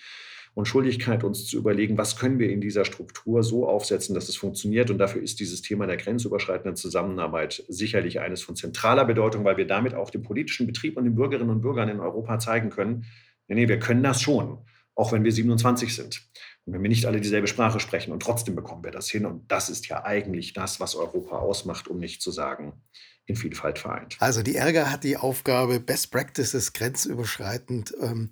und 0.54 0.68
Schuldigkeit, 0.68 1.24
uns 1.24 1.46
zu 1.46 1.58
überlegen, 1.58 1.98
was 1.98 2.18
können 2.18 2.38
wir 2.38 2.50
in 2.50 2.60
dieser 2.60 2.84
Struktur 2.84 3.42
so 3.42 3.68
aufsetzen, 3.68 4.14
dass 4.14 4.28
es 4.28 4.36
funktioniert. 4.36 4.90
Und 4.90 4.98
dafür 4.98 5.22
ist 5.22 5.40
dieses 5.40 5.62
Thema 5.62 5.88
der 5.88 5.98
grenzüberschreitenden 5.98 6.76
Zusammenarbeit 6.76 7.64
sicherlich 7.70 8.20
eines 8.20 8.42
von 8.42 8.56
zentraler 8.56 9.06
Bedeutung, 9.06 9.46
weil 9.46 9.58
wir 9.58 9.68
damit 9.68 9.94
auch 9.94 10.10
dem 10.10 10.24
politischen 10.24 10.68
Betrieb 10.68 10.98
und 10.98 11.06
den 11.06 11.16
Bürgerinnen 11.16 11.50
und 11.50 11.62
Bürgern 11.62 11.88
in 11.88 12.02
Europa 12.02 12.38
zeigen 12.40 12.70
können, 12.70 13.06
nee, 13.48 13.56
nee, 13.56 13.68
wir 13.70 13.80
können 13.80 14.04
das 14.04 14.22
schon, 14.22 14.58
auch 14.96 15.14
wenn 15.14 15.24
wir 15.24 15.32
27 15.32 15.96
sind. 15.96 16.22
Und 16.66 16.74
wenn 16.74 16.84
wir 16.84 16.90
nicht 16.90 17.06
alle 17.06 17.22
dieselbe 17.22 17.48
Sprache 17.48 17.80
sprechen 17.80 18.12
und 18.12 18.22
trotzdem 18.22 18.56
bekommen 18.56 18.84
wir 18.84 18.92
das 18.92 19.10
hin. 19.10 19.26
Und 19.26 19.50
das 19.52 19.70
ist 19.70 19.88
ja 19.88 20.04
eigentlich 20.04 20.54
das, 20.54 20.80
was 20.80 20.96
Europa 20.96 21.40
ausmacht, 21.40 21.88
um 21.88 21.98
nicht 21.98 22.22
zu 22.22 22.30
sagen, 22.30 22.74
in 23.26 23.36
Vielfalt 23.38 23.80
vereint. 23.80 24.18
Also 24.20 24.44
die 24.44 24.56
Ärger 24.56 24.92
hat 24.92 25.04
die 25.06 25.16
Aufgabe, 25.16 25.80
Best 25.80 26.12
Practices 26.12 26.74
grenzüberschreitend 26.74 27.94
ähm, 28.02 28.30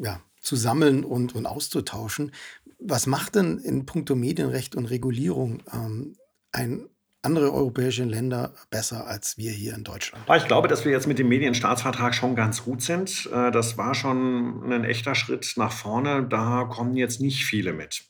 ja, 0.00 0.22
zu 0.42 0.56
sammeln 0.56 1.04
und, 1.04 1.34
und 1.34 1.46
auszutauschen. 1.46 2.32
Was 2.78 3.06
macht 3.06 3.36
denn 3.36 3.58
in 3.58 3.86
puncto 3.86 4.14
Medienrecht 4.14 4.74
und 4.74 4.86
Regulierung 4.86 5.62
ähm, 5.72 6.16
ein 6.50 6.88
andere 7.22 7.52
europäische 7.52 8.02
Länder 8.02 8.52
besser 8.68 9.06
als 9.06 9.38
wir 9.38 9.52
hier 9.52 9.74
in 9.74 9.84
Deutschland? 9.84 10.24
Ich 10.36 10.48
glaube, 10.48 10.66
dass 10.66 10.84
wir 10.84 10.90
jetzt 10.90 11.06
mit 11.06 11.20
dem 11.20 11.28
Medienstaatsvertrag 11.28 12.14
schon 12.14 12.34
ganz 12.34 12.64
gut 12.64 12.82
sind. 12.82 13.30
Äh, 13.32 13.52
das 13.52 13.78
war 13.78 13.94
schon 13.94 14.70
ein 14.70 14.84
echter 14.84 15.14
Schritt 15.14 15.54
nach 15.56 15.72
vorne. 15.72 16.26
Da 16.28 16.64
kommen 16.64 16.96
jetzt 16.96 17.20
nicht 17.20 17.44
viele 17.44 17.72
mit. 17.72 18.04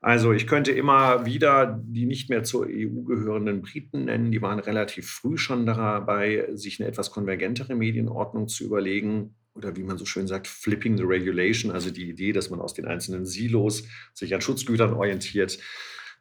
Also 0.00 0.32
ich 0.32 0.46
könnte 0.46 0.70
immer 0.70 1.24
wieder 1.24 1.80
die 1.82 2.04
nicht 2.04 2.28
mehr 2.28 2.42
zur 2.42 2.66
EU 2.68 3.04
gehörenden 3.04 3.62
Briten 3.62 4.04
nennen. 4.04 4.32
Die 4.32 4.42
waren 4.42 4.58
relativ 4.58 5.10
früh 5.10 5.38
schon 5.38 5.64
dabei, 5.64 6.48
sich 6.52 6.78
eine 6.78 6.90
etwas 6.90 7.10
konvergentere 7.10 7.74
Medienordnung 7.74 8.48
zu 8.48 8.64
überlegen. 8.64 9.34
Oder 9.54 9.76
wie 9.76 9.84
man 9.84 9.98
so 9.98 10.04
schön 10.04 10.26
sagt, 10.26 10.48
flipping 10.48 10.96
the 10.96 11.04
regulation, 11.04 11.70
also 11.70 11.90
die 11.90 12.08
Idee, 12.08 12.32
dass 12.32 12.50
man 12.50 12.60
aus 12.60 12.74
den 12.74 12.86
einzelnen 12.86 13.24
Silos 13.24 13.84
sich 14.12 14.34
an 14.34 14.40
Schutzgütern 14.40 14.92
orientiert. 14.92 15.58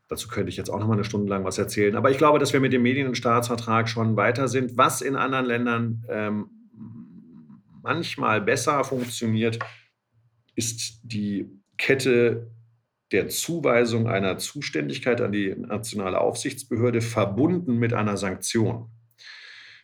Dazu 0.08 0.28
könnte 0.28 0.50
ich 0.50 0.58
jetzt 0.58 0.70
auch 0.70 0.80
noch 0.80 0.88
mal 0.88 0.94
eine 0.94 1.04
Stunde 1.04 1.30
lang 1.30 1.44
was 1.44 1.58
erzählen. 1.58 1.96
Aber 1.96 2.12
ich 2.12 2.18
glaube, 2.18 2.38
dass 2.38 2.54
wir 2.54 2.60
mit 2.60 2.74
dem 2.74 2.84
Medien- 2.84 3.08
und 3.08 3.16
Staatsvertrag 3.16 3.90
schon 3.90 4.16
weiter 4.16 4.48
sind. 4.48 4.78
Was 4.78 5.02
in 5.02 5.16
anderen 5.16 5.46
Ländern 5.46 6.06
ähm, 6.10 6.50
manchmal 7.82 8.42
besser 8.42 8.84
funktioniert, 8.84 9.60
ist 10.56 11.02
die 11.04 11.50
Kette 11.78 12.52
der 13.12 13.30
Zuweisung 13.30 14.08
einer 14.08 14.38
Zuständigkeit 14.38 15.22
an 15.22 15.32
die 15.32 15.56
nationale 15.56 16.20
Aufsichtsbehörde 16.20 17.02
verbunden 17.02 17.78
mit 17.78 17.94
einer 17.94 18.18
Sanktion. 18.18 18.90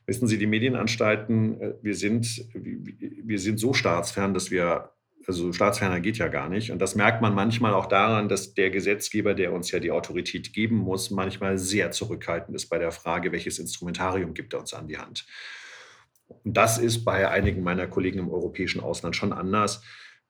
Wissen 0.09 0.27
Sie, 0.27 0.39
die 0.39 0.47
Medienanstalten, 0.47 1.61
äh, 1.61 1.73
wir 1.83 1.93
sind, 1.93 2.45
wir 2.53 3.37
sind 3.37 3.59
so 3.59 3.73
staatsfern, 3.73 4.33
dass 4.33 4.49
wir 4.49 4.89
also 5.27 5.53
staatsferner 5.53 5.99
geht 5.99 6.17
ja 6.17 6.27
gar 6.27 6.49
nicht. 6.49 6.71
Und 6.71 6.79
das 6.79 6.95
merkt 6.95 7.21
man 7.21 7.35
manchmal 7.35 7.75
auch 7.75 7.85
daran, 7.85 8.29
dass 8.29 8.55
der 8.55 8.71
Gesetzgeber, 8.71 9.35
der 9.35 9.53
uns 9.53 9.69
ja 9.69 9.79
die 9.79 9.91
Autorität 9.91 10.53
geben 10.53 10.77
muss, 10.77 11.11
manchmal 11.11 11.59
sehr 11.59 11.91
zurückhaltend 11.91 12.55
ist 12.55 12.67
bei 12.67 12.79
der 12.79 12.91
Frage, 12.91 13.31
welches 13.31 13.59
Instrumentarium 13.59 14.33
gibt 14.33 14.53
er 14.53 14.61
uns 14.61 14.73
an 14.73 14.87
die 14.87 14.97
Hand. 14.97 15.27
Und 16.27 16.57
das 16.57 16.79
ist 16.79 17.05
bei 17.05 17.29
einigen 17.29 17.61
meiner 17.61 17.85
Kollegen 17.85 18.17
im 18.17 18.31
europäischen 18.31 18.81
Ausland 18.81 19.15
schon 19.15 19.31
anders. 19.31 19.83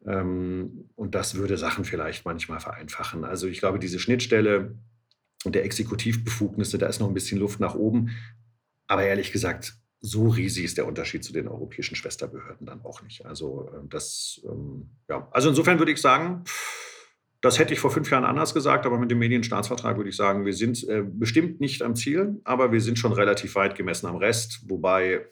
Ähm, 0.05 0.89
und 0.95 1.15
das 1.15 1.35
würde 1.35 1.57
Sachen 1.57 1.85
vielleicht 1.85 2.25
manchmal 2.25 2.59
vereinfachen. 2.59 3.23
Also 3.23 3.47
ich 3.47 3.59
glaube, 3.59 3.79
diese 3.79 3.99
Schnittstelle 3.99 4.75
der 5.45 5.63
Exekutivbefugnisse, 5.63 6.77
da 6.77 6.87
ist 6.87 6.99
noch 6.99 7.07
ein 7.07 7.13
bisschen 7.13 7.39
Luft 7.39 7.61
nach 7.61 7.75
oben. 7.75 8.09
Aber 8.89 9.03
ehrlich 9.03 9.31
gesagt, 9.31 9.75
so 10.01 10.29
riesig 10.29 10.65
ist 10.65 10.77
der 10.77 10.87
Unterschied 10.87 11.23
zu 11.23 11.31
den 11.31 11.47
europäischen 11.47 11.95
Schwesterbehörden 11.95 12.65
dann 12.65 12.83
auch 12.83 13.01
nicht. 13.01 13.25
Also 13.25 13.69
ähm, 13.73 13.89
das, 13.89 14.41
ähm, 14.45 14.89
ja, 15.07 15.27
also 15.31 15.49
insofern 15.49 15.79
würde 15.79 15.91
ich 15.91 16.01
sagen, 16.01 16.43
das 17.41 17.59
hätte 17.59 17.73
ich 17.73 17.79
vor 17.79 17.91
fünf 17.91 18.09
Jahren 18.09 18.25
anders 18.25 18.53
gesagt, 18.53 18.85
aber 18.85 18.97
mit 18.97 19.11
dem 19.11 19.19
Medienstaatsvertrag 19.19 19.97
würde 19.97 20.09
ich 20.09 20.15
sagen, 20.15 20.45
wir 20.45 20.53
sind 20.53 20.87
äh, 20.89 21.03
bestimmt 21.05 21.61
nicht 21.61 21.81
am 21.83 21.95
Ziel, 21.95 22.41
aber 22.43 22.71
wir 22.71 22.81
sind 22.81 22.97
schon 22.97 23.13
relativ 23.13 23.55
weit 23.55 23.75
gemessen 23.75 24.07
am 24.07 24.17
Rest, 24.17 24.61
wobei 24.67 25.25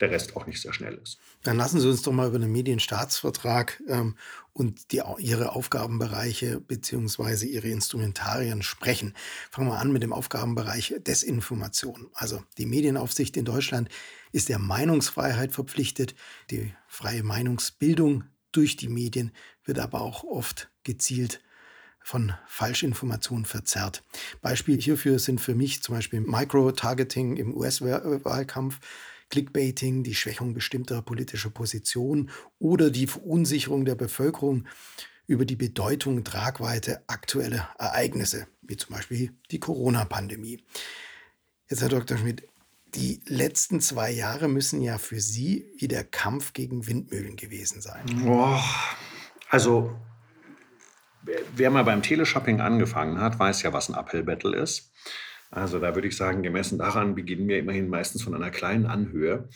der 0.00 0.10
Rest 0.10 0.36
auch 0.36 0.46
nicht 0.46 0.60
sehr 0.60 0.72
schnell 0.72 0.94
ist. 1.02 1.18
Dann 1.42 1.56
lassen 1.56 1.80
Sie 1.80 1.88
uns 1.88 2.02
doch 2.02 2.12
mal 2.12 2.28
über 2.28 2.38
den 2.38 2.52
Medienstaatsvertrag 2.52 3.82
ähm, 3.88 4.16
und 4.52 4.92
die, 4.92 5.02
Ihre 5.18 5.52
Aufgabenbereiche 5.52 6.60
bzw. 6.60 7.46
Ihre 7.46 7.68
Instrumentarien 7.68 8.62
sprechen. 8.62 9.14
Fangen 9.50 9.68
wir 9.68 9.78
an 9.78 9.92
mit 9.92 10.02
dem 10.02 10.12
Aufgabenbereich 10.12 10.94
Desinformation. 11.06 12.08
Also 12.14 12.42
die 12.58 12.66
Medienaufsicht 12.66 13.36
in 13.36 13.44
Deutschland 13.44 13.88
ist 14.32 14.48
der 14.48 14.58
Meinungsfreiheit 14.58 15.52
verpflichtet. 15.52 16.14
Die 16.50 16.72
freie 16.88 17.22
Meinungsbildung 17.22 18.24
durch 18.52 18.76
die 18.76 18.88
Medien 18.88 19.32
wird 19.64 19.78
aber 19.78 20.00
auch 20.00 20.24
oft 20.24 20.70
gezielt 20.82 21.40
von 22.02 22.32
Falschinformationen 22.46 23.44
verzerrt. 23.44 24.02
Beispiele 24.40 24.78
hierfür 24.78 25.18
sind 25.18 25.40
für 25.40 25.54
mich 25.54 25.82
zum 25.82 25.94
Beispiel 25.94 26.20
Micro-Targeting 26.20 27.36
im 27.36 27.54
US-Wahlkampf, 27.54 28.80
Clickbaiting, 29.30 30.02
die 30.02 30.14
Schwächung 30.14 30.52
bestimmter 30.52 31.00
politischer 31.02 31.50
Positionen 31.50 32.30
oder 32.58 32.90
die 32.90 33.06
Verunsicherung 33.06 33.84
der 33.84 33.94
Bevölkerung 33.94 34.66
über 35.26 35.44
die 35.44 35.56
Bedeutung 35.56 36.16
und 36.16 36.26
Tragweite 36.26 37.02
aktueller 37.06 37.70
Ereignisse, 37.78 38.48
wie 38.62 38.76
zum 38.76 38.94
Beispiel 38.94 39.32
die 39.50 39.60
Corona-Pandemie. 39.60 40.64
Jetzt, 41.68 41.82
Herr 41.82 41.88
Dr. 41.88 42.18
Schmidt, 42.18 42.48
die 42.96 43.20
letzten 43.26 43.80
zwei 43.80 44.10
Jahre 44.10 44.48
müssen 44.48 44.82
ja 44.82 44.98
für 44.98 45.20
Sie 45.20 45.72
wie 45.78 45.86
der 45.86 46.02
Kampf 46.02 46.52
gegen 46.52 46.88
Windmühlen 46.88 47.36
gewesen 47.36 47.80
sein. 47.80 48.02
Boah, 48.24 48.60
also, 49.48 49.96
wer 51.54 51.70
mal 51.70 51.84
beim 51.84 52.02
Teleshopping 52.02 52.60
angefangen 52.60 53.20
hat, 53.20 53.38
weiß 53.38 53.62
ja, 53.62 53.72
was 53.72 53.88
ein 53.88 53.94
Uphill-Battle 53.94 54.56
ist. 54.56 54.89
Also 55.50 55.80
da 55.80 55.94
würde 55.94 56.08
ich 56.08 56.16
sagen, 56.16 56.42
gemessen 56.42 56.78
daran 56.78 57.14
beginnen 57.14 57.48
wir 57.48 57.58
immerhin 57.58 57.88
meistens 57.88 58.22
von 58.22 58.34
einer 58.34 58.50
kleinen 58.50 58.86
Anhöhe. 58.86 59.48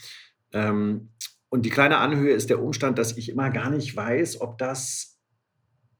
Ähm, 0.52 1.10
und 1.48 1.64
die 1.64 1.70
kleine 1.70 1.98
Anhöhe 1.98 2.34
ist 2.34 2.50
der 2.50 2.60
Umstand, 2.60 2.98
dass 2.98 3.16
ich 3.16 3.28
immer 3.28 3.50
gar 3.50 3.70
nicht 3.70 3.94
weiß, 3.94 4.40
ob 4.40 4.58
das, 4.58 5.20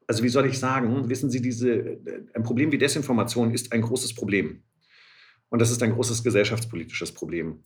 also 0.09 0.24
wie 0.24 0.28
soll 0.28 0.46
ich 0.46 0.59
sagen, 0.59 1.09
wissen 1.09 1.30
Sie, 1.30 1.40
diese, 1.40 1.98
ein 2.35 2.42
Problem 2.42 2.72
wie 2.72 2.78
Desinformation 2.78 3.52
ist 3.52 3.72
ein 3.72 3.83
großes 3.83 4.14
Problem. 4.14 4.64
Und 5.48 5.61
das 5.61 5.70
ist 5.70 5.80
ein 5.85 5.92
großes 5.92 6.24
gesellschaftspolitisches 6.24 7.12
Problem. 7.12 7.62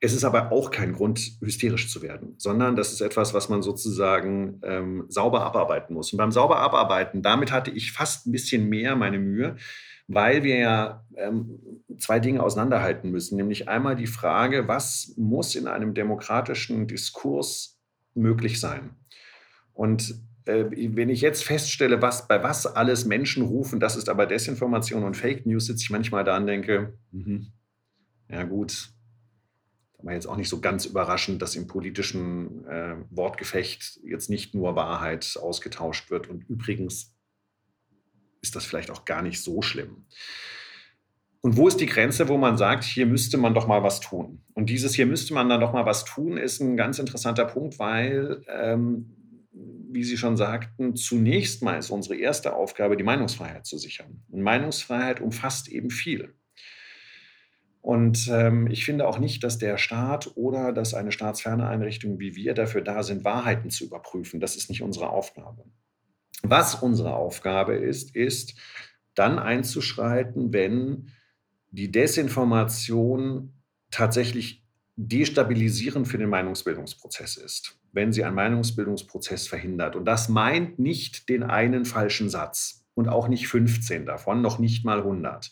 Es 0.00 0.14
ist 0.14 0.24
aber 0.24 0.50
auch 0.50 0.70
kein 0.70 0.94
Grund, 0.94 1.20
hysterisch 1.40 1.88
zu 1.88 2.02
werden, 2.02 2.34
sondern 2.38 2.74
das 2.74 2.90
ist 2.90 3.02
etwas, 3.02 3.34
was 3.34 3.50
man 3.50 3.62
sozusagen 3.62 4.58
ähm, 4.64 5.04
sauber 5.08 5.42
abarbeiten 5.42 5.94
muss. 5.94 6.10
Und 6.12 6.16
beim 6.16 6.32
sauber 6.32 6.58
abarbeiten, 6.58 7.22
damit 7.22 7.52
hatte 7.52 7.70
ich 7.70 7.92
fast 7.92 8.26
ein 8.26 8.32
bisschen 8.32 8.68
mehr 8.68 8.96
meine 8.96 9.18
Mühe, 9.18 9.56
weil 10.12 10.42
wir 10.42 10.58
ja 10.58 11.06
ähm, 11.16 11.60
zwei 11.98 12.18
Dinge 12.18 12.42
auseinanderhalten 12.42 13.10
müssen. 13.10 13.36
Nämlich 13.36 13.68
einmal 13.68 13.94
die 13.94 14.08
Frage, 14.08 14.66
was 14.66 15.14
muss 15.16 15.54
in 15.54 15.68
einem 15.68 15.94
demokratischen 15.94 16.88
Diskurs 16.88 17.78
möglich 18.14 18.58
sein? 18.58 18.96
Und 19.72 20.20
äh, 20.46 20.64
wenn 20.96 21.10
ich 21.10 21.20
jetzt 21.20 21.44
feststelle, 21.44 22.02
was, 22.02 22.26
bei 22.26 22.42
was 22.42 22.66
alles 22.66 23.04
Menschen 23.04 23.44
rufen, 23.44 23.78
das 23.78 23.94
ist 23.94 24.08
aber 24.08 24.26
Desinformation 24.26 25.04
und 25.04 25.16
Fake 25.16 25.46
News, 25.46 25.66
sitze 25.66 25.84
ich 25.84 25.90
manchmal 25.90 26.24
da 26.24 26.36
und 26.38 26.48
denke, 26.48 26.98
mh, 27.12 27.42
ja 28.30 28.42
gut, 28.42 28.92
aber 29.98 30.12
jetzt 30.12 30.26
auch 30.26 30.36
nicht 30.36 30.48
so 30.48 30.60
ganz 30.60 30.86
überraschend, 30.86 31.40
dass 31.40 31.54
im 31.54 31.68
politischen 31.68 32.66
äh, 32.66 32.96
Wortgefecht 33.10 34.00
jetzt 34.02 34.28
nicht 34.28 34.56
nur 34.56 34.74
Wahrheit 34.74 35.38
ausgetauscht 35.40 36.10
wird. 36.10 36.28
Und 36.28 36.48
übrigens 36.48 37.14
ist 38.42 38.56
das 38.56 38.64
vielleicht 38.64 38.90
auch 38.90 39.04
gar 39.04 39.22
nicht 39.22 39.42
so 39.42 39.62
schlimm. 39.62 40.06
Und 41.42 41.56
wo 41.56 41.68
ist 41.68 41.80
die 41.80 41.86
Grenze, 41.86 42.28
wo 42.28 42.36
man 42.36 42.58
sagt, 42.58 42.84
hier 42.84 43.06
müsste 43.06 43.38
man 43.38 43.54
doch 43.54 43.66
mal 43.66 43.82
was 43.82 44.00
tun? 44.00 44.42
Und 44.52 44.68
dieses 44.68 44.94
hier 44.94 45.06
müsste 45.06 45.32
man 45.32 45.48
dann 45.48 45.60
doch 45.60 45.72
mal 45.72 45.86
was 45.86 46.04
tun, 46.04 46.36
ist 46.36 46.60
ein 46.60 46.76
ganz 46.76 46.98
interessanter 46.98 47.46
Punkt, 47.46 47.78
weil, 47.78 48.42
ähm, 48.48 49.16
wie 49.52 50.04
Sie 50.04 50.18
schon 50.18 50.36
sagten, 50.36 50.96
zunächst 50.96 51.62
mal 51.62 51.78
ist 51.78 51.90
unsere 51.90 52.16
erste 52.16 52.54
Aufgabe, 52.54 52.96
die 52.96 53.04
Meinungsfreiheit 53.04 53.64
zu 53.64 53.78
sichern. 53.78 54.22
Und 54.28 54.42
Meinungsfreiheit 54.42 55.20
umfasst 55.20 55.68
eben 55.68 55.90
viel. 55.90 56.34
Und 57.80 58.28
ähm, 58.30 58.66
ich 58.66 58.84
finde 58.84 59.08
auch 59.08 59.18
nicht, 59.18 59.42
dass 59.42 59.56
der 59.56 59.78
Staat 59.78 60.32
oder 60.36 60.72
dass 60.72 60.92
eine 60.92 61.12
staatsferne 61.12 61.66
Einrichtung 61.66 62.20
wie 62.20 62.36
wir 62.36 62.52
dafür 62.52 62.82
da 62.82 63.02
sind, 63.02 63.24
Wahrheiten 63.24 63.70
zu 63.70 63.86
überprüfen. 63.86 64.40
Das 64.40 64.56
ist 64.56 64.68
nicht 64.68 64.82
unsere 64.82 65.08
Aufgabe. 65.08 65.64
Was 66.42 66.74
unsere 66.74 67.14
Aufgabe 67.14 67.74
ist, 67.74 68.14
ist 68.16 68.54
dann 69.14 69.38
einzuschreiten, 69.38 70.52
wenn 70.52 71.10
die 71.70 71.90
Desinformation 71.90 73.52
tatsächlich 73.90 74.64
destabilisierend 74.96 76.08
für 76.08 76.18
den 76.18 76.28
Meinungsbildungsprozess 76.28 77.36
ist, 77.36 77.78
wenn 77.92 78.12
sie 78.12 78.24
einen 78.24 78.34
Meinungsbildungsprozess 78.34 79.48
verhindert. 79.48 79.96
Und 79.96 80.04
das 80.04 80.28
meint 80.28 80.78
nicht 80.78 81.28
den 81.28 81.42
einen 81.42 81.84
falschen 81.84 82.28
Satz 82.28 82.84
und 82.94 83.08
auch 83.08 83.28
nicht 83.28 83.48
15 83.48 84.06
davon, 84.06 84.42
noch 84.42 84.58
nicht 84.58 84.84
mal 84.84 84.98
100 84.98 85.50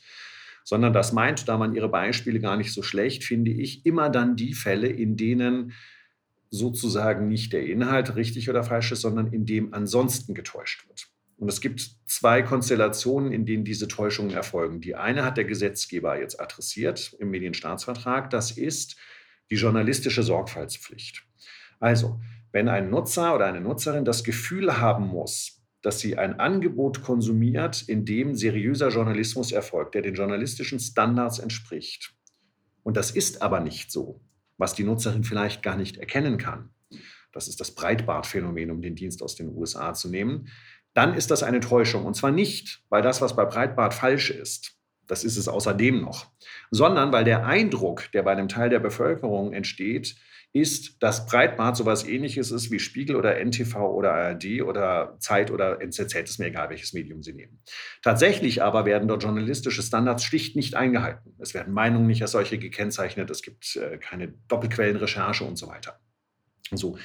sondern 0.68 0.92
das 0.92 1.14
meint, 1.14 1.48
da 1.48 1.56
man 1.56 1.74
ihre 1.74 1.88
Beispiele 1.88 2.40
gar 2.40 2.58
nicht 2.58 2.74
so 2.74 2.82
schlecht, 2.82 3.24
finde 3.24 3.50
ich, 3.50 3.86
immer 3.86 4.10
dann 4.10 4.36
die 4.36 4.52
Fälle, 4.52 4.88
in 4.88 5.16
denen 5.16 5.72
sozusagen 6.50 7.28
nicht 7.28 7.52
der 7.52 7.66
Inhalt 7.66 8.16
richtig 8.16 8.48
oder 8.48 8.64
falsch 8.64 8.92
ist, 8.92 9.02
sondern 9.02 9.32
in 9.32 9.46
dem 9.46 9.74
ansonsten 9.74 10.34
getäuscht 10.34 10.88
wird. 10.88 11.08
Und 11.36 11.48
es 11.48 11.60
gibt 11.60 11.88
zwei 12.06 12.42
Konstellationen, 12.42 13.32
in 13.32 13.46
denen 13.46 13.64
diese 13.64 13.86
Täuschungen 13.86 14.32
erfolgen. 14.32 14.80
Die 14.80 14.96
eine 14.96 15.24
hat 15.24 15.36
der 15.36 15.44
Gesetzgeber 15.44 16.18
jetzt 16.18 16.40
adressiert 16.40 17.14
im 17.20 17.30
Medienstaatsvertrag. 17.30 18.30
Das 18.30 18.50
ist 18.50 18.96
die 19.50 19.54
journalistische 19.54 20.24
Sorgfaltspflicht. 20.24 21.24
Also, 21.78 22.20
wenn 22.50 22.68
ein 22.68 22.90
Nutzer 22.90 23.34
oder 23.34 23.46
eine 23.46 23.60
Nutzerin 23.60 24.04
das 24.04 24.24
Gefühl 24.24 24.80
haben 24.80 25.06
muss, 25.06 25.62
dass 25.82 26.00
sie 26.00 26.18
ein 26.18 26.40
Angebot 26.40 27.02
konsumiert, 27.02 27.82
in 27.82 28.04
dem 28.04 28.34
seriöser 28.34 28.88
Journalismus 28.88 29.52
erfolgt, 29.52 29.94
der 29.94 30.02
den 30.02 30.14
journalistischen 30.14 30.80
Standards 30.80 31.38
entspricht. 31.38 32.14
Und 32.82 32.96
das 32.96 33.12
ist 33.12 33.42
aber 33.42 33.60
nicht 33.60 33.92
so, 33.92 34.20
was 34.58 34.74
die 34.74 34.84
Nutzerin 34.84 35.24
vielleicht 35.24 35.62
gar 35.62 35.76
nicht 35.76 35.96
erkennen 35.96 36.36
kann. 36.36 36.70
Das 37.32 37.48
ist 37.48 37.60
das 37.60 37.74
Breitbart-Phänomen, 37.74 38.70
um 38.70 38.82
den 38.82 38.94
Dienst 38.94 39.22
aus 39.22 39.36
den 39.36 39.56
USA 39.56 39.94
zu 39.94 40.08
nehmen. 40.08 40.48
Dann 40.94 41.14
ist 41.14 41.30
das 41.30 41.42
eine 41.42 41.60
Täuschung. 41.60 42.04
Und 42.04 42.14
zwar 42.14 42.32
nicht, 42.32 42.82
weil 42.88 43.02
das, 43.02 43.20
was 43.20 43.36
bei 43.36 43.44
Breitbart 43.44 43.94
falsch 43.94 44.30
ist, 44.30 44.74
das 45.06 45.24
ist 45.24 45.36
es 45.36 45.48
außerdem 45.48 46.00
noch, 46.00 46.26
sondern 46.70 47.12
weil 47.12 47.24
der 47.24 47.46
Eindruck, 47.46 48.10
der 48.12 48.22
bei 48.22 48.32
einem 48.32 48.48
Teil 48.48 48.68
der 48.68 48.80
Bevölkerung 48.80 49.52
entsteht, 49.52 50.16
ist, 50.52 51.02
dass 51.02 51.26
Breitbart 51.26 51.76
sowas 51.76 52.06
ähnliches 52.06 52.50
ist 52.50 52.70
wie 52.70 52.78
Spiegel 52.78 53.16
oder 53.16 53.36
NTV 53.38 53.76
oder 53.76 54.14
ARD 54.14 54.62
oder 54.62 55.16
Zeit 55.18 55.50
oder 55.50 55.80
NZZ, 55.80 56.14
ist 56.14 56.38
mir 56.38 56.46
egal, 56.46 56.70
welches 56.70 56.94
Medium 56.94 57.22
Sie 57.22 57.34
nehmen. 57.34 57.60
Tatsächlich 58.02 58.62
aber 58.62 58.86
werden 58.86 59.08
dort 59.08 59.22
journalistische 59.22 59.82
Standards 59.82 60.24
schlicht 60.24 60.56
nicht 60.56 60.74
eingehalten. 60.74 61.34
Es 61.38 61.52
werden 61.52 61.74
Meinungen 61.74 62.06
nicht 62.06 62.22
als 62.22 62.32
solche 62.32 62.58
gekennzeichnet, 62.58 63.30
es 63.30 63.42
gibt 63.42 63.76
äh, 63.76 63.98
keine 63.98 64.28
Doppelquellenrecherche 64.48 65.44
und 65.44 65.56
so 65.56 65.68
weiter. 65.68 66.00
So. 66.72 66.98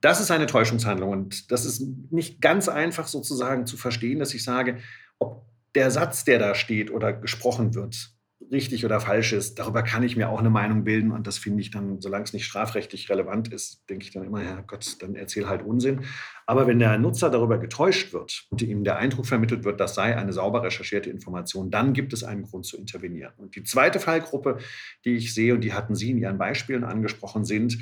Das 0.00 0.20
ist 0.20 0.32
eine 0.32 0.46
Täuschungshandlung 0.46 1.10
und 1.10 1.52
das 1.52 1.64
ist 1.64 1.80
nicht 2.10 2.40
ganz 2.40 2.68
einfach 2.68 3.06
sozusagen 3.06 3.66
zu 3.66 3.76
verstehen, 3.76 4.18
dass 4.18 4.34
ich 4.34 4.42
sage, 4.42 4.78
ob 5.20 5.46
der 5.76 5.92
Satz, 5.92 6.24
der 6.24 6.40
da 6.40 6.56
steht 6.56 6.90
oder 6.90 7.12
gesprochen 7.12 7.74
wird, 7.74 8.10
richtig 8.50 8.84
oder 8.84 9.00
falsch 9.00 9.32
ist, 9.32 9.58
darüber 9.58 9.82
kann 9.82 10.02
ich 10.02 10.16
mir 10.16 10.28
auch 10.28 10.38
eine 10.38 10.50
Meinung 10.50 10.84
bilden 10.84 11.12
und 11.12 11.26
das 11.26 11.38
finde 11.38 11.60
ich 11.60 11.70
dann, 11.70 12.00
solange 12.00 12.24
es 12.24 12.32
nicht 12.32 12.44
strafrechtlich 12.44 13.08
relevant 13.10 13.52
ist, 13.52 13.88
denke 13.88 14.04
ich 14.04 14.12
dann 14.12 14.24
immer, 14.24 14.42
ja 14.42 14.60
Gott, 14.62 14.96
dann 15.00 15.14
erzähl 15.14 15.48
halt 15.48 15.62
Unsinn. 15.62 16.04
Aber 16.46 16.66
wenn 16.66 16.78
der 16.78 16.98
Nutzer 16.98 17.30
darüber 17.30 17.58
getäuscht 17.58 18.12
wird 18.12 18.46
und 18.50 18.62
ihm 18.62 18.84
der 18.84 18.96
Eindruck 18.96 19.26
vermittelt 19.26 19.64
wird, 19.64 19.80
das 19.80 19.94
sei 19.94 20.16
eine 20.16 20.32
sauber 20.32 20.62
recherchierte 20.62 21.10
Information, 21.10 21.70
dann 21.70 21.92
gibt 21.92 22.12
es 22.12 22.24
einen 22.24 22.42
Grund 22.42 22.66
zu 22.66 22.76
intervenieren. 22.76 23.32
Und 23.36 23.54
die 23.56 23.62
zweite 23.62 24.00
Fallgruppe, 24.00 24.58
die 25.04 25.16
ich 25.16 25.34
sehe, 25.34 25.54
und 25.54 25.62
die 25.62 25.72
hatten 25.72 25.94
Sie 25.94 26.10
in 26.10 26.18
Ihren 26.18 26.38
Beispielen 26.38 26.84
angesprochen, 26.84 27.44
sind 27.44 27.78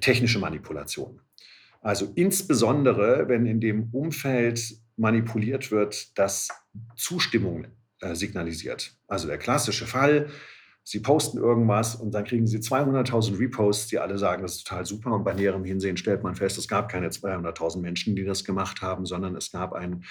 technische 0.00 0.38
Manipulationen. 0.38 1.20
Also 1.80 2.12
insbesondere, 2.14 3.28
wenn 3.28 3.46
in 3.46 3.60
dem 3.60 3.88
Umfeld 3.92 4.76
manipuliert 4.96 5.70
wird, 5.70 6.18
dass 6.18 6.48
Zustimmung 6.94 7.66
äh, 8.00 8.14
signalisiert. 8.14 8.92
Also 9.08 9.26
der 9.28 9.38
klassische 9.38 9.86
Fall, 9.86 10.30
Sie 10.82 11.00
posten 11.00 11.38
irgendwas 11.38 11.94
und 11.94 12.12
dann 12.12 12.24
kriegen 12.24 12.46
Sie 12.46 12.58
200.000 12.58 13.38
Reposts, 13.38 13.88
die 13.88 13.98
alle 13.98 14.18
sagen, 14.18 14.42
das 14.42 14.56
ist 14.56 14.66
total 14.66 14.86
super. 14.86 15.12
Und 15.12 15.24
bei 15.24 15.34
näherem 15.34 15.64
Hinsehen 15.64 15.96
stellt 15.96 16.22
man 16.22 16.34
fest, 16.34 16.58
es 16.58 16.68
gab 16.68 16.90
keine 16.90 17.08
200.000 17.10 17.80
Menschen, 17.80 18.16
die 18.16 18.24
das 18.24 18.44
gemacht 18.44 18.82
haben, 18.82 19.04
sondern 19.06 19.36
es 19.36 19.52
gab 19.52 19.72
ein 19.72 20.04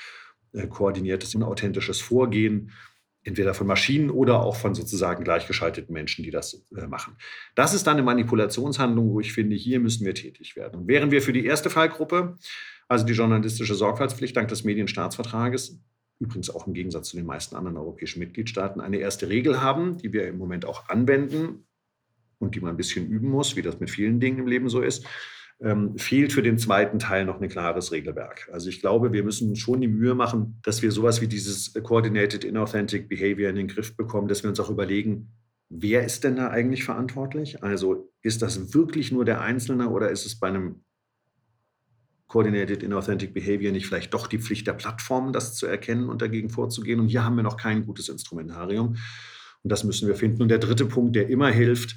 äh, 0.54 0.68
koordiniertes, 0.68 1.36
unauthentisches 1.36 2.00
Vorgehen, 2.00 2.72
entweder 3.24 3.54
von 3.54 3.68
Maschinen 3.68 4.10
oder 4.10 4.42
auch 4.42 4.56
von 4.56 4.74
sozusagen 4.74 5.24
gleichgeschalteten 5.24 5.94
Menschen, 5.94 6.24
die 6.24 6.32
das 6.32 6.66
äh, 6.76 6.88
machen. 6.88 7.18
Das 7.56 7.74
ist 7.74 7.86
dann 7.86 7.98
eine 7.98 8.04
Manipulationshandlung, 8.04 9.12
wo 9.12 9.20
ich 9.20 9.34
finde, 9.34 9.56
hier 9.56 9.80
müssen 9.80 10.06
wir 10.06 10.16
tätig 10.16 10.56
werden. 10.56 10.82
Und 10.82 10.88
wären 10.88 11.12
wir 11.12 11.22
für 11.22 11.34
die 11.34 11.46
erste 11.46 11.70
Fallgruppe, 11.70 12.38
also 12.88 13.06
die 13.06 13.14
journalistische 13.14 13.76
Sorgfaltspflicht 13.76 14.36
dank 14.36 14.48
des 14.48 14.64
Medienstaatsvertrages, 14.64 15.80
übrigens 16.20 16.50
auch 16.50 16.68
im 16.68 16.74
Gegensatz 16.74 17.10
zu 17.10 17.18
den 17.18 17.26
meisten 17.26 17.56
anderen 17.56 17.78
europäischen 17.78 18.20
Mitgliedstaaten, 18.20 18.82
eine 18.82 18.98
erste 18.98 19.30
Regel 19.30 19.62
haben, 19.62 19.98
die 19.98 20.14
wir 20.14 20.28
im 20.28 20.38
Moment 20.38 20.66
auch 20.66 20.90
anwenden 20.90 21.66
und 22.40 22.56
die 22.56 22.60
man 22.60 22.72
ein 22.72 22.78
bisschen 22.78 23.08
üben 23.08 23.30
muss, 23.30 23.56
wie 23.56 23.62
das 23.62 23.80
mit 23.80 23.90
vielen 23.90 24.20
Dingen 24.20 24.40
im 24.40 24.48
Leben 24.48 24.70
so 24.70 24.82
ist, 24.82 25.06
ähm, 25.62 25.98
fehlt 25.98 26.32
für 26.32 26.42
den 26.42 26.58
zweiten 26.58 27.00
Teil 27.00 27.26
noch 27.26 27.42
ein 27.42 27.50
klares 27.50 27.92
Regelwerk. 27.92 28.50
Also 28.52 28.70
ich 28.70 28.80
glaube, 28.80 29.12
wir 29.12 29.24
müssen 29.24 29.56
schon 29.56 29.82
die 29.82 29.88
Mühe 29.88 30.16
machen, 30.16 30.60
dass 30.64 30.82
wir 30.82 30.92
sowas 30.92 31.22
wie 31.22 31.28
dieses 31.28 31.74
Coordinated 31.74 32.44
Inauthentic 32.44 33.10
Behavior 33.10 33.50
in 33.50 33.58
den 33.58 33.68
Griff 33.68 33.96
bekommen, 33.96 34.28
dass 34.28 34.44
wir 34.44 34.50
uns 34.50 34.60
auch 34.60 34.70
überlegen, 34.70 35.34
wer 35.70 36.06
ist 36.06 36.24
denn 36.24 36.38
da 36.38 36.50
eigentlich 36.50 36.84
verantwortlich? 36.84 37.62
Also 37.64 38.12
ist 38.22 38.42
das 38.42 38.74
wirklich 38.74 39.12
nur 39.12 39.26
der 39.26 39.42
Einzelne 39.42 39.90
oder 39.90 40.10
ist 40.10 40.26
es 40.26 40.40
bei 40.40 40.48
einem 40.48 40.84
Coordinated 42.30 42.84
Inauthentic 42.84 43.34
Behavior 43.34 43.74
nicht 43.74 43.88
vielleicht 43.88 44.14
doch 44.14 44.28
die 44.28 44.40
Pflicht 44.40 44.68
der 44.68 44.74
Plattformen, 44.74 45.34
das 45.34 45.56
zu 45.56 45.66
erkennen 45.66 46.10
und 46.10 46.22
dagegen 46.22 46.50
vorzugehen? 46.50 47.00
Und 47.00 47.10
hier 47.10 47.26
haben 47.26 47.36
wir 47.36 47.44
noch 47.44 47.58
kein 47.58 47.86
gutes 47.86 48.08
Instrumentarium. 48.08 48.96
Und 49.64 49.72
das 49.72 49.84
müssen 49.84 50.08
wir 50.08 50.16
finden. 50.16 50.44
Und 50.44 50.50
der 50.50 50.60
dritte 50.60 50.86
Punkt, 50.86 51.16
der 51.16 51.28
immer 51.28 51.50
hilft, 51.50 51.96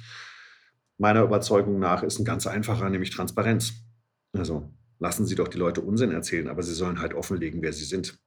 meiner 0.97 1.21
Überzeugung 1.21 1.79
nach, 1.79 2.03
ist 2.03 2.19
ein 2.19 2.25
ganz 2.25 2.47
einfacher, 2.47 2.89
nämlich 2.89 3.11
Transparenz. 3.11 3.73
Also 4.33 4.73
lassen 4.99 5.25
Sie 5.25 5.35
doch 5.35 5.47
die 5.47 5.59
Leute 5.59 5.81
Unsinn 5.81 6.11
erzählen, 6.11 6.49
aber 6.49 6.63
sie 6.63 6.73
sollen 6.73 6.99
halt 6.99 7.13
offenlegen, 7.13 7.61
wer 7.61 7.73
sie 7.73 7.85
sind. 7.85 8.17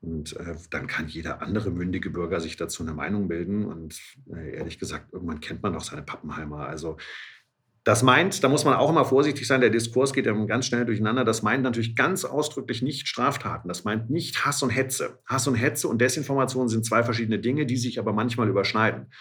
Und 0.00 0.36
äh, 0.36 0.56
dann 0.70 0.86
kann 0.86 1.08
jeder 1.08 1.42
andere 1.42 1.70
mündige 1.70 2.10
Bürger 2.10 2.40
sich 2.40 2.56
dazu 2.56 2.82
eine 2.82 2.94
Meinung 2.94 3.28
bilden. 3.28 3.64
Und 3.66 4.00
äh, 4.34 4.56
ehrlich 4.56 4.78
gesagt, 4.78 5.12
irgendwann 5.12 5.40
kennt 5.40 5.62
man 5.62 5.72
doch 5.72 5.84
seine 5.84 6.02
Pappenheimer. 6.02 6.66
Also 6.66 6.96
das 7.84 8.02
meint, 8.02 8.42
da 8.42 8.48
muss 8.48 8.64
man 8.64 8.72
auch 8.74 8.88
immer 8.88 9.04
vorsichtig 9.04 9.46
sein, 9.46 9.60
der 9.60 9.68
Diskurs 9.68 10.14
geht 10.14 10.24
ja 10.24 10.32
ganz 10.46 10.64
schnell 10.64 10.86
durcheinander. 10.86 11.22
Das 11.22 11.42
meint 11.42 11.62
natürlich 11.62 11.94
ganz 11.94 12.24
ausdrücklich 12.24 12.80
nicht 12.80 13.06
Straftaten. 13.08 13.68
Das 13.68 13.84
meint 13.84 14.08
nicht 14.08 14.46
Hass 14.46 14.62
und 14.62 14.70
Hetze. 14.70 15.18
Hass 15.26 15.46
und 15.46 15.54
Hetze 15.54 15.88
und 15.88 16.00
Desinformation 16.00 16.68
sind 16.68 16.86
zwei 16.86 17.02
verschiedene 17.02 17.38
Dinge, 17.38 17.66
die 17.66 17.76
sich 17.76 17.98
aber 17.98 18.14
manchmal 18.14 18.48
überschneiden. 18.48 19.12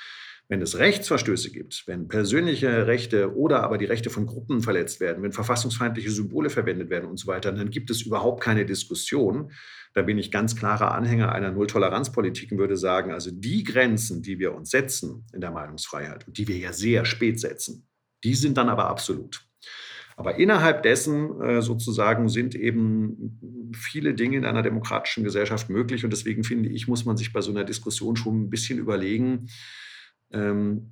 Wenn 0.48 0.62
es 0.62 0.78
Rechtsverstöße 0.78 1.52
gibt, 1.52 1.84
wenn 1.88 2.08
persönliche 2.08 2.88
Rechte 2.88 3.36
oder 3.36 3.64
aber 3.64 3.78
die 3.78 3.86
Rechte 3.86 4.10
von 4.10 4.26
Gruppen 4.26 4.62
verletzt 4.62 5.02
werden, 5.02 5.24
wenn 5.24 5.32
verfassungsfeindliche 5.34 6.12
Symbole 6.12 6.50
verwendet 6.50 6.90
werden 6.90 7.10
und 7.10 7.18
so 7.18 7.28
weiter, 7.28 7.52
dann 7.52 7.70
gibt 7.70 7.90
es 7.90 8.02
überhaupt 8.02 8.42
keine 8.42 8.66
Diskussion. 8.66 9.52
Da 9.94 10.04
bin 10.04 10.18
ich 10.18 10.32
ganz 10.32 10.56
klarer 10.56 10.94
Anhänger 10.94 11.32
einer 11.34 11.52
Nulltoleranzpolitik 11.52 12.52
und 12.54 12.60
würde 12.60 12.78
sagen, 12.78 13.12
also 13.12 13.30
die 13.32 13.64
Grenzen, 13.64 14.22
die 14.22 14.40
wir 14.40 14.54
uns 14.54 14.70
setzen 14.70 15.26
in 15.34 15.42
der 15.42 15.52
Meinungsfreiheit 15.52 16.28
und 16.28 16.38
die 16.38 16.48
wir 16.48 16.58
ja 16.58 16.72
sehr 16.72 17.06
spät 17.06 17.40
setzen, 17.40 17.88
die 18.24 18.36
sind 18.36 18.58
dann 18.58 18.70
aber 18.70 18.88
absolut. 18.88 19.46
Aber 20.16 20.38
innerhalb 20.38 20.84
dessen 20.84 21.42
äh, 21.42 21.62
sozusagen 21.62 22.30
sind 22.30 22.56
eben 22.56 23.72
viele 23.76 24.14
Dinge 24.14 24.38
in 24.38 24.46
einer 24.46 24.62
demokratischen 24.62 25.24
Gesellschaft 25.24 25.70
möglich. 25.70 26.04
Und 26.04 26.12
deswegen 26.12 26.44
finde 26.44 26.70
ich, 26.70 26.88
muss 26.88 27.06
man 27.06 27.18
sich 27.18 27.34
bei 27.34 27.42
so 27.42 27.52
einer 27.52 27.64
Diskussion 27.64 28.16
schon 28.16 28.44
ein 28.44 28.50
bisschen 28.50 28.78
überlegen, 28.78 29.50
ähm, 30.32 30.92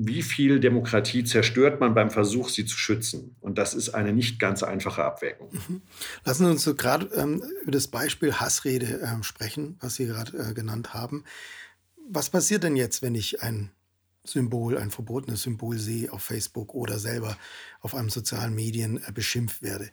wie 0.00 0.22
viel 0.22 0.60
Demokratie 0.60 1.24
zerstört 1.24 1.80
man 1.80 1.94
beim 1.94 2.10
Versuch, 2.10 2.50
sie 2.50 2.64
zu 2.64 2.76
schützen? 2.76 3.36
Und 3.40 3.58
das 3.58 3.74
ist 3.74 3.90
eine 3.90 4.12
nicht 4.12 4.38
ganz 4.38 4.62
einfache 4.62 5.04
Abwägung. 5.04 5.50
Mhm. 5.52 5.82
Lassen 6.24 6.44
Sie 6.44 6.50
uns 6.50 6.62
so 6.62 6.74
gerade 6.74 7.06
ähm, 7.14 7.42
über 7.62 7.72
das 7.72 7.88
Beispiel 7.88 8.34
Hassrede 8.34 9.00
ähm, 9.02 9.22
sprechen, 9.22 9.76
was 9.80 9.96
Sie 9.96 10.06
gerade 10.06 10.36
äh, 10.38 10.54
genannt 10.54 10.94
haben. 10.94 11.24
Was 12.08 12.30
passiert 12.30 12.62
denn 12.64 12.76
jetzt, 12.76 13.02
wenn 13.02 13.14
ich 13.14 13.42
ein 13.42 13.70
Symbol, 14.32 14.78
ein 14.78 14.90
verbotenes 14.90 15.42
Symbol 15.42 15.78
sehe 15.78 16.12
auf 16.12 16.22
Facebook 16.22 16.74
oder 16.74 16.98
selber 16.98 17.36
auf 17.80 17.94
einem 17.94 18.10
sozialen 18.10 18.54
Medien 18.54 19.02
äh, 19.06 19.12
beschimpft 19.12 19.62
werde. 19.62 19.90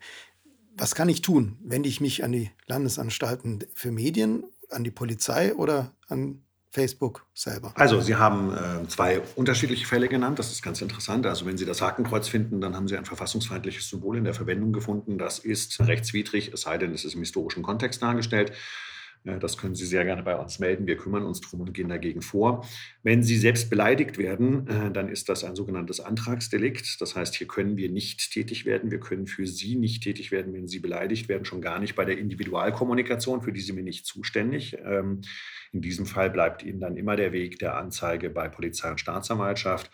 Was 0.77 0.95
kann 0.95 1.09
ich 1.09 1.21
tun? 1.21 1.57
Wende 1.63 1.87
ich 1.87 2.01
mich 2.01 2.23
an 2.23 2.31
die 2.31 2.51
Landesanstalten 2.67 3.63
für 3.73 3.91
Medien, 3.91 4.43
an 4.69 4.83
die 4.83 4.91
Polizei 4.91 5.55
oder 5.55 5.93
an 6.09 6.41
Facebook 6.69 7.25
selber? 7.33 7.71
Also, 7.75 8.01
Sie 8.01 8.15
haben 8.15 8.53
äh, 8.53 8.87
zwei 8.89 9.21
unterschiedliche 9.35 9.87
Fälle 9.87 10.09
genannt. 10.09 10.37
Das 10.37 10.51
ist 10.51 10.61
ganz 10.61 10.81
interessant. 10.81 11.25
Also, 11.25 11.45
wenn 11.45 11.57
Sie 11.57 11.65
das 11.65 11.81
Hakenkreuz 11.81 12.27
finden, 12.27 12.59
dann 12.59 12.75
haben 12.75 12.89
Sie 12.89 12.97
ein 12.97 13.05
verfassungsfeindliches 13.05 13.89
Symbol 13.89 14.17
in 14.17 14.25
der 14.25 14.33
Verwendung 14.33 14.73
gefunden. 14.73 15.17
Das 15.17 15.39
ist 15.39 15.79
rechtswidrig, 15.79 16.51
es 16.53 16.61
sei 16.61 16.77
denn, 16.77 16.93
es 16.93 17.05
ist 17.05 17.13
im 17.13 17.21
historischen 17.21 17.63
Kontext 17.63 18.01
dargestellt. 18.01 18.51
Das 19.25 19.57
können 19.57 19.73
Sie 19.73 19.87
sehr 19.87 20.05
gerne 20.05 20.21
bei 20.21 20.35
uns 20.35 20.59
melden. 20.59 20.85
Wir 20.85 20.97
kümmern 20.97 21.23
uns 21.23 21.41
darum 21.41 21.61
und 21.61 21.73
gehen 21.73 21.89
dagegen 21.89 22.21
vor. 22.21 22.63
Wenn 23.01 23.23
Sie 23.23 23.37
selbst 23.37 23.71
beleidigt 23.71 24.19
werden, 24.19 24.67
äh, 24.67 24.91
dann 24.91 25.09
ist 25.09 25.29
das 25.29 25.43
ein 25.43 25.55
sogenanntes 25.55 25.99
Antragsdelikt. 25.99 27.01
Das 27.01 27.15
heißt, 27.15 27.33
hier 27.33 27.47
können 27.47 27.75
wir 27.75 27.89
nicht 27.89 28.31
tätig 28.31 28.65
werden. 28.65 28.91
Wir 28.91 28.99
können 28.99 29.25
für 29.25 29.47
Sie 29.47 29.75
nicht 29.77 30.03
tätig 30.03 30.31
werden, 30.31 30.53
wenn 30.53 30.67
Sie 30.67 30.79
beleidigt 30.79 31.27
werden, 31.27 31.43
schon 31.43 31.61
gar 31.61 31.79
nicht 31.79 31.95
bei 31.95 32.05
der 32.05 32.19
Individualkommunikation, 32.19 33.41
für 33.41 33.51
die 33.51 33.61
sind 33.61 33.75
wir 33.75 33.83
nicht 33.83 34.05
zuständig. 34.05 34.77
Ähm, 34.85 35.21
in 35.71 35.81
diesem 35.81 36.05
Fall 36.05 36.29
bleibt 36.29 36.61
Ihnen 36.61 36.79
dann 36.79 36.95
immer 36.95 37.15
der 37.15 37.31
Weg 37.31 37.57
der 37.57 37.77
Anzeige 37.77 38.29
bei 38.29 38.47
Polizei 38.47 38.91
und 38.91 38.99
Staatsanwaltschaft. 38.99 39.89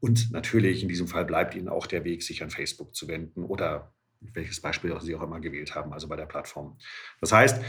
Und 0.00 0.32
natürlich 0.32 0.82
in 0.82 0.88
diesem 0.88 1.06
Fall 1.06 1.24
bleibt 1.24 1.54
Ihnen 1.54 1.68
auch 1.68 1.86
der 1.86 2.04
Weg, 2.04 2.24
sich 2.24 2.42
an 2.42 2.50
Facebook 2.50 2.96
zu 2.96 3.06
wenden 3.06 3.44
oder 3.44 3.94
welches 4.34 4.60
Beispiel 4.60 4.92
Sie 5.00 5.14
auch 5.14 5.22
immer 5.22 5.40
gewählt 5.40 5.74
haben, 5.74 5.92
also 5.92 6.08
bei 6.08 6.16
der 6.16 6.26
Plattform. 6.26 6.78
Das 7.20 7.32
heißt, 7.32 7.62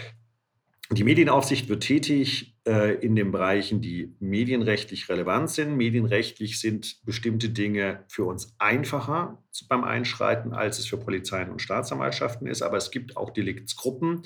die 0.97 1.03
Medienaufsicht 1.03 1.69
wird 1.69 1.83
tätig 1.83 2.57
äh, 2.67 2.95
in 2.95 3.15
den 3.15 3.31
Bereichen, 3.31 3.81
die 3.81 4.15
medienrechtlich 4.19 5.07
relevant 5.07 5.49
sind. 5.49 5.77
Medienrechtlich 5.77 6.59
sind 6.59 7.05
bestimmte 7.05 7.49
Dinge 7.49 8.03
für 8.09 8.25
uns 8.25 8.55
einfacher 8.59 9.41
beim 9.69 9.83
Einschreiten, 9.83 10.53
als 10.53 10.79
es 10.79 10.87
für 10.87 10.97
Polizeien 10.97 11.49
und 11.49 11.61
Staatsanwaltschaften 11.61 12.47
ist. 12.47 12.61
Aber 12.61 12.77
es 12.77 12.91
gibt 12.91 13.15
auch 13.15 13.29
Deliktsgruppen, 13.29 14.23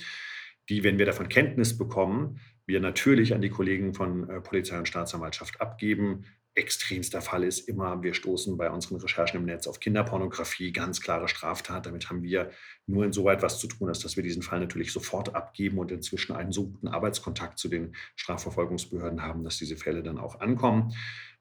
die, 0.70 0.84
wenn 0.84 0.98
wir 0.98 1.06
davon 1.06 1.30
Kenntnis 1.30 1.78
bekommen, 1.78 2.40
wir 2.66 2.82
natürlich 2.82 3.34
an 3.34 3.42
die 3.42 3.50
Kollegen 3.50 3.94
von 3.94 4.30
äh, 4.30 4.42
Polizei 4.42 4.78
und 4.78 4.88
Staatsanwaltschaft 4.88 5.62
abgeben, 5.62 6.26
extremster 6.58 7.22
Fall 7.22 7.44
ist 7.44 7.70
immer, 7.70 8.02
wir 8.02 8.14
stoßen 8.14 8.58
bei 8.58 8.70
unseren 8.70 8.98
Recherchen 8.98 9.38
im 9.38 9.46
Netz 9.46 9.68
auf 9.68 9.80
Kinderpornografie, 9.80 10.72
ganz 10.72 11.02
klare 11.02 11.28
Straftat. 11.28 11.86
Damit 11.86 12.10
haben 12.10 12.24
wir 12.24 12.52
nur 12.88 13.06
insoweit 13.06 13.44
was 13.44 13.60
zu 13.60 13.68
tun, 13.68 13.90
als 13.90 14.00
dass 14.00 14.16
wir 14.16 14.24
diesen 14.24 14.42
Fall 14.42 14.60
natürlich 14.60 14.92
sofort 14.92 15.36
abgeben 15.36 15.78
und 15.78 15.92
inzwischen 15.92 16.36
einen 16.36 16.52
so 16.52 16.68
guten 16.68 16.88
Arbeitskontakt 16.88 17.60
zu 17.60 17.70
den 17.70 17.96
Strafverfolgungsbehörden 18.16 19.22
haben, 19.22 19.44
dass 19.44 19.58
diese 19.58 19.78
Fälle 19.78 20.02
dann 20.02 20.18
auch 20.18 20.40
ankommen. 20.40 20.94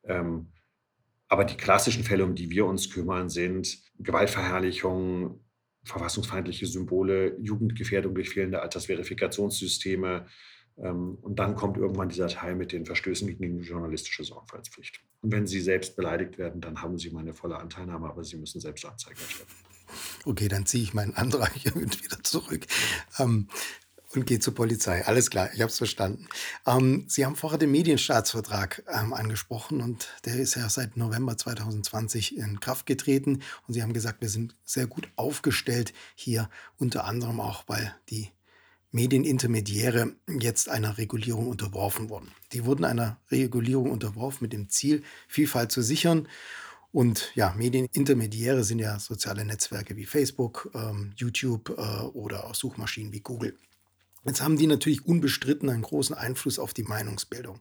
Ähm, 0.05 0.53
aber 1.29 1.45
die 1.45 1.57
klassischen 1.57 2.05
Fälle, 2.05 2.25
um 2.25 2.35
die 2.35 2.51
wir 2.51 2.67
uns 2.67 2.91
kümmern, 2.91 3.29
sind 3.29 3.79
Gewaltverherrlichung, 3.99 5.41
verfassungsfeindliche 5.83 6.67
Symbole, 6.67 7.37
Jugendgefährdung 7.41 8.15
durch 8.15 8.31
fehlende 8.31 8.61
Altersverifikationssysteme, 8.61 10.27
und 10.77 11.37
dann 11.39 11.57
kommt 11.57 11.79
irgendwann 11.79 12.11
dieser 12.11 12.29
Teil 12.29 12.55
mit 12.55 12.73
den 12.73 12.85
Verstößen 12.85 13.27
gegen 13.27 13.59
die 13.59 13.67
journalistische 13.67 14.25
Sorgfaltspflicht. 14.25 15.01
Und 15.23 15.33
wenn 15.33 15.47
Sie 15.47 15.61
selbst 15.61 15.97
beleidigt 15.97 16.37
werden, 16.37 16.61
dann 16.61 16.83
haben 16.83 16.99
Sie 16.99 17.11
meine 17.11 17.33
volle 17.33 17.57
Anteilnahme, 17.57 18.09
aber 18.09 18.25
Sie 18.25 18.37
müssen 18.37 18.61
selbst 18.61 18.85
Anzeige 18.85 19.21
erstatten. 19.21 19.53
Okay, 20.25 20.49
dann 20.49 20.67
ziehe 20.67 20.83
ich 20.83 20.93
meinen 20.93 21.15
Antrag 21.15 21.55
wieder 21.65 22.23
zurück. 22.23 22.67
Ähm, 23.19 23.49
und 24.15 24.27
gehe 24.27 24.39
zur 24.39 24.55
Polizei. 24.55 25.05
Alles 25.05 25.31
klar, 25.31 25.51
ich 25.53 25.61
habe 25.61 25.71
es 25.71 25.79
verstanden. 25.79 26.29
Ähm, 26.67 27.05
Sie 27.09 27.25
haben 27.25 27.37
vorher 27.37 27.59
den 27.59 27.71
Medienstaatsvertrag 27.71 28.83
ähm, 28.89 29.13
angesprochen 29.13 29.81
und 29.81 30.09
der 30.25 30.37
ist 30.37 30.55
ja 30.55 30.69
seit 30.69 30.97
November 30.97 31.37
2020 31.37 32.37
in 32.37 32.61
Kraft 32.61 32.87
getreten. 32.87 33.43
Und 33.67 33.75
Sie 33.75 33.83
haben 33.83 33.93
gesagt, 33.93 34.21
wir 34.21 34.29
sind 34.29 34.55
sehr 34.65 34.87
gut 34.87 35.09
aufgestellt 35.17 35.93
hier, 36.15 36.49
unter 36.79 37.05
anderem 37.05 37.41
auch, 37.41 37.65
weil 37.67 37.95
die 38.09 38.31
Medienintermediäre 38.93 40.15
jetzt 40.41 40.69
einer 40.69 40.99
Regulierung 40.99 41.49
unterworfen 41.49 42.09
wurden. 42.09 42.31
Die 42.53 42.65
wurden 42.65 42.85
einer 42.85 43.21
Regulierung 43.31 43.91
unterworfen 43.91 44.45
mit 44.45 44.53
dem 44.53 44.69
Ziel, 44.69 45.03
Vielfalt 45.29 45.73
zu 45.73 45.83
sichern. 45.83 46.29
Und 46.93 47.31
ja, 47.35 47.53
Medienintermediäre 47.57 48.65
sind 48.65 48.79
ja 48.79 48.99
soziale 48.99 49.45
Netzwerke 49.45 49.97
wie 49.97 50.07
Facebook, 50.07 50.71
ähm, 50.75 51.13
YouTube 51.17 51.71
äh, 51.71 52.03
oder 52.07 52.47
auch 52.47 52.55
Suchmaschinen 52.55 53.13
wie 53.13 53.21
Google. 53.21 53.57
Jetzt 54.25 54.41
haben 54.41 54.57
die 54.57 54.67
natürlich 54.67 55.07
unbestritten 55.07 55.69
einen 55.69 55.83
großen 55.83 56.17
Einfluss 56.17 56.59
auf 56.59 56.73
die 56.73 56.83
Meinungsbildung. 56.83 57.61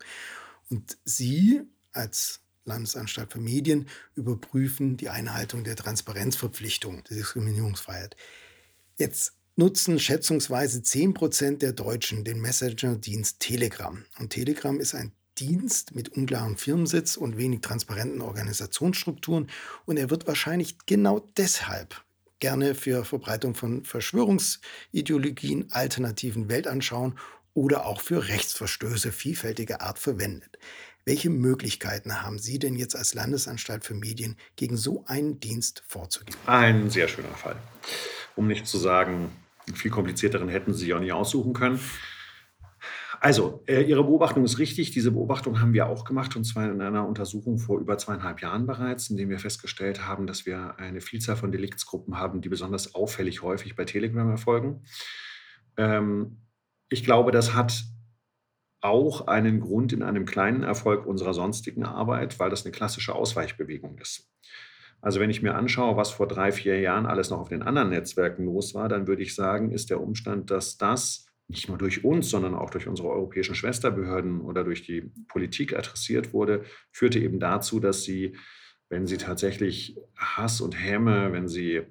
Und 0.69 0.97
Sie 1.03 1.61
als 1.91 2.39
Landesanstalt 2.65 3.31
für 3.31 3.39
Medien 3.39 3.87
überprüfen 4.15 4.97
die 4.97 5.09
Einhaltung 5.09 5.63
der 5.63 5.75
Transparenzverpflichtung 5.75 7.03
der 7.03 7.17
Diskriminierungsfreiheit. 7.17 8.15
Jetzt 8.97 9.33
nutzen 9.55 9.99
schätzungsweise 9.99 10.79
10% 10.79 11.57
der 11.57 11.73
Deutschen 11.73 12.23
den 12.23 12.41
Messenger-Dienst 12.41 13.39
Telegram. 13.39 14.03
Und 14.19 14.29
Telegram 14.31 14.79
ist 14.79 14.95
ein 14.95 15.11
Dienst 15.37 15.95
mit 15.95 16.09
unklaren 16.09 16.57
Firmensitz 16.57 17.17
und 17.17 17.37
wenig 17.37 17.61
transparenten 17.61 18.21
Organisationsstrukturen. 18.21 19.49
Und 19.85 19.97
er 19.97 20.09
wird 20.09 20.27
wahrscheinlich 20.27 20.77
genau 20.85 21.27
deshalb 21.37 22.03
gerne 22.39 22.75
für 22.75 23.05
Verbreitung 23.05 23.55
von 23.55 23.83
Verschwörungsideologien, 23.83 25.71
alternativen 25.71 26.49
Weltanschauungen 26.49 27.17
oder 27.53 27.85
auch 27.85 28.01
für 28.01 28.27
Rechtsverstöße 28.27 29.11
vielfältiger 29.11 29.81
Art 29.81 29.99
verwendet. 29.99 30.57
Welche 31.05 31.29
Möglichkeiten 31.29 32.23
haben 32.23 32.39
Sie 32.39 32.57
denn 32.57 32.75
jetzt 32.75 32.95
als 32.95 33.13
Landesanstalt 33.13 33.85
für 33.85 33.93
Medien 33.93 34.37
gegen 34.55 34.75
so 34.75 35.05
einen 35.05 35.39
Dienst 35.39 35.83
vorzugehen? 35.87 36.37
Ein 36.45 36.89
sehr 36.89 37.07
schöner 37.07 37.35
Fall. 37.35 37.57
Um 38.35 38.47
nicht 38.47 38.67
zu 38.67 38.77
sagen, 38.77 39.31
viel 39.73 39.91
komplizierteren 39.91 40.49
hätten 40.49 40.73
Sie 40.73 40.85
sich 40.85 40.93
auch 40.93 40.99
nicht 40.99 41.13
aussuchen 41.13 41.53
können. 41.53 41.79
Also, 43.19 43.63
äh, 43.67 43.81
Ihre 43.81 44.03
Beobachtung 44.03 44.43
ist 44.43 44.59
richtig. 44.59 44.91
Diese 44.91 45.11
Beobachtung 45.11 45.59
haben 45.61 45.73
wir 45.73 45.87
auch 45.87 46.05
gemacht, 46.05 46.35
und 46.35 46.43
zwar 46.43 46.69
in 46.69 46.81
einer 46.81 47.07
Untersuchung 47.07 47.57
vor 47.57 47.79
über 47.79 47.97
zweieinhalb 47.97 48.41
Jahren 48.41 48.67
bereits, 48.67 49.09
in 49.09 49.17
dem 49.17 49.29
wir 49.29 49.39
festgestellt 49.39 50.05
haben, 50.05 50.27
dass 50.27 50.45
wir 50.45 50.77
eine 50.77 51.01
Vielzahl 51.01 51.35
von 51.35 51.51
Deliktsgruppen 51.51 52.17
haben, 52.17 52.41
die 52.41 52.49
besonders 52.49 52.93
auffällig 52.93 53.41
häufig 53.41 53.75
bei 53.75 53.85
Telegram 53.85 54.29
erfolgen. 54.29 54.83
Ähm, 55.77 56.37
ich 56.89 57.03
glaube, 57.03 57.31
das 57.31 57.53
hat 57.53 57.85
auch 58.81 59.27
einen 59.27 59.59
Grund 59.59 59.93
in 59.93 60.03
einem 60.03 60.25
kleinen 60.25 60.63
Erfolg 60.63 61.05
unserer 61.05 61.33
sonstigen 61.33 61.83
Arbeit, 61.83 62.39
weil 62.39 62.49
das 62.49 62.63
eine 62.63 62.71
klassische 62.71 63.15
Ausweichbewegung 63.15 63.97
ist. 63.97 64.31
Also 65.05 65.19
wenn 65.19 65.29
ich 65.29 65.43
mir 65.43 65.53
anschaue, 65.53 65.97
was 65.97 66.09
vor 66.09 66.27
drei, 66.27 66.51
vier 66.51 66.79
Jahren 66.79 67.05
alles 67.05 67.29
noch 67.29 67.39
auf 67.39 67.49
den 67.49 67.61
anderen 67.61 67.91
Netzwerken 67.91 68.43
los 68.45 68.73
war, 68.73 68.89
dann 68.89 69.05
würde 69.05 69.21
ich 69.21 69.35
sagen, 69.35 69.69
ist 69.69 69.91
der 69.91 70.01
Umstand, 70.01 70.49
dass 70.49 70.79
das 70.79 71.27
nicht 71.47 71.69
nur 71.69 71.77
durch 71.77 72.03
uns, 72.03 72.31
sondern 72.31 72.55
auch 72.55 72.71
durch 72.71 72.87
unsere 72.87 73.09
europäischen 73.09 73.53
Schwesterbehörden 73.53 74.41
oder 74.41 74.63
durch 74.63 74.81
die 74.81 75.11
Politik 75.27 75.77
adressiert 75.77 76.33
wurde, 76.33 76.63
führte 76.91 77.19
eben 77.19 77.39
dazu, 77.39 77.79
dass 77.79 78.01
sie, 78.01 78.35
wenn 78.89 79.05
sie 79.05 79.17
tatsächlich 79.17 79.95
Hass 80.17 80.59
und 80.59 80.71
Häme, 80.71 81.31
wenn 81.31 81.47
sie 81.47 81.83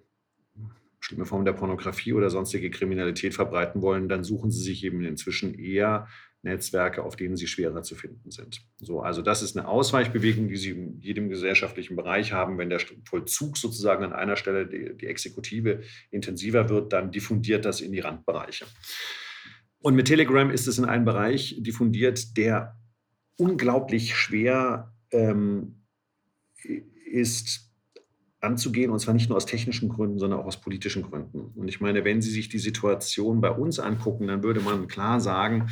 schlimme 0.99 1.25
Formen 1.25 1.45
der 1.45 1.53
Pornografie 1.53 2.15
oder 2.15 2.31
sonstige 2.31 2.69
Kriminalität 2.69 3.33
verbreiten 3.33 3.81
wollen, 3.81 4.09
dann 4.09 4.25
suchen 4.25 4.51
sie 4.51 4.65
sich 4.65 4.83
eben 4.83 5.05
inzwischen 5.05 5.55
eher 5.55 6.09
Netzwerke, 6.45 7.03
auf 7.03 7.17
denen 7.17 7.37
sie 7.37 7.47
schwerer 7.47 7.83
zu 7.83 7.95
finden 7.95 8.31
sind. 8.31 8.61
So, 8.79 9.01
also 9.01 9.23
das 9.23 9.43
ist 9.43 9.57
eine 9.57 9.67
Ausweichbewegung, 9.67 10.49
die 10.49 10.57
Sie 10.57 10.71
in 10.71 11.01
jedem 11.01 11.29
gesellschaftlichen 11.29 11.97
Bereich 11.97 12.33
haben. 12.33 12.59
Wenn 12.59 12.71
der 12.71 12.81
Vollzug 13.05 13.57
sozusagen 13.57 14.05
an 14.05 14.13
einer 14.13 14.37
Stelle 14.37 14.67
die, 14.67 14.97
die 14.97 15.07
Exekutive 15.07 15.83
intensiver 16.11 16.69
wird, 16.69 16.93
dann 16.93 17.11
diffundiert 17.11 17.65
das 17.65 17.81
in 17.81 17.93
die 17.93 18.01
Randbereiche. 18.01 18.67
Und 19.81 19.97
mit 19.97 20.07
Telegram 20.07 20.51
ist 20.51 20.67
es 20.67 20.79
in 20.79 20.85
einen 20.85 21.05
Bereich 21.05 21.57
diffundiert, 21.59 22.37
der 22.37 22.79
unglaublich 23.37 24.15
schwer 24.15 24.95
ähm, 25.11 25.83
ist 27.07 27.71
anzugehen, 28.41 28.91
und 28.91 28.99
zwar 28.99 29.15
nicht 29.15 29.29
nur 29.29 29.37
aus 29.37 29.47
technischen 29.47 29.89
Gründen, 29.89 30.19
sondern 30.19 30.41
auch 30.41 30.47
aus 30.47 30.61
politischen 30.61 31.03
Gründen. 31.03 31.41
Und 31.55 31.69
ich 31.69 31.81
meine, 31.81 32.05
wenn 32.05 32.23
Sie 32.23 32.31
sich 32.31 32.49
die 32.49 32.59
Situation 32.59 33.41
bei 33.41 33.51
uns 33.51 33.79
angucken, 33.79 34.27
dann 34.27 34.43
würde 34.43 34.61
man 34.61 34.87
klar 34.87 35.21
sagen, 35.21 35.69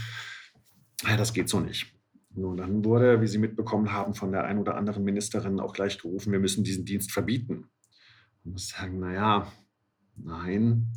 ja, 1.07 1.16
das 1.16 1.32
geht 1.32 1.48
so 1.48 1.61
nicht. 1.61 1.92
Nun, 2.34 2.57
dann 2.57 2.84
wurde, 2.84 3.20
wie 3.20 3.26
Sie 3.26 3.38
mitbekommen 3.38 3.92
haben, 3.92 4.14
von 4.14 4.32
der 4.32 4.44
einen 4.44 4.59
oder 4.59 4.76
anderen 4.76 5.05
Ministerin 5.05 5.61
auch 5.61 5.74
gleich 5.74 5.98
gerufen, 5.98 6.32
wir 6.32 6.38
müssen 6.38 6.64
diesen 6.64 6.84
Dienst 6.84 7.12
verbieten. 7.12 7.68
Ich 8.40 8.50
muss 8.50 8.68
sagen, 8.68 8.98
naja, 8.98 9.53
nein. 10.16 10.92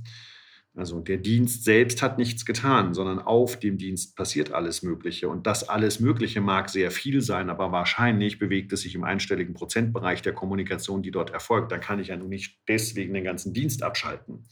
Also 0.76 1.00
der 1.00 1.18
Dienst 1.18 1.64
selbst 1.64 2.02
hat 2.02 2.18
nichts 2.18 2.46
getan, 2.46 2.94
sondern 2.94 3.20
auf 3.20 3.58
dem 3.58 3.78
Dienst 3.78 4.18
passiert 4.18 4.52
alles 4.52 4.84
Mögliche. 4.84 5.30
Und 5.30 5.48
das 5.48 5.68
alles 5.68 6.02
Mögliche 6.02 6.42
mag 6.42 6.70
sehr 6.70 6.92
viel 6.92 7.22
sein, 7.22 7.50
aber 7.50 7.72
wahrscheinlich 7.72 8.40
bewegt 8.40 8.74
es 8.74 8.82
sich 8.82 8.94
im 8.94 9.06
einstelligen 9.06 9.54
Prozentbereich 9.54 10.22
der 10.22 10.34
Kommunikation, 10.34 11.02
die 11.02 11.12
dort 11.12 11.30
erfolgt. 11.30 11.72
Dann 11.72 11.80
kann 11.80 12.00
ich 12.00 12.10
ja 12.10 12.18
nun 12.18 12.30
nicht 12.30 12.60
deswegen 12.68 13.14
den 13.14 13.24
ganzen 13.24 13.54
Dienst 13.54 13.84
abschalten. 13.84 14.48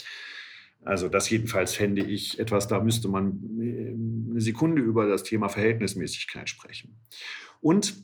Also 0.85 1.07
das 1.07 1.29
jedenfalls 1.29 1.73
fände 1.73 2.03
ich 2.03 2.39
etwas, 2.39 2.67
da 2.67 2.81
müsste 2.81 3.07
man 3.07 3.39
äh, 3.59 3.93
eine 4.31 4.41
Sekunde 4.41 4.81
über 4.81 5.07
das 5.07 5.23
Thema 5.23 5.49
Verhältnismäßigkeit 5.49 6.49
sprechen. 6.49 6.99
Und 7.61 7.95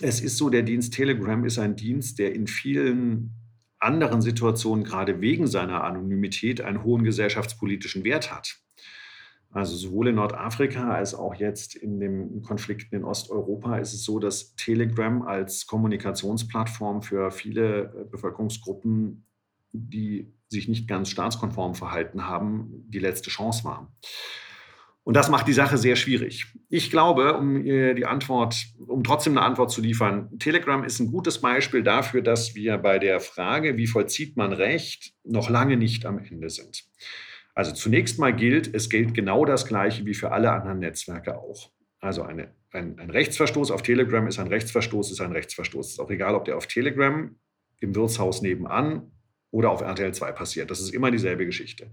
es 0.00 0.20
ist 0.20 0.36
so, 0.36 0.50
der 0.50 0.62
Dienst 0.62 0.94
Telegram 0.94 1.44
ist 1.44 1.58
ein 1.58 1.76
Dienst, 1.76 2.18
der 2.18 2.34
in 2.34 2.46
vielen 2.46 3.30
anderen 3.78 4.22
Situationen 4.22 4.84
gerade 4.84 5.20
wegen 5.20 5.46
seiner 5.46 5.84
Anonymität 5.84 6.60
einen 6.60 6.84
hohen 6.84 7.04
gesellschaftspolitischen 7.04 8.04
Wert 8.04 8.32
hat. 8.32 8.62
Also 9.50 9.76
sowohl 9.76 10.08
in 10.08 10.14
Nordafrika 10.14 10.90
als 10.90 11.14
auch 11.14 11.34
jetzt 11.34 11.74
in 11.74 12.00
den 12.00 12.40
Konflikten 12.42 12.94
in 12.94 13.04
Osteuropa 13.04 13.76
ist 13.76 13.92
es 13.92 14.02
so, 14.02 14.18
dass 14.18 14.56
Telegram 14.56 15.22
als 15.22 15.66
Kommunikationsplattform 15.66 17.02
für 17.02 17.30
viele 17.30 17.84
äh, 17.84 18.04
Bevölkerungsgruppen, 18.10 19.26
die 19.72 20.32
sich 20.52 20.68
nicht 20.68 20.88
ganz 20.88 21.10
staatskonform 21.10 21.74
verhalten 21.74 22.26
haben, 22.26 22.84
die 22.88 22.98
letzte 22.98 23.30
Chance 23.30 23.64
war. 23.64 23.92
Und 25.04 25.14
das 25.14 25.28
macht 25.28 25.48
die 25.48 25.52
Sache 25.52 25.78
sehr 25.78 25.96
schwierig. 25.96 26.46
Ich 26.68 26.90
glaube, 26.90 27.36
um 27.36 27.64
die 27.64 28.06
Antwort, 28.06 28.54
um 28.86 29.02
trotzdem 29.02 29.36
eine 29.36 29.44
Antwort 29.44 29.72
zu 29.72 29.80
liefern, 29.80 30.38
Telegram 30.38 30.84
ist 30.84 31.00
ein 31.00 31.10
gutes 31.10 31.40
Beispiel 31.40 31.82
dafür, 31.82 32.22
dass 32.22 32.54
wir 32.54 32.78
bei 32.78 33.00
der 33.00 33.18
Frage, 33.18 33.76
wie 33.76 33.88
vollzieht 33.88 34.36
man 34.36 34.52
Recht, 34.52 35.12
noch 35.24 35.50
lange 35.50 35.76
nicht 35.76 36.06
am 36.06 36.18
Ende 36.18 36.50
sind. 36.50 36.84
Also 37.54 37.72
zunächst 37.72 38.18
mal 38.20 38.34
gilt, 38.34 38.72
es 38.72 38.88
gilt 38.88 39.12
genau 39.12 39.44
das 39.44 39.66
Gleiche 39.66 40.06
wie 40.06 40.14
für 40.14 40.30
alle 40.30 40.52
anderen 40.52 40.78
Netzwerke 40.78 41.36
auch. 41.36 41.72
Also 41.98 42.22
eine, 42.22 42.54
ein, 42.70 42.98
ein 42.98 43.10
Rechtsverstoß 43.10 43.72
auf 43.72 43.82
Telegram 43.82 44.26
ist 44.26 44.38
ein 44.38 44.48
Rechtsverstoß, 44.48 45.10
ist 45.10 45.20
ein 45.20 45.32
Rechtsverstoß. 45.32 45.86
Es 45.86 45.92
ist 45.94 46.00
auch 46.00 46.10
egal, 46.10 46.34
ob 46.34 46.44
der 46.44 46.56
auf 46.56 46.66
Telegram 46.68 47.34
im 47.80 47.94
Wirtshaus 47.94 48.40
nebenan 48.40 49.10
oder 49.52 49.70
auf 49.70 49.82
RTL 49.82 50.12
2 50.12 50.32
passiert. 50.32 50.72
Das 50.72 50.80
ist 50.80 50.92
immer 50.92 51.12
dieselbe 51.12 51.46
Geschichte 51.46 51.90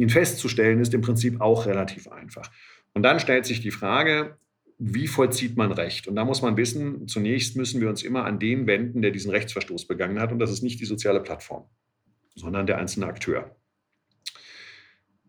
ihn 0.00 0.08
festzustellen, 0.08 0.80
ist 0.80 0.94
im 0.94 1.02
Prinzip 1.02 1.40
auch 1.42 1.66
relativ 1.66 2.08
einfach. 2.08 2.50
Und 2.94 3.02
dann 3.02 3.20
stellt 3.20 3.44
sich 3.44 3.60
die 3.60 3.70
Frage, 3.70 4.38
wie 4.78 5.06
vollzieht 5.06 5.58
man 5.58 5.72
Recht? 5.72 6.08
Und 6.08 6.16
da 6.16 6.24
muss 6.24 6.40
man 6.40 6.56
wissen, 6.56 7.06
zunächst 7.06 7.54
müssen 7.54 7.82
wir 7.82 7.90
uns 7.90 8.02
immer 8.02 8.24
an 8.24 8.38
den 8.38 8.66
wenden, 8.66 9.02
der 9.02 9.10
diesen 9.10 9.30
Rechtsverstoß 9.30 9.86
begangen 9.86 10.18
hat. 10.18 10.32
Und 10.32 10.38
das 10.38 10.50
ist 10.50 10.62
nicht 10.62 10.80
die 10.80 10.86
soziale 10.86 11.20
Plattform, 11.20 11.66
sondern 12.34 12.66
der 12.66 12.78
einzelne 12.78 13.06
Akteur. 13.06 13.54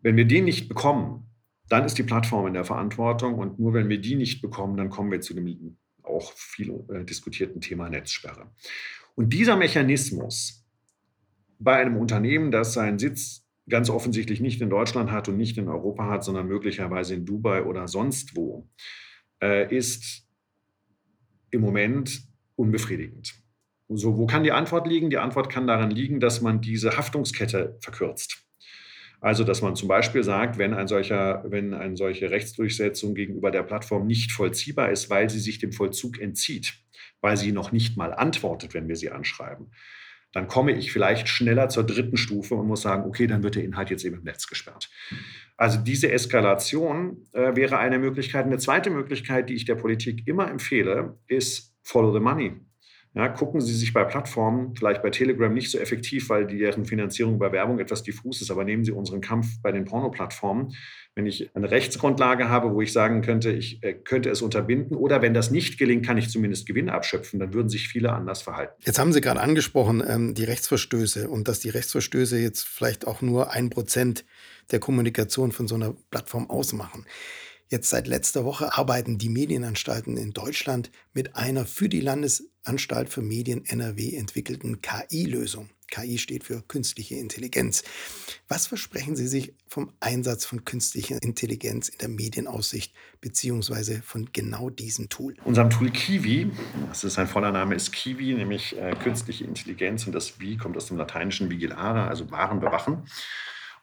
Wenn 0.00 0.16
wir 0.16 0.24
den 0.24 0.46
nicht 0.46 0.68
bekommen, 0.68 1.26
dann 1.68 1.84
ist 1.84 1.98
die 1.98 2.02
Plattform 2.02 2.46
in 2.46 2.54
der 2.54 2.64
Verantwortung. 2.64 3.34
Und 3.34 3.58
nur 3.58 3.74
wenn 3.74 3.90
wir 3.90 4.00
die 4.00 4.14
nicht 4.14 4.40
bekommen, 4.40 4.78
dann 4.78 4.88
kommen 4.88 5.10
wir 5.10 5.20
zu 5.20 5.34
dem 5.34 5.76
auch 6.02 6.32
viel 6.32 6.82
äh, 6.88 7.04
diskutierten 7.04 7.60
Thema 7.60 7.90
Netzsperre. 7.90 8.50
Und 9.14 9.34
dieser 9.34 9.56
Mechanismus 9.56 10.61
bei 11.62 11.76
einem 11.76 11.96
Unternehmen, 11.96 12.50
das 12.50 12.72
seinen 12.72 12.98
Sitz 12.98 13.46
ganz 13.68 13.90
offensichtlich 13.90 14.40
nicht 14.40 14.60
in 14.60 14.70
Deutschland 14.70 15.10
hat 15.10 15.28
und 15.28 15.36
nicht 15.36 15.56
in 15.56 15.68
Europa 15.68 16.08
hat, 16.08 16.24
sondern 16.24 16.48
möglicherweise 16.48 17.14
in 17.14 17.24
Dubai 17.24 17.64
oder 17.64 17.86
sonst 17.88 18.36
wo, 18.36 18.68
äh, 19.42 19.74
ist 19.74 20.26
im 21.50 21.60
Moment 21.60 22.22
unbefriedigend. 22.56 23.34
So, 23.88 24.16
wo 24.16 24.26
kann 24.26 24.42
die 24.42 24.52
Antwort 24.52 24.86
liegen? 24.86 25.10
Die 25.10 25.18
Antwort 25.18 25.50
kann 25.50 25.66
darin 25.66 25.90
liegen, 25.90 26.18
dass 26.18 26.40
man 26.40 26.60
diese 26.60 26.96
Haftungskette 26.96 27.76
verkürzt. 27.80 28.42
Also, 29.20 29.44
dass 29.44 29.62
man 29.62 29.76
zum 29.76 29.86
Beispiel 29.86 30.24
sagt, 30.24 30.58
wenn, 30.58 30.74
ein 30.74 30.88
solcher, 30.88 31.44
wenn 31.46 31.74
eine 31.74 31.96
solche 31.96 32.30
Rechtsdurchsetzung 32.30 33.14
gegenüber 33.14 33.52
der 33.52 33.62
Plattform 33.62 34.06
nicht 34.06 34.32
vollziehbar 34.32 34.90
ist, 34.90 35.10
weil 35.10 35.30
sie 35.30 35.38
sich 35.38 35.58
dem 35.58 35.72
Vollzug 35.72 36.18
entzieht, 36.18 36.74
weil 37.20 37.36
sie 37.36 37.52
noch 37.52 37.70
nicht 37.70 37.96
mal 37.96 38.12
antwortet, 38.12 38.74
wenn 38.74 38.88
wir 38.88 38.96
sie 38.96 39.10
anschreiben, 39.10 39.70
dann 40.32 40.48
komme 40.48 40.72
ich 40.72 40.92
vielleicht 40.92 41.28
schneller 41.28 41.68
zur 41.68 41.84
dritten 41.84 42.16
Stufe 42.16 42.54
und 42.54 42.66
muss 42.66 42.82
sagen, 42.82 43.04
okay, 43.04 43.26
dann 43.26 43.42
wird 43.42 43.56
der 43.56 43.64
Inhalt 43.64 43.90
jetzt 43.90 44.04
eben 44.04 44.16
im 44.16 44.24
Netz 44.24 44.46
gesperrt. 44.46 44.90
Also 45.56 45.78
diese 45.78 46.10
Eskalation 46.10 47.24
äh, 47.32 47.54
wäre 47.54 47.78
eine 47.78 47.98
Möglichkeit. 47.98 48.46
Eine 48.46 48.58
zweite 48.58 48.90
Möglichkeit, 48.90 49.48
die 49.48 49.54
ich 49.54 49.64
der 49.64 49.74
Politik 49.74 50.26
immer 50.26 50.50
empfehle, 50.50 51.18
ist 51.26 51.74
Follow 51.82 52.12
the 52.12 52.20
Money. 52.20 52.60
Ja, 53.14 53.28
gucken 53.28 53.60
Sie 53.60 53.74
sich 53.74 53.92
bei 53.92 54.04
Plattformen, 54.04 54.74
vielleicht 54.74 55.02
bei 55.02 55.10
Telegram 55.10 55.52
nicht 55.52 55.70
so 55.70 55.78
effektiv, 55.78 56.30
weil 56.30 56.46
deren 56.46 56.86
Finanzierung 56.86 57.38
bei 57.38 57.52
Werbung 57.52 57.78
etwas 57.78 58.02
diffus 58.02 58.40
ist, 58.40 58.50
aber 58.50 58.64
nehmen 58.64 58.84
Sie 58.84 58.92
unseren 58.92 59.20
Kampf 59.20 59.60
bei 59.62 59.70
den 59.70 59.84
Pornoplattformen. 59.84 60.74
Wenn 61.14 61.26
ich 61.26 61.54
eine 61.54 61.70
Rechtsgrundlage 61.70 62.48
habe, 62.48 62.72
wo 62.72 62.80
ich 62.80 62.90
sagen 62.90 63.20
könnte, 63.20 63.52
ich 63.52 63.82
äh, 63.82 63.92
könnte 63.92 64.30
es 64.30 64.40
unterbinden 64.40 64.96
oder 64.96 65.20
wenn 65.20 65.34
das 65.34 65.50
nicht 65.50 65.78
gelingt, 65.78 66.06
kann 66.06 66.16
ich 66.16 66.30
zumindest 66.30 66.64
Gewinn 66.64 66.88
abschöpfen, 66.88 67.38
dann 67.38 67.52
würden 67.52 67.68
sich 67.68 67.88
viele 67.88 68.14
anders 68.14 68.40
verhalten. 68.40 68.72
Jetzt 68.82 68.98
haben 68.98 69.12
Sie 69.12 69.20
gerade 69.20 69.40
angesprochen, 69.40 70.02
ähm, 70.06 70.32
die 70.32 70.44
Rechtsverstöße 70.44 71.28
und 71.28 71.48
dass 71.48 71.60
die 71.60 71.68
Rechtsverstöße 71.68 72.38
jetzt 72.38 72.66
vielleicht 72.66 73.06
auch 73.06 73.20
nur 73.20 73.50
ein 73.50 73.68
Prozent 73.68 74.24
der 74.70 74.80
Kommunikation 74.80 75.52
von 75.52 75.68
so 75.68 75.74
einer 75.74 75.94
Plattform 76.10 76.48
ausmachen. 76.48 77.04
Jetzt 77.72 77.88
seit 77.88 78.06
letzter 78.06 78.44
Woche 78.44 78.76
arbeiten 78.76 79.16
die 79.16 79.30
Medienanstalten 79.30 80.18
in 80.18 80.34
Deutschland 80.34 80.90
mit 81.14 81.36
einer 81.36 81.64
für 81.64 81.88
die 81.88 82.02
Landesanstalt 82.02 83.08
für 83.08 83.22
Medien 83.22 83.64
NRW 83.64 84.14
entwickelten 84.14 84.82
KI-Lösung. 84.82 85.70
KI 85.90 86.18
steht 86.18 86.44
für 86.44 86.60
künstliche 86.60 87.14
Intelligenz. 87.14 87.82
Was 88.46 88.66
versprechen 88.66 89.16
Sie 89.16 89.26
sich 89.26 89.54
vom 89.68 89.90
Einsatz 90.00 90.44
von 90.44 90.66
künstlicher 90.66 91.16
Intelligenz 91.22 91.88
in 91.88 91.96
der 91.96 92.10
Medienaussicht 92.10 92.92
beziehungsweise 93.22 94.02
von 94.02 94.28
genau 94.34 94.68
diesem 94.68 95.08
Tool? 95.08 95.34
Unserem 95.42 95.70
Tool 95.70 95.88
Kiwi, 95.88 96.50
das 96.88 97.04
ist 97.04 97.14
sein 97.14 97.26
voller 97.26 97.52
Name 97.52 97.74
ist 97.74 97.90
Kiwi, 97.90 98.34
nämlich 98.34 98.76
äh, 98.76 98.94
künstliche 99.02 99.44
Intelligenz 99.44 100.06
und 100.06 100.12
das 100.12 100.38
Wie 100.40 100.58
kommt 100.58 100.76
aus 100.76 100.88
dem 100.88 100.98
lateinischen 100.98 101.48
Vigilare, 101.48 102.06
also 102.06 102.30
Waren 102.30 102.60
bewachen. 102.60 103.04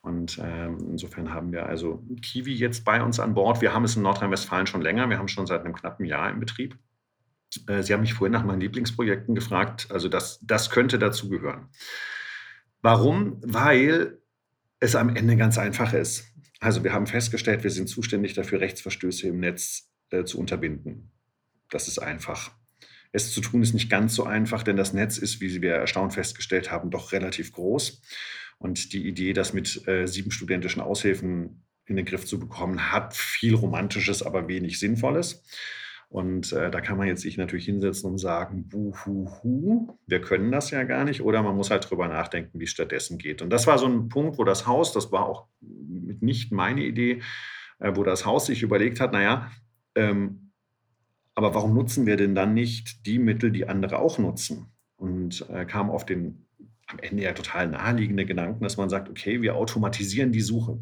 Und 0.01 0.39
ähm, 0.41 0.77
insofern 0.91 1.33
haben 1.33 1.51
wir 1.51 1.65
also 1.65 2.03
Kiwi 2.21 2.53
jetzt 2.53 2.85
bei 2.85 3.03
uns 3.03 3.19
an 3.19 3.33
Bord. 3.33 3.61
Wir 3.61 3.73
haben 3.73 3.83
es 3.83 3.95
in 3.95 4.03
Nordrhein-Westfalen 4.03 4.65
schon 4.65 4.81
länger. 4.81 5.09
Wir 5.09 5.17
haben 5.17 5.25
es 5.25 5.31
schon 5.31 5.47
seit 5.47 5.65
einem 5.65 5.75
knappen 5.75 6.05
Jahr 6.05 6.29
im 6.29 6.39
Betrieb. 6.39 6.77
Äh, 7.67 7.83
Sie 7.83 7.93
haben 7.93 8.01
mich 8.01 8.13
vorhin 8.13 8.31
nach 8.31 8.45
meinen 8.45 8.61
Lieblingsprojekten 8.61 9.35
gefragt. 9.35 9.87
Also 9.91 10.07
das, 10.07 10.39
das 10.41 10.69
könnte 10.69 10.99
dazugehören. 10.99 11.67
Warum? 12.81 13.41
Weil 13.41 14.19
es 14.79 14.95
am 14.95 15.15
Ende 15.15 15.35
ganz 15.35 15.57
einfach 15.57 15.93
ist. 15.93 16.25
Also 16.61 16.83
wir 16.83 16.93
haben 16.93 17.07
festgestellt, 17.07 17.63
wir 17.63 17.71
sind 17.71 17.87
zuständig 17.87 18.33
dafür, 18.33 18.61
Rechtsverstöße 18.61 19.27
im 19.27 19.39
Netz 19.39 19.91
äh, 20.11 20.23
zu 20.23 20.39
unterbinden. 20.39 21.11
Das 21.69 21.87
ist 21.87 21.99
einfach. 21.99 22.51
Es 23.11 23.33
zu 23.33 23.41
tun 23.41 23.63
ist 23.63 23.73
nicht 23.73 23.89
ganz 23.89 24.13
so 24.15 24.23
einfach, 24.23 24.63
denn 24.63 24.77
das 24.77 24.93
Netz 24.93 25.17
ist, 25.17 25.41
wie 25.41 25.61
wir 25.61 25.73
erstaunt 25.73 26.13
festgestellt 26.13 26.71
haben, 26.71 26.91
doch 26.91 27.11
relativ 27.11 27.51
groß. 27.53 28.01
Und 28.59 28.93
die 28.93 29.07
Idee, 29.07 29.33
das 29.33 29.53
mit 29.53 29.87
äh, 29.87 30.05
sieben 30.05 30.31
studentischen 30.31 30.81
Aushilfen 30.81 31.65
in 31.85 31.95
den 31.95 32.05
Griff 32.05 32.25
zu 32.25 32.39
bekommen, 32.39 32.91
hat 32.91 33.15
viel 33.15 33.55
Romantisches, 33.55 34.21
aber 34.21 34.47
wenig 34.47 34.79
Sinnvolles. 34.79 35.43
Und 36.09 36.53
äh, 36.53 36.71
da 36.71 36.81
kann 36.81 36.97
man 36.97 37.07
jetzt 37.07 37.21
sich 37.21 37.37
natürlich 37.37 37.65
hinsetzen 37.65 38.09
und 38.09 38.17
sagen, 38.17 38.67
buhuhu, 38.67 39.95
wir 40.07 40.21
können 40.21 40.51
das 40.51 40.71
ja 40.71 40.83
gar 40.83 41.05
nicht. 41.05 41.21
Oder 41.21 41.43
man 41.43 41.55
muss 41.55 41.69
halt 41.69 41.89
drüber 41.89 42.07
nachdenken, 42.07 42.59
wie 42.59 42.63
es 42.63 42.71
stattdessen 42.71 43.17
geht. 43.17 43.41
Und 43.41 43.51
das 43.51 43.67
war 43.67 43.77
so 43.77 43.85
ein 43.85 44.09
Punkt, 44.09 44.37
wo 44.37 44.43
das 44.43 44.65
Haus, 44.67 44.91
das 44.91 45.11
war 45.11 45.25
auch 45.25 45.47
nicht 45.61 46.51
meine 46.51 46.83
Idee, 46.83 47.21
äh, 47.79 47.91
wo 47.95 48.03
das 48.03 48.25
Haus 48.25 48.47
sich 48.47 48.63
überlegt 48.63 48.99
hat, 48.99 49.13
naja, 49.13 49.51
ähm, 49.95 50.51
aber 51.35 51.53
warum 51.53 51.73
nutzen 51.73 52.05
wir 52.05 52.17
denn 52.17 52.35
dann 52.35 52.53
nicht 52.53 53.05
die 53.05 53.19
Mittel, 53.19 53.51
die 53.51 53.69
andere 53.69 53.99
auch 53.99 54.17
nutzen? 54.17 54.73
Und 54.97 55.47
äh, 55.49 55.65
kam 55.65 55.89
auf 55.89 56.05
den 56.05 56.48
am 56.89 56.99
Ende 56.99 57.23
ja 57.23 57.33
total 57.33 57.67
naheliegende 57.67 58.25
Gedanken, 58.25 58.63
dass 58.63 58.77
man 58.77 58.89
sagt, 58.89 59.09
okay, 59.09 59.41
wir 59.41 59.55
automatisieren 59.55 60.31
die 60.31 60.41
Suche. 60.41 60.79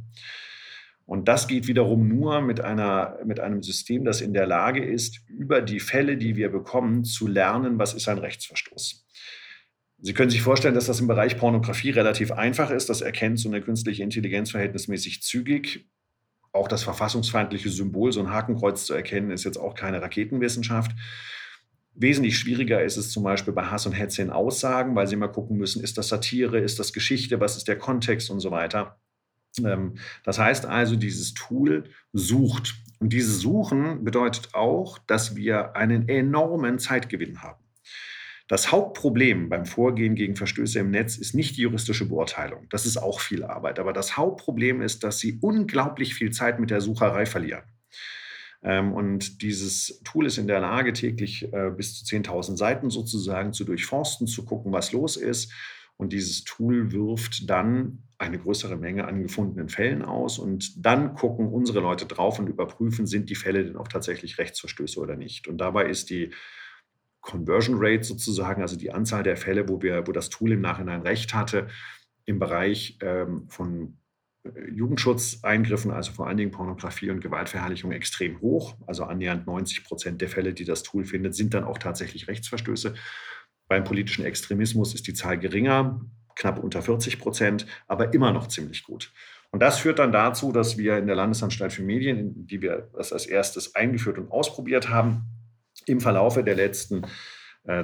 Und 1.05 1.27
das 1.27 1.47
geht 1.47 1.67
wiederum 1.67 2.07
nur 2.07 2.41
mit, 2.41 2.59
einer, 2.59 3.17
mit 3.25 3.39
einem 3.39 3.63
System, 3.63 4.03
das 4.03 4.19
in 4.19 4.33
der 4.33 4.45
Lage 4.45 4.83
ist, 4.83 5.21
über 5.29 5.61
die 5.61 5.79
Fälle, 5.79 6.17
die 6.17 6.35
wir 6.35 6.49
bekommen, 6.49 7.05
zu 7.05 7.27
lernen, 7.27 7.79
was 7.79 7.93
ist 7.93 8.09
ein 8.09 8.17
Rechtsverstoß. 8.17 9.05
Sie 9.99 10.13
können 10.13 10.29
sich 10.29 10.41
vorstellen, 10.41 10.75
dass 10.75 10.85
das 10.85 10.99
im 10.99 11.07
Bereich 11.07 11.37
Pornografie 11.37 11.91
relativ 11.91 12.31
einfach 12.31 12.69
ist. 12.71 12.89
Das 12.89 13.01
erkennt 13.01 13.39
so 13.39 13.49
eine 13.49 13.61
künstliche 13.61 14.03
Intelligenz 14.03 14.51
verhältnismäßig 14.51 15.23
zügig. 15.23 15.89
Auch 16.51 16.67
das 16.67 16.83
verfassungsfeindliche 16.83 17.69
Symbol, 17.69 18.11
so 18.11 18.19
ein 18.19 18.29
Hakenkreuz 18.29 18.85
zu 18.85 18.93
erkennen, 18.93 19.31
ist 19.31 19.43
jetzt 19.43 19.57
auch 19.57 19.75
keine 19.75 20.01
Raketenwissenschaft. 20.01 20.91
Wesentlich 21.99 22.37
schwieriger 22.37 22.83
ist 22.83 22.95
es 22.95 23.09
zum 23.11 23.23
Beispiel 23.23 23.53
bei 23.53 23.63
Hass 23.63 23.87
und 23.87 23.93
Hetze 23.93 24.21
in 24.21 24.29
Aussagen, 24.29 24.95
weil 24.95 25.07
sie 25.07 25.15
immer 25.15 25.29
gucken 25.29 25.57
müssen, 25.57 25.83
ist 25.83 25.97
das 25.97 26.09
Satire, 26.09 26.59
ist 26.59 26.77
das 26.77 26.93
Geschichte, 26.93 27.39
was 27.39 27.57
ist 27.57 27.67
der 27.67 27.77
Kontext 27.77 28.29
und 28.29 28.39
so 28.39 28.51
weiter. 28.51 28.99
Ähm, 29.65 29.95
das 30.23 30.37
heißt 30.37 30.67
also, 30.67 30.95
dieses 30.95 31.33
Tool 31.33 31.85
sucht. 32.13 32.75
Und 32.99 33.13
dieses 33.13 33.39
Suchen 33.39 34.03
bedeutet 34.03 34.53
auch, 34.53 34.99
dass 34.99 35.35
wir 35.35 35.75
einen 35.75 36.07
enormen 36.07 36.77
Zeitgewinn 36.77 37.41
haben. 37.41 37.63
Das 38.47 38.71
Hauptproblem 38.71 39.49
beim 39.49 39.65
Vorgehen 39.65 40.13
gegen 40.15 40.35
Verstöße 40.35 40.79
im 40.79 40.91
Netz 40.91 41.17
ist 41.17 41.33
nicht 41.33 41.57
die 41.57 41.63
juristische 41.63 42.07
Beurteilung. 42.07 42.67
Das 42.69 42.85
ist 42.85 42.97
auch 42.97 43.19
viel 43.19 43.43
Arbeit. 43.43 43.79
Aber 43.79 43.91
das 43.91 44.17
Hauptproblem 44.17 44.81
ist, 44.81 45.03
dass 45.03 45.19
sie 45.19 45.39
unglaublich 45.41 46.13
viel 46.13 46.31
Zeit 46.31 46.59
mit 46.59 46.69
der 46.69 46.79
Sucherei 46.79 47.25
verlieren. 47.25 47.63
Ähm, 48.63 48.93
und 48.93 49.41
dieses 49.41 50.01
Tool 50.03 50.25
ist 50.25 50.37
in 50.37 50.47
der 50.47 50.59
Lage, 50.59 50.93
täglich 50.93 51.51
äh, 51.53 51.71
bis 51.75 52.03
zu 52.03 52.15
10.000 52.15 52.57
Seiten 52.57 52.89
sozusagen 52.89 53.53
zu 53.53 53.63
durchforsten, 53.63 54.27
zu 54.27 54.45
gucken, 54.45 54.71
was 54.71 54.91
los 54.91 55.17
ist. 55.17 55.51
Und 55.97 56.13
dieses 56.13 56.43
Tool 56.43 56.91
wirft 56.91 57.49
dann 57.49 58.03
eine 58.19 58.39
größere 58.39 58.75
Menge 58.75 59.07
an 59.07 59.21
gefundenen 59.21 59.69
Fällen 59.69 60.03
aus. 60.03 60.39
Und 60.39 60.85
dann 60.85 61.15
gucken 61.15 61.47
unsere 61.47 61.79
Leute 61.79 62.05
drauf 62.05 62.39
und 62.39 62.47
überprüfen, 62.47 63.07
sind 63.07 63.29
die 63.29 63.35
Fälle 63.35 63.63
denn 63.63 63.77
auch 63.77 63.87
tatsächlich 63.87 64.37
Rechtsverstöße 64.37 64.99
oder 64.99 65.15
nicht. 65.15 65.47
Und 65.47 65.59
dabei 65.59 65.85
ist 65.85 66.09
die 66.09 66.31
Conversion 67.21 67.77
Rate 67.79 68.03
sozusagen, 68.03 68.61
also 68.61 68.77
die 68.77 68.91
Anzahl 68.91 69.23
der 69.23 69.37
Fälle, 69.37 69.67
wo, 69.67 69.81
wir, 69.81 70.07
wo 70.07 70.11
das 70.11 70.29
Tool 70.29 70.53
im 70.53 70.61
Nachhinein 70.61 71.01
recht 71.01 71.33
hatte, 71.33 71.67
im 72.25 72.39
Bereich 72.39 72.97
ähm, 73.01 73.47
von 73.49 73.97
Jugendschutzeingriffen, 74.71 75.91
also 75.91 76.11
vor 76.11 76.27
allen 76.27 76.37
Dingen 76.37 76.51
Pornografie 76.51 77.09
und 77.09 77.21
Gewaltverherrlichung, 77.21 77.91
extrem 77.91 78.41
hoch. 78.41 78.75
Also 78.85 79.03
annähernd 79.03 79.47
90 79.47 79.83
Prozent 79.83 80.21
der 80.21 80.29
Fälle, 80.29 80.53
die 80.53 80.65
das 80.65 80.83
Tool 80.83 81.05
findet, 81.05 81.35
sind 81.35 81.53
dann 81.53 81.63
auch 81.63 81.77
tatsächlich 81.77 82.27
Rechtsverstöße. 82.27 82.93
Beim 83.67 83.83
politischen 83.83 84.25
Extremismus 84.25 84.93
ist 84.93 85.07
die 85.07 85.13
Zahl 85.13 85.37
geringer, 85.37 86.01
knapp 86.35 86.63
unter 86.63 86.81
40 86.81 87.19
Prozent, 87.19 87.65
aber 87.87 88.13
immer 88.13 88.31
noch 88.31 88.47
ziemlich 88.47 88.83
gut. 88.83 89.11
Und 89.51 89.61
das 89.61 89.79
führt 89.79 89.99
dann 89.99 90.11
dazu, 90.11 90.51
dass 90.51 90.77
wir 90.77 90.97
in 90.97 91.07
der 91.07 91.15
Landesanstalt 91.15 91.73
für 91.73 91.83
Medien, 91.83 92.47
die 92.47 92.61
wir 92.61 92.89
das 92.93 93.13
als 93.13 93.25
erstes 93.25 93.75
eingeführt 93.75 94.17
und 94.17 94.31
ausprobiert 94.31 94.89
haben, 94.89 95.23
im 95.85 96.01
Verlaufe 96.01 96.43
der 96.43 96.55
letzten 96.55 97.03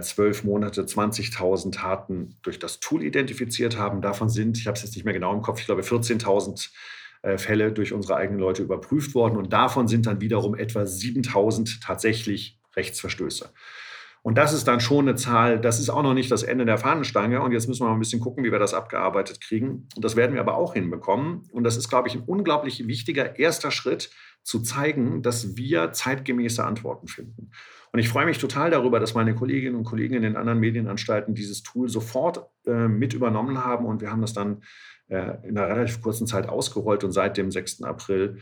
zwölf 0.01 0.43
Monate 0.43 0.83
20.000 0.83 1.73
Taten 1.73 2.35
durch 2.41 2.59
das 2.59 2.79
Tool 2.79 3.03
identifiziert 3.03 3.77
haben. 3.77 4.01
Davon 4.01 4.29
sind, 4.29 4.57
ich 4.57 4.67
habe 4.67 4.75
es 4.75 4.83
jetzt 4.83 4.95
nicht 4.95 5.03
mehr 5.03 5.13
genau 5.13 5.33
im 5.33 5.41
Kopf, 5.41 5.59
ich 5.59 5.65
glaube 5.65 5.81
14.000 5.81 6.69
äh, 7.23 7.37
Fälle 7.37 7.71
durch 7.71 7.93
unsere 7.93 8.15
eigenen 8.15 8.39
Leute 8.39 8.63
überprüft 8.63 9.13
worden 9.13 9.37
und 9.37 9.51
davon 9.51 9.87
sind 9.87 10.05
dann 10.05 10.21
wiederum 10.21 10.55
etwa 10.55 10.81
7.000 10.81 11.81
tatsächlich 11.81 12.57
Rechtsverstöße. 12.75 13.49
Und 14.23 14.37
das 14.37 14.53
ist 14.53 14.69
dann 14.69 14.79
schon 14.79 15.07
eine 15.07 15.17
Zahl, 15.17 15.59
das 15.59 15.79
ist 15.81 15.89
auch 15.89 16.01
noch 16.01 16.13
nicht 16.13 16.31
das 16.31 16.43
Ende 16.43 16.65
der 16.65 16.77
Fahnenstange. 16.77 17.41
Und 17.41 17.51
jetzt 17.51 17.67
müssen 17.67 17.81
wir 17.81 17.89
mal 17.89 17.93
ein 17.93 17.99
bisschen 17.99 18.21
gucken, 18.21 18.45
wie 18.45 18.53
wir 18.53 18.59
das 18.59 18.73
abgearbeitet 18.73 19.41
kriegen. 19.41 19.89
Und 19.97 20.05
das 20.05 20.15
werden 20.15 20.33
wir 20.33 20.39
aber 20.39 20.55
auch 20.55 20.73
hinbekommen. 20.73 21.41
Und 21.51 21.65
das 21.65 21.75
ist, 21.75 21.89
glaube 21.89 22.07
ich, 22.07 22.15
ein 22.15 22.23
unglaublich 22.25 22.87
wichtiger 22.87 23.37
erster 23.37 23.69
Schritt, 23.69 24.11
zu 24.43 24.59
zeigen, 24.61 25.21
dass 25.21 25.55
wir 25.55 25.93
zeitgemäße 25.93 26.63
Antworten 26.63 27.07
finden. 27.07 27.51
Und 27.91 27.99
ich 27.99 28.09
freue 28.09 28.25
mich 28.25 28.39
total 28.39 28.71
darüber, 28.71 28.99
dass 28.99 29.13
meine 29.13 29.35
Kolleginnen 29.35 29.75
und 29.75 29.83
Kollegen 29.83 30.15
in 30.15 30.23
den 30.23 30.35
anderen 30.35 30.59
Medienanstalten 30.59 31.35
dieses 31.35 31.61
Tool 31.61 31.89
sofort 31.89 32.47
äh, 32.65 32.87
mit 32.87 33.13
übernommen 33.13 33.63
haben. 33.63 33.85
Und 33.85 34.01
wir 34.01 34.11
haben 34.11 34.21
das 34.21 34.33
dann 34.33 34.63
äh, 35.09 35.47
in 35.47 35.57
einer 35.57 35.67
relativ 35.67 36.01
kurzen 36.01 36.25
Zeit 36.25 36.49
ausgerollt. 36.49 37.03
Und 37.03 37.11
seit 37.11 37.37
dem 37.37 37.51
6. 37.51 37.83
April 37.83 38.39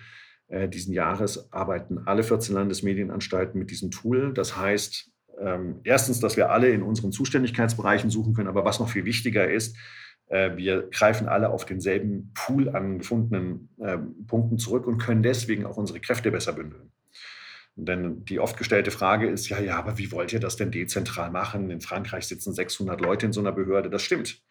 äh, 0.47 0.69
diesen 0.69 0.93
Jahres 0.93 1.51
arbeiten 1.51 1.99
alle 2.05 2.23
14 2.23 2.55
Landesmedienanstalten 2.55 3.59
mit 3.59 3.71
diesem 3.71 3.91
Tool. 3.91 4.33
Das 4.33 4.55
heißt, 4.55 5.11
ähm, 5.39 5.81
erstens, 5.83 6.19
dass 6.19 6.37
wir 6.37 6.49
alle 6.51 6.69
in 6.69 6.81
unseren 6.81 7.11
Zuständigkeitsbereichen 7.11 8.09
suchen 8.09 8.33
können, 8.33 8.47
aber 8.47 8.63
was 8.63 8.79
noch 8.79 8.89
viel 8.89 9.05
wichtiger 9.05 9.49
ist, 9.49 9.75
wir 10.31 10.89
greifen 10.89 11.27
alle 11.27 11.49
auf 11.49 11.65
denselben 11.65 12.31
Pool 12.33 12.69
an 12.69 12.99
gefundenen 12.99 13.69
äh, 13.79 13.97
Punkten 14.27 14.57
zurück 14.57 14.87
und 14.87 14.97
können 14.97 15.23
deswegen 15.23 15.65
auch 15.65 15.77
unsere 15.77 15.99
Kräfte 15.99 16.31
besser 16.31 16.53
bündeln. 16.53 16.91
Denn 17.75 18.25
die 18.25 18.39
oft 18.39 18.57
gestellte 18.57 18.91
Frage 18.91 19.27
ist, 19.29 19.49
ja, 19.49 19.59
ja, 19.59 19.77
aber 19.77 19.97
wie 19.97 20.11
wollt 20.11 20.33
ihr 20.33 20.39
das 20.39 20.55
denn 20.55 20.71
dezentral 20.71 21.31
machen? 21.31 21.69
In 21.69 21.81
Frankreich 21.81 22.27
sitzen 22.27 22.53
600 22.53 22.99
Leute 23.01 23.25
in 23.25 23.33
so 23.33 23.39
einer 23.39 23.51
Behörde. 23.51 23.89
Das 23.89 24.01
stimmt. 24.01 24.41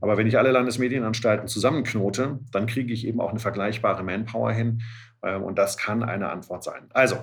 Aber 0.00 0.16
wenn 0.16 0.26
ich 0.26 0.38
alle 0.38 0.52
Landesmedienanstalten 0.52 1.48
zusammenknote, 1.48 2.40
dann 2.52 2.66
kriege 2.66 2.92
ich 2.92 3.06
eben 3.06 3.20
auch 3.20 3.30
eine 3.30 3.38
vergleichbare 3.38 4.02
Manpower 4.02 4.52
hin. 4.52 4.82
Ähm, 5.22 5.42
und 5.42 5.58
das 5.58 5.76
kann 5.76 6.02
eine 6.02 6.30
Antwort 6.30 6.62
sein. 6.62 6.86
Also, 6.90 7.16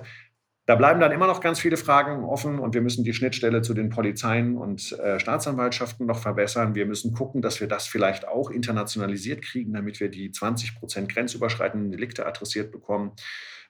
da 0.66 0.74
bleiben 0.74 0.98
dann 0.98 1.12
immer 1.12 1.28
noch 1.28 1.40
ganz 1.40 1.60
viele 1.60 1.76
Fragen 1.76 2.24
offen 2.24 2.58
und 2.58 2.74
wir 2.74 2.82
müssen 2.82 3.04
die 3.04 3.14
Schnittstelle 3.14 3.62
zu 3.62 3.72
den 3.72 3.88
Polizeien 3.88 4.56
und 4.56 4.92
äh, 4.98 5.20
Staatsanwaltschaften 5.20 6.06
noch 6.06 6.18
verbessern. 6.18 6.74
Wir 6.74 6.86
müssen 6.86 7.14
gucken, 7.14 7.40
dass 7.40 7.60
wir 7.60 7.68
das 7.68 7.86
vielleicht 7.86 8.26
auch 8.26 8.50
internationalisiert 8.50 9.42
kriegen, 9.42 9.72
damit 9.74 10.00
wir 10.00 10.10
die 10.10 10.32
20 10.32 10.74
Prozent 10.80 11.08
grenzüberschreitenden 11.08 11.92
Delikte 11.92 12.26
adressiert 12.26 12.72
bekommen. 12.72 13.12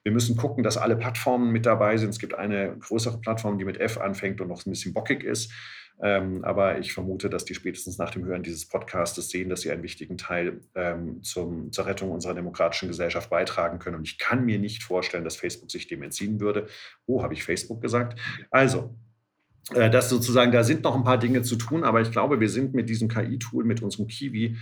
Wir 0.01 0.11
müssen 0.11 0.37
gucken, 0.37 0.63
dass 0.63 0.77
alle 0.77 0.95
Plattformen 0.95 1.51
mit 1.51 1.67
dabei 1.67 1.97
sind. 1.97 2.09
Es 2.09 2.19
gibt 2.19 2.33
eine 2.33 2.75
größere 2.79 3.19
Plattform, 3.19 3.59
die 3.59 3.65
mit 3.65 3.79
F 3.79 3.99
anfängt 3.99 4.41
und 4.41 4.47
noch 4.47 4.65
ein 4.65 4.71
bisschen 4.71 4.93
bockig 4.93 5.23
ist. 5.23 5.51
Ähm, 5.99 6.43
aber 6.43 6.77
ich 6.77 6.93
vermute, 6.93 7.29
dass 7.29 7.45
die 7.45 7.55
spätestens 7.55 7.97
nach 7.97 8.11
dem 8.11 8.25
Hören 8.25 8.43
dieses 8.43 8.67
Podcastes 8.67 9.29
sehen, 9.29 9.49
dass 9.49 9.61
sie 9.61 9.71
einen 9.71 9.81
wichtigen 9.81 10.17
Teil 10.17 10.61
ähm, 10.75 11.23
zum, 11.23 11.71
zur 11.71 11.87
Rettung 11.87 12.11
unserer 12.11 12.35
demokratischen 12.35 12.87
Gesellschaft 12.87 13.29
beitragen 13.29 13.79
können. 13.79 13.97
Und 13.97 14.07
ich 14.07 14.19
kann 14.19 14.45
mir 14.45 14.59
nicht 14.59 14.83
vorstellen, 14.83 15.23
dass 15.23 15.37
Facebook 15.37 15.71
sich 15.71 15.87
dem 15.87 16.03
entziehen 16.03 16.39
würde. 16.39 16.67
Oh, 17.07 17.23
habe 17.23 17.33
ich 17.33 17.43
Facebook 17.43 17.81
gesagt? 17.81 18.19
Also, 18.51 18.95
äh, 19.73 19.89
das 19.89 20.09
sozusagen, 20.09 20.51
da 20.51 20.63
sind 20.63 20.83
noch 20.83 20.95
ein 20.95 21.03
paar 21.03 21.17
Dinge 21.17 21.41
zu 21.41 21.55
tun, 21.55 21.83
aber 21.83 22.01
ich 22.01 22.11
glaube, 22.11 22.39
wir 22.39 22.49
sind 22.49 22.75
mit 22.75 22.89
diesem 22.89 23.07
KI-Tool, 23.07 23.63
mit 23.63 23.81
unserem 23.81 24.07
Kiwi, 24.07 24.57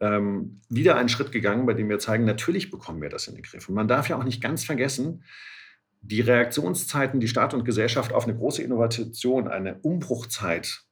ähm, 0.00 0.62
wieder 0.70 0.96
einen 0.96 1.08
Schritt 1.08 1.32
gegangen, 1.32 1.66
bei 1.66 1.74
dem 1.74 1.88
wir 1.88 1.98
zeigen, 1.98 2.24
natürlich 2.24 2.70
bekommen 2.70 3.02
wir 3.02 3.10
das 3.10 3.28
in 3.28 3.34
den 3.34 3.42
Griff. 3.42 3.68
Und 3.68 3.74
man 3.74 3.88
darf 3.88 4.08
ja 4.08 4.18
auch 4.18 4.24
nicht 4.24 4.40
ganz 4.40 4.64
vergessen, 4.64 5.22
die 6.00 6.20
Reaktionszeiten, 6.20 7.20
die 7.20 7.28
Staat 7.28 7.54
und 7.54 7.64
Gesellschaft 7.64 8.12
auf 8.12 8.24
eine 8.24 8.36
große 8.36 8.62
Innovation, 8.62 9.48
eine 9.48 9.78
Umbruchzeit 9.80 10.82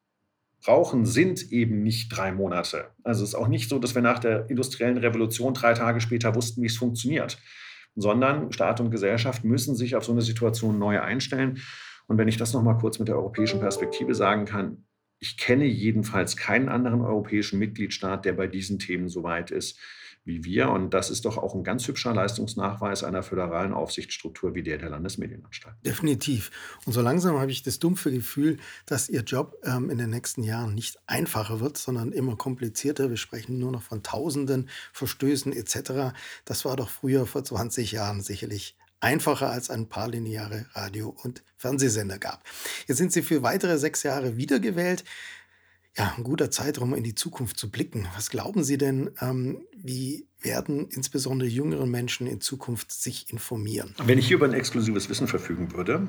brauchen, 0.65 1.07
sind 1.07 1.53
eben 1.53 1.83
nicht 1.83 2.09
drei 2.09 2.33
Monate. 2.33 2.91
Also 3.05 3.23
es 3.23 3.31
ist 3.31 3.35
auch 3.35 3.49
nicht 3.49 3.69
so, 3.69 3.79
dass 3.79 3.95
wir 3.95 4.03
nach 4.03 4.19
der 4.19 4.51
industriellen 4.51 4.99
Revolution 4.99 5.55
drei 5.55 5.75
Tage 5.75 6.01
später 6.01 6.35
wussten, 6.35 6.63
wie 6.63 6.67
es 6.67 6.77
funktioniert, 6.77 7.39
sondern 7.95 8.53
Staat 8.53 8.81
und 8.81 8.91
Gesellschaft 8.91 9.45
müssen 9.45 9.77
sich 9.77 9.97
auf 9.97 10.05
so 10.05 10.13
eine 10.13 10.23
Situation 10.23 10.79
neu 10.79 11.01
einstellen. 11.01 11.61
Und 12.09 12.19
wenn 12.19 12.29
ich 12.29 12.37
das 12.37 12.53
noch 12.53 12.63
mal 12.63 12.79
kurz 12.79 12.99
mit 12.99 13.09
der 13.09 13.17
europäischen 13.17 13.61
Perspektive 13.61 14.15
sagen 14.15 14.45
kann, 14.45 14.85
ich 15.19 15.39
kenne 15.39 15.65
jedenfalls 15.65 16.37
keinen 16.37 16.69
anderen 16.69 17.01
europäischen 17.01 17.59
Mitgliedstaat, 17.59 18.25
der 18.25 18.35
bei 18.35 18.47
diesen 18.47 18.79
Themen 18.79 19.09
so 19.09 19.23
weit 19.23 19.51
ist 19.51 19.79
wie 20.27 20.45
wir. 20.45 20.71
Und 20.71 20.91
das 20.91 21.09
ist 21.11 21.25
doch 21.25 21.39
auch 21.39 21.55
ein 21.55 21.65
ganz 21.65 21.87
hübscher 21.87 22.13
Leistungsnachweis 22.13 23.05
einer 23.05 23.23
föderalen 23.23 23.73
Aufsichtsstruktur 23.73 24.55
wie 24.55 24.63
der 24.63 24.79
der 24.79 24.91
Landesmedienanstalt. 24.91 25.77
Definitiv. 25.85 26.51
Und 26.85 26.93
so 26.93 27.01
langsam 27.01 27.39
habe 27.39 27.51
ich 27.51 27.63
das 27.63 27.79
dumpfe 27.79 28.11
Gefühl, 28.11 28.59
dass 28.85 29.09
Ihr 29.09 29.23
Job 29.23 29.57
ähm, 29.65 29.89
in 29.89 29.99
den 29.99 30.11
nächsten 30.11 30.43
Jahren 30.43 30.75
nicht 30.75 30.99
einfacher 31.07 31.61
wird, 31.61 31.79
sondern 31.79 32.13
immer 32.13 32.37
komplizierter. 32.37 33.09
Wir 33.09 33.17
sprechen 33.17 33.59
nur 33.59 33.73
noch 33.73 33.83
von 33.83 34.03
Tausenden 34.03 34.69
Verstößen 34.93 35.53
etc. 35.53 36.15
Das 36.45 36.65
war 36.65 36.77
doch 36.77 36.91
früher 36.91 37.27
vor 37.27 37.45
20 37.45 37.93
Jahren 37.93 38.21
sicherlich 38.21 38.77
einfacher 39.01 39.51
als 39.51 39.71
ein 39.71 39.89
paar 39.89 40.09
lineare 40.09 40.67
Radio- 40.73 41.15
und 41.23 41.43
Fernsehsender 41.57 42.19
gab. 42.19 42.43
Jetzt 42.87 42.99
sind 42.99 43.13
Sie 43.13 43.23
für 43.23 43.43
weitere 43.43 43.79
sechs 43.79 44.03
Jahre 44.03 44.37
wiedergewählt 44.37 45.05
ja, 45.97 46.13
ein 46.17 46.25
guter 46.25 46.51
Zeitraum, 46.51 46.95
in 46.95 47.05
die 47.05 47.15
Zukunft 47.15 47.59
zu 47.59 47.71
blicken. 47.71 48.07
Was 48.15 48.31
glauben 48.31 48.63
Sie 48.63 48.77
denn, 48.77 49.11
ähm, 49.21 49.63
wie 49.75 50.27
werden 50.41 50.89
insbesondere 50.91 51.49
jüngere 51.49 51.87
Menschen 51.87 52.27
in 52.27 52.41
Zukunft 52.41 52.93
sich 52.93 53.31
informieren? 53.31 53.95
Wenn 54.05 54.19
ich 54.19 54.29
hier 54.29 54.37
über 54.37 54.47
ein 54.47 54.53
exklusives 54.53 55.09
Wissen 55.09 55.27
verfügen 55.27 55.73
würde, 55.73 56.07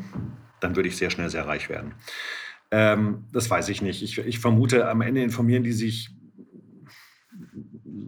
dann 0.59 0.75
würde 0.75 0.89
ich 0.89 0.97
sehr 0.97 1.09
schnell 1.09 1.29
sehr 1.29 1.47
reich 1.47 1.69
werden. 1.69 1.93
Ähm, 2.69 3.25
das 3.31 3.49
weiß 3.49 3.69
ich 3.69 3.81
nicht. 3.81 4.03
Ich, 4.03 4.17
ich 4.17 4.39
vermute, 4.39 4.89
am 4.89 5.01
Ende 5.01 5.23
informieren 5.23 5.63
die 5.63 5.71
sich 5.71 6.09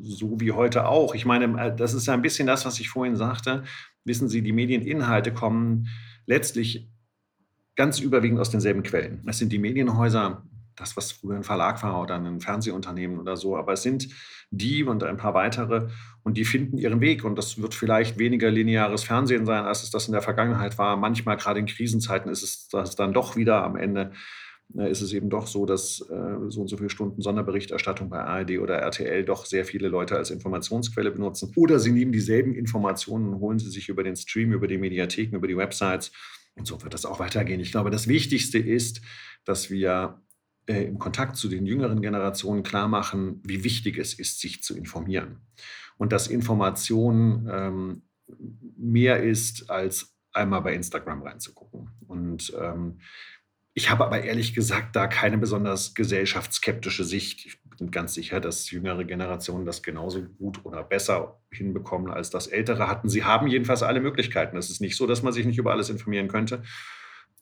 so 0.02 0.40
wie 0.40 0.52
heute 0.52 0.88
auch. 0.88 1.16
Ich 1.16 1.26
meine, 1.26 1.46
äh, 1.62 1.76
das 1.76 1.94
ist 1.94 2.08
ja 2.08 2.14
ein 2.14 2.22
bisschen 2.22 2.48
das, 2.48 2.66
was 2.66 2.80
ich 2.80 2.90
vorhin 2.90 3.16
sagte. 3.16 3.64
Wissen 4.04 4.28
Sie, 4.28 4.42
die 4.42 4.52
Medieninhalte 4.52 5.34
kommen 5.34 5.88
letztlich 6.26 6.90
ganz 7.76 8.00
überwiegend 8.00 8.40
aus 8.40 8.50
denselben 8.50 8.84
Quellen. 8.84 9.24
Es 9.28 9.38
sind 9.38 9.54
die 9.54 9.60
Medienhäuser, 9.60 10.44
das, 10.80 10.98
was 10.98 11.12
früher 11.12 11.36
ein 11.36 11.44
Verlag 11.44 11.82
war 11.84 12.02
oder 12.02 12.16
ein 12.16 12.40
Fernsehunternehmen 12.40 13.20
oder 13.20 13.38
so. 13.38 13.58
Aber 13.58 13.74
es 13.74 13.84
sind 13.84 14.10
die 14.52 14.84
und 14.84 15.04
ein 15.04 15.18
paar 15.18 15.34
weitere 15.34 15.88
und 16.24 16.38
die 16.38 16.46
finden 16.46 16.78
ihren 16.78 17.02
Weg. 17.02 17.24
Und 17.24 17.36
das 17.36 17.62
wird 17.62 17.74
vielleicht 17.74 18.18
weniger 18.18 18.50
lineares 18.50 19.04
Fernsehen 19.04 19.46
sein, 19.46 19.66
als 19.66 19.84
es 19.84 19.92
das 19.92 20.08
in 20.08 20.14
der 20.14 20.22
Vergangenheit 20.22 20.78
war. 20.78 20.98
Manchmal, 20.98 21.38
gerade 21.38 21.60
in 21.60 21.66
Krisenzeiten, 21.66 22.32
ist 22.32 22.44
es 22.44 22.68
das 22.70 22.96
dann 22.96 23.14
doch 23.14 23.36
wieder 23.36 23.64
am 23.64 23.76
Ende. 23.76 24.12
Äh, 24.78 24.92
ist 24.92 25.02
es 25.02 25.14
eben 25.14 25.30
doch 25.30 25.48
so, 25.48 25.66
dass 25.66 26.02
äh, 26.10 26.50
so 26.50 26.62
und 26.62 26.68
so 26.68 26.78
viele 26.78 26.90
Stunden 26.90 27.22
Sonderberichterstattung 27.22 28.10
bei 28.10 28.20
ARD 28.20 28.60
oder 28.60 28.76
RTL 28.76 29.26
doch 29.26 29.46
sehr 29.46 29.66
viele 29.66 29.88
Leute 29.88 30.16
als 30.16 30.30
Informationsquelle 30.30 31.12
benutzen. 31.12 31.52
Oder 31.56 31.80
sie 31.80 31.92
nehmen 31.92 32.12
dieselben 32.12 32.54
Informationen 32.54 33.34
und 33.34 33.40
holen 33.40 33.60
sie 33.60 33.70
sich 33.70 33.90
über 33.90 34.04
den 34.04 34.16
Stream, 34.16 34.54
über 34.54 34.68
die 34.68 34.78
Mediatheken, 34.78 35.36
über 35.36 35.48
die 35.48 35.58
Websites. 35.58 36.12
Und 36.56 36.68
so 36.68 36.82
wird 36.84 36.94
das 36.94 37.06
auch 37.06 37.20
weitergehen. 37.20 37.60
Ich 37.60 37.72
glaube, 37.72 37.90
das 37.90 38.08
Wichtigste 38.08 38.60
ist, 38.60 39.02
dass 39.46 39.70
wir 39.70 40.22
äh, 40.70 40.84
im 40.84 41.00
Kontakt 41.00 41.36
zu 41.36 41.50
den 41.50 41.66
jüngeren 41.66 42.00
Generationen 42.02 42.62
klar 42.62 42.88
machen, 42.88 43.42
wie 43.44 43.64
wichtig 43.64 43.98
es 43.98 44.14
ist, 44.14 44.40
sich 44.40 44.62
zu 44.62 44.78
informieren. 44.78 45.42
Und 45.98 46.12
dass 46.12 46.28
Information 46.28 47.50
ähm, 47.52 48.02
mehr 48.78 49.24
ist, 49.24 49.72
als 49.72 50.16
einmal 50.32 50.62
bei 50.62 50.76
Instagram 50.76 51.24
reinzugucken. 51.24 51.90
Und 52.08 52.54
ähm, 52.62 53.00
ich 53.74 53.90
habe 53.90 54.06
aber 54.06 54.22
ehrlich 54.22 54.54
gesagt 54.54 54.96
da 54.96 55.08
keine 55.08 55.40
besonders 55.40 55.96
gesellschaftsskeptische 55.96 57.04
Sicht. 57.04 57.48
Ich 57.48 57.64
bin 57.64 57.90
ganz 57.90 58.14
sicher, 58.14 58.40
dass 58.40 58.70
jüngere 58.70 59.06
Generationen 59.06 59.66
das 59.66 59.82
genauso 59.82 60.22
gut 60.22 60.64
oder 60.66 60.84
besser 60.84 61.42
hinbekommen, 61.52 62.12
als 62.12 62.30
das 62.30 62.46
ältere 62.46 62.88
hatten. 62.88 63.10
Sie 63.10 63.24
haben 63.24 63.48
jedenfalls 63.48 63.82
alle 63.82 64.02
Möglichkeiten. 64.02 64.56
Es 64.56 64.70
ist 64.70 64.82
nicht 64.82 64.96
so, 64.96 65.08
dass 65.08 65.24
man 65.24 65.34
sich 65.34 65.48
nicht 65.48 65.58
über 65.58 65.72
alles 65.72 65.90
informieren 65.90 66.28
könnte. 66.28 66.62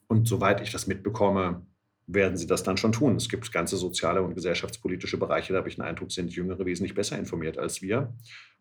Und 0.07 0.29
soweit 0.29 0.61
ich 0.61 0.71
das 0.71 0.87
mitbekomme, 0.87 1.65
werden 2.07 2.37
sie 2.37 2.47
das 2.47 2.63
dann 2.63 2.77
schon 2.77 2.93
tun. 2.93 3.17
Es 3.17 3.29
gibt 3.29 3.51
ganze 3.51 3.75
soziale 3.77 4.21
und 4.23 4.33
gesellschaftspolitische 4.33 5.17
Bereiche, 5.17 5.53
da 5.53 5.59
habe 5.59 5.69
ich 5.69 5.75
den 5.75 5.83
Eindruck, 5.83 6.11
sind 6.11 6.33
Jüngere 6.33 6.65
wesentlich 6.65 6.95
besser 6.95 7.19
informiert 7.19 7.57
als 7.57 7.81
wir. 7.81 8.13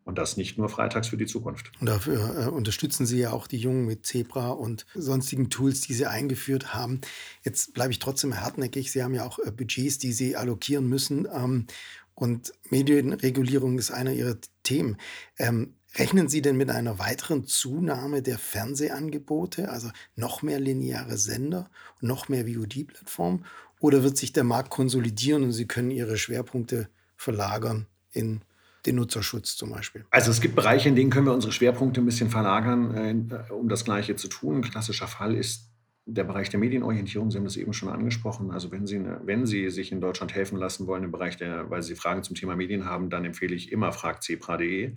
Und 0.04 0.18
das 0.18 0.36
nicht 0.36 0.56
nur 0.56 0.68
freitags 0.68 1.08
für 1.08 1.16
die 1.16 1.26
Zukunft. 1.26 1.72
Und 1.80 1.88
dafür 1.88 2.46
äh, 2.46 2.48
unterstützen 2.48 3.06
Sie 3.06 3.18
ja 3.18 3.32
auch 3.32 3.48
die 3.48 3.56
Jungen 3.58 3.86
mit 3.86 4.06
Zebra 4.06 4.50
und 4.50 4.86
sonstigen 4.94 5.50
Tools, 5.50 5.80
die 5.80 5.94
Sie 5.94 6.06
eingeführt 6.06 6.74
haben. 6.74 7.00
Jetzt 7.42 7.74
bleibe 7.74 7.90
ich 7.90 7.98
trotzdem 7.98 8.40
hartnäckig. 8.40 8.92
Sie 8.92 9.02
haben 9.02 9.14
ja 9.14 9.26
auch 9.26 9.40
äh, 9.40 9.50
Budgets, 9.50 9.98
die 9.98 10.12
Sie 10.12 10.36
allokieren 10.36 10.88
müssen. 10.88 11.26
Ähm, 11.32 11.66
und 12.14 12.52
Medienregulierung 12.70 13.78
ist 13.78 13.90
einer 13.90 14.12
Ihrer 14.12 14.36
Themen. 14.62 14.96
Ähm, 15.38 15.74
Rechnen 15.98 16.28
Sie 16.28 16.42
denn 16.42 16.56
mit 16.56 16.70
einer 16.70 16.98
weiteren 16.98 17.46
Zunahme 17.46 18.20
der 18.20 18.38
Fernsehangebote, 18.38 19.70
also 19.70 19.88
noch 20.14 20.42
mehr 20.42 20.60
lineare 20.60 21.16
Sender, 21.16 21.70
noch 22.00 22.28
mehr 22.28 22.46
VOD-Plattformen? 22.46 23.44
Oder 23.80 24.02
wird 24.02 24.16
sich 24.16 24.32
der 24.32 24.44
Markt 24.44 24.70
konsolidieren 24.70 25.42
und 25.44 25.52
Sie 25.52 25.66
können 25.66 25.90
Ihre 25.90 26.18
Schwerpunkte 26.18 26.88
verlagern 27.16 27.86
in 28.12 28.42
den 28.84 28.96
Nutzerschutz 28.96 29.56
zum 29.56 29.70
Beispiel? 29.70 30.04
Also 30.10 30.30
es 30.30 30.40
gibt 30.40 30.54
Bereiche, 30.54 30.88
in 30.88 30.96
denen 30.96 31.10
können 31.10 31.26
wir 31.26 31.32
unsere 31.32 31.52
Schwerpunkte 31.52 32.00
ein 32.00 32.06
bisschen 32.06 32.30
verlagern, 32.30 33.30
äh, 33.30 33.52
um 33.52 33.68
das 33.68 33.84
Gleiche 33.84 34.16
zu 34.16 34.28
tun. 34.28 34.56
Ein 34.56 34.62
klassischer 34.62 35.08
Fall 35.08 35.34
ist 35.34 35.70
der 36.04 36.24
Bereich 36.24 36.50
der 36.50 36.60
Medienorientierung, 36.60 37.30
Sie 37.30 37.38
haben 37.38 37.44
das 37.44 37.56
eben 37.56 37.72
schon 37.72 37.88
angesprochen. 37.88 38.50
Also 38.50 38.70
wenn 38.70 38.86
Sie, 38.86 39.02
wenn 39.24 39.46
Sie 39.46 39.70
sich 39.70 39.92
in 39.92 40.00
Deutschland 40.00 40.34
helfen 40.34 40.56
lassen 40.56 40.86
wollen 40.86 41.04
im 41.04 41.10
Bereich 41.10 41.36
der, 41.36 41.68
weil 41.70 41.82
Sie 41.82 41.96
Fragen 41.96 42.22
zum 42.22 42.36
Thema 42.36 42.54
Medien 42.54 42.84
haben, 42.84 43.10
dann 43.10 43.24
empfehle 43.24 43.54
ich 43.54 43.72
immer 43.72 43.92
fragzebra.de. 43.92 44.94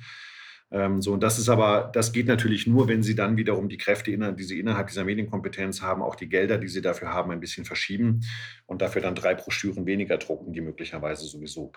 Ähm, 0.72 1.02
so, 1.02 1.14
und 1.14 1.22
das 1.22 1.40
ist 1.40 1.50
aber, 1.50 1.90
das 1.94 2.12
geht 2.12 2.28
natürlich 2.28 2.68
nur, 2.68 2.88
wenn 2.88 3.02
Sie 3.02 3.16
dann 3.16 3.38
wiederum 3.38 3.70
die 3.70 3.78
Kräfte, 3.78 4.16
die 4.34 4.44
Sie 4.44 4.60
innerhalb 4.60 4.88
dieser 4.88 5.04
Medienkompetenz 5.04 5.82
haben, 5.82 6.02
auch 6.02 6.16
die 6.16 6.30
Gelder, 6.30 6.58
die 6.58 6.68
Sie 6.68 6.82
dafür 6.82 7.10
haben, 7.10 7.32
ein 7.32 7.40
bisschen 7.40 7.66
verschieben 7.66 8.22
und 8.68 8.82
dafür 8.82 9.02
dann 9.02 9.16
drei 9.16 9.34
Broschüren 9.34 9.86
weniger 9.86 10.18
drucken, 10.18 10.54
die 10.54 10.62
möglicherweise 10.62 11.26
sowieso 11.26 11.72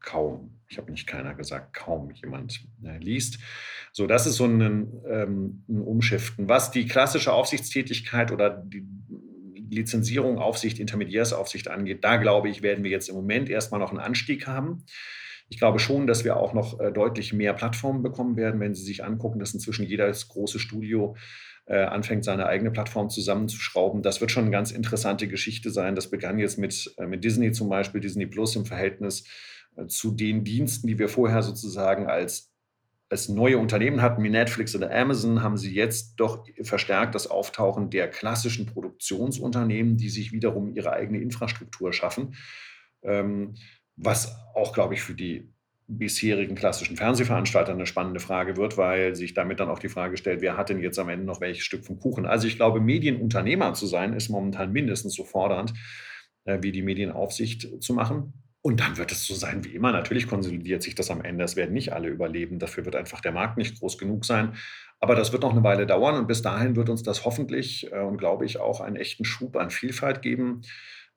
kaum, 0.00 0.58
ich 0.68 0.78
habe 0.78 0.90
nicht 0.90 1.06
keiner 1.06 1.34
gesagt, 1.34 1.74
kaum 1.74 2.10
jemand 2.12 2.64
äh, 2.84 2.98
liest. 2.98 3.38
So, 3.92 4.06
das 4.06 4.26
ist 4.26 4.36
so 4.36 4.46
ein, 4.46 4.60
ähm, 5.06 5.64
ein 5.68 5.82
Umschiften. 5.82 6.48
Was 6.48 6.70
die 6.70 6.86
klassische 6.86 7.32
Aufsichtstätigkeit 7.32 8.32
oder 8.32 8.50
die 8.50 8.86
Lizenzierung, 9.70 10.38
Aufsicht, 10.38 10.78
Intermediärsaufsicht 10.78 11.68
angeht, 11.68 12.04
da 12.04 12.16
glaube 12.16 12.48
ich, 12.48 12.62
werden 12.62 12.84
wir 12.84 12.90
jetzt 12.90 13.08
im 13.08 13.16
Moment 13.16 13.50
erstmal 13.50 13.80
noch 13.80 13.90
einen 13.90 14.00
Anstieg 14.00 14.46
haben. 14.46 14.84
Ich 15.48 15.58
glaube 15.58 15.78
schon, 15.78 16.06
dass 16.06 16.24
wir 16.24 16.36
auch 16.36 16.52
noch 16.52 16.78
äh, 16.80 16.92
deutlich 16.92 17.32
mehr 17.32 17.54
Plattformen 17.54 18.02
bekommen 18.02 18.36
werden, 18.36 18.60
wenn 18.60 18.74
Sie 18.74 18.84
sich 18.84 19.04
angucken, 19.04 19.38
dass 19.38 19.54
inzwischen 19.54 19.86
jedes 19.86 20.28
große 20.28 20.58
Studio 20.58 21.16
äh, 21.66 21.84
anfängt, 21.84 22.24
seine 22.24 22.46
eigene 22.46 22.70
Plattform 22.70 23.10
zusammenzuschrauben. 23.10 24.02
Das 24.02 24.20
wird 24.20 24.30
schon 24.30 24.44
eine 24.44 24.52
ganz 24.52 24.70
interessante 24.70 25.28
Geschichte 25.28 25.70
sein. 25.70 25.94
Das 25.94 26.10
begann 26.10 26.38
jetzt 26.38 26.58
mit, 26.58 26.94
äh, 26.98 27.06
mit 27.06 27.24
Disney 27.24 27.52
zum 27.52 27.68
Beispiel, 27.68 28.00
Disney 28.00 28.26
Plus 28.26 28.56
im 28.56 28.66
Verhältnis 28.66 29.24
zu 29.86 30.10
den 30.10 30.42
Diensten, 30.42 30.88
die 30.88 30.98
wir 30.98 31.08
vorher 31.08 31.40
sozusagen 31.40 32.08
als 32.08 32.52
als 33.10 33.28
neue 33.28 33.58
Unternehmen 33.58 34.02
hatten 34.02 34.22
wie 34.22 34.30
Netflix 34.30 34.76
oder 34.76 34.94
Amazon, 34.94 35.42
haben 35.42 35.56
sie 35.56 35.72
jetzt 35.74 36.16
doch 36.16 36.44
verstärkt 36.62 37.14
das 37.14 37.26
Auftauchen 37.26 37.90
der 37.90 38.08
klassischen 38.08 38.66
Produktionsunternehmen, 38.66 39.96
die 39.96 40.10
sich 40.10 40.32
wiederum 40.32 40.74
ihre 40.74 40.92
eigene 40.92 41.18
Infrastruktur 41.18 41.92
schaffen. 41.92 42.34
Ähm, 43.02 43.54
was 43.98 44.36
auch, 44.54 44.72
glaube 44.72 44.94
ich, 44.94 45.02
für 45.02 45.14
die 45.14 45.52
bisherigen 45.88 46.54
klassischen 46.54 46.96
Fernsehveranstalter 46.96 47.72
eine 47.72 47.86
spannende 47.86 48.20
Frage 48.20 48.56
wird, 48.56 48.76
weil 48.76 49.16
sich 49.16 49.32
damit 49.32 49.58
dann 49.58 49.70
auch 49.70 49.78
die 49.78 49.88
Frage 49.88 50.18
stellt, 50.18 50.42
wer 50.42 50.56
hat 50.56 50.68
denn 50.68 50.80
jetzt 50.80 50.98
am 50.98 51.08
Ende 51.08 51.24
noch 51.24 51.40
welches 51.40 51.64
Stück 51.64 51.84
vom 51.84 51.98
Kuchen? 51.98 52.26
Also 52.26 52.46
ich 52.46 52.56
glaube, 52.56 52.80
Medienunternehmer 52.80 53.72
zu 53.72 53.86
sein, 53.86 54.12
ist 54.12 54.28
momentan 54.28 54.70
mindestens 54.70 55.14
so 55.14 55.24
fordernd, 55.24 55.72
äh, 56.44 56.58
wie 56.60 56.72
die 56.72 56.82
Medienaufsicht 56.82 57.82
zu 57.82 57.94
machen. 57.94 58.34
Und 58.60 58.80
dann 58.80 58.98
wird 58.98 59.12
es 59.12 59.24
so 59.24 59.34
sein 59.34 59.64
wie 59.64 59.74
immer. 59.74 59.92
Natürlich 59.92 60.26
konsolidiert 60.26 60.82
sich 60.82 60.94
das 60.94 61.10
am 61.10 61.22
Ende. 61.22 61.44
Es 61.44 61.56
werden 61.56 61.72
nicht 61.72 61.94
alle 61.94 62.08
überleben. 62.08 62.58
Dafür 62.58 62.84
wird 62.84 62.96
einfach 62.96 63.20
der 63.20 63.32
Markt 63.32 63.56
nicht 63.56 63.78
groß 63.78 63.96
genug 63.96 64.26
sein. 64.26 64.54
Aber 65.00 65.14
das 65.14 65.32
wird 65.32 65.42
noch 65.42 65.52
eine 65.52 65.62
Weile 65.62 65.86
dauern. 65.86 66.16
Und 66.16 66.26
bis 66.26 66.42
dahin 66.42 66.76
wird 66.76 66.90
uns 66.90 67.02
das 67.02 67.24
hoffentlich 67.24 67.90
äh, 67.92 68.00
und 68.00 68.18
glaube 68.18 68.44
ich 68.44 68.58
auch 68.58 68.80
einen 68.80 68.96
echten 68.96 69.24
Schub 69.24 69.56
an 69.56 69.70
Vielfalt 69.70 70.20
geben. 70.20 70.62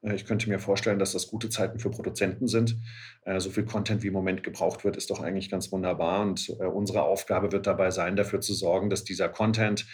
Äh, 0.02 0.16
ich 0.16 0.26
könnte 0.26 0.50
mir 0.50 0.60
vorstellen, 0.60 1.00
dass 1.00 1.14
das 1.14 1.28
gute 1.28 1.50
Zeiten 1.50 1.80
für 1.80 1.90
Produzenten 1.90 2.48
sind. 2.48 2.78
Äh, 3.24 3.40
so 3.40 3.50
viel 3.50 3.66
Content 3.66 4.04
wie 4.04 4.08
im 4.08 4.14
Moment 4.14 4.44
gebraucht 4.44 4.84
wird, 4.84 4.98
ist 4.98 5.10
doch 5.10 5.22
eigentlich 5.22 5.50
ganz 5.50 5.72
wunderbar. 5.72 6.22
Und 6.22 6.50
äh, 6.60 6.66
unsere 6.66 7.04
Aufgabe 7.04 7.52
wird 7.52 7.68
dabei 7.68 7.92
sein, 7.92 8.16
dafür 8.16 8.42
zu 8.42 8.54
sorgen, 8.54 8.90
dass 8.90 9.04
dieser 9.04 9.30
Content 9.30 9.86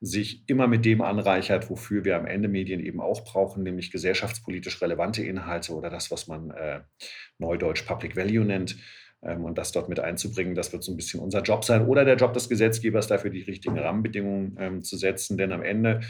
sich 0.00 0.42
immer 0.48 0.66
mit 0.66 0.84
dem 0.84 1.00
anreichert, 1.00 1.70
wofür 1.70 2.04
wir 2.04 2.16
am 2.16 2.26
Ende 2.26 2.48
Medien 2.48 2.80
eben 2.80 3.00
auch 3.00 3.24
brauchen, 3.24 3.62
nämlich 3.62 3.90
gesellschaftspolitisch 3.90 4.82
relevante 4.82 5.22
Inhalte 5.24 5.72
oder 5.72 5.88
das, 5.88 6.10
was 6.10 6.26
man 6.26 6.52
neudeutsch 7.38 7.86
Public 7.86 8.16
Value 8.16 8.44
nennt. 8.44 8.76
Ähm, 9.24 9.44
und 9.44 9.58
das 9.58 9.72
dort 9.72 9.88
mit 9.88 10.00
einzubringen, 10.00 10.54
das 10.54 10.72
wird 10.72 10.84
so 10.84 10.92
ein 10.92 10.96
bisschen 10.96 11.20
unser 11.20 11.42
Job 11.42 11.64
sein 11.64 11.86
oder 11.86 12.04
der 12.04 12.16
Job 12.16 12.32
des 12.34 12.48
Gesetzgebers, 12.48 13.06
dafür 13.06 13.30
die 13.30 13.42
richtigen 13.42 13.78
Rahmenbedingungen 13.78 14.56
ähm, 14.58 14.82
zu 14.82 14.96
setzen. 14.96 15.36
Denn 15.38 15.52
am 15.52 15.62
Ende 15.62 16.00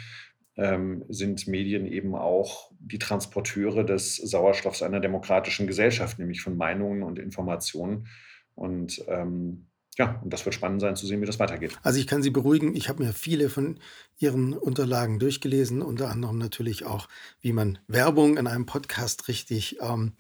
ähm, 0.56 1.04
sind 1.08 1.46
Medien 1.48 1.86
eben 1.86 2.14
auch 2.14 2.70
die 2.78 2.98
Transporteure 2.98 3.84
des 3.84 4.16
Sauerstoffs 4.16 4.82
einer 4.82 5.00
demokratischen 5.00 5.66
Gesellschaft, 5.66 6.18
nämlich 6.18 6.42
von 6.42 6.56
Meinungen 6.56 7.02
und 7.02 7.18
Informationen. 7.18 8.06
Und 8.54 9.04
ähm, 9.08 9.66
ja, 9.96 10.20
und 10.22 10.32
das 10.32 10.44
wird 10.44 10.54
spannend 10.54 10.80
sein 10.80 10.96
zu 10.96 11.06
sehen, 11.06 11.20
wie 11.20 11.26
das 11.26 11.38
weitergeht. 11.38 11.78
Also 11.82 12.00
ich 12.00 12.06
kann 12.06 12.22
Sie 12.22 12.30
beruhigen, 12.30 12.74
ich 12.74 12.88
habe 12.88 13.04
mir 13.04 13.12
viele 13.12 13.48
von 13.48 13.78
Ihren 14.18 14.54
Unterlagen 14.54 15.18
durchgelesen, 15.18 15.82
unter 15.82 16.10
anderem 16.10 16.38
natürlich 16.38 16.84
auch, 16.84 17.08
wie 17.40 17.52
man 17.52 17.78
Werbung 17.86 18.36
in 18.36 18.46
einem 18.46 18.66
Podcast 18.66 19.28
richtig, 19.28 19.78
ähm, 19.80 20.12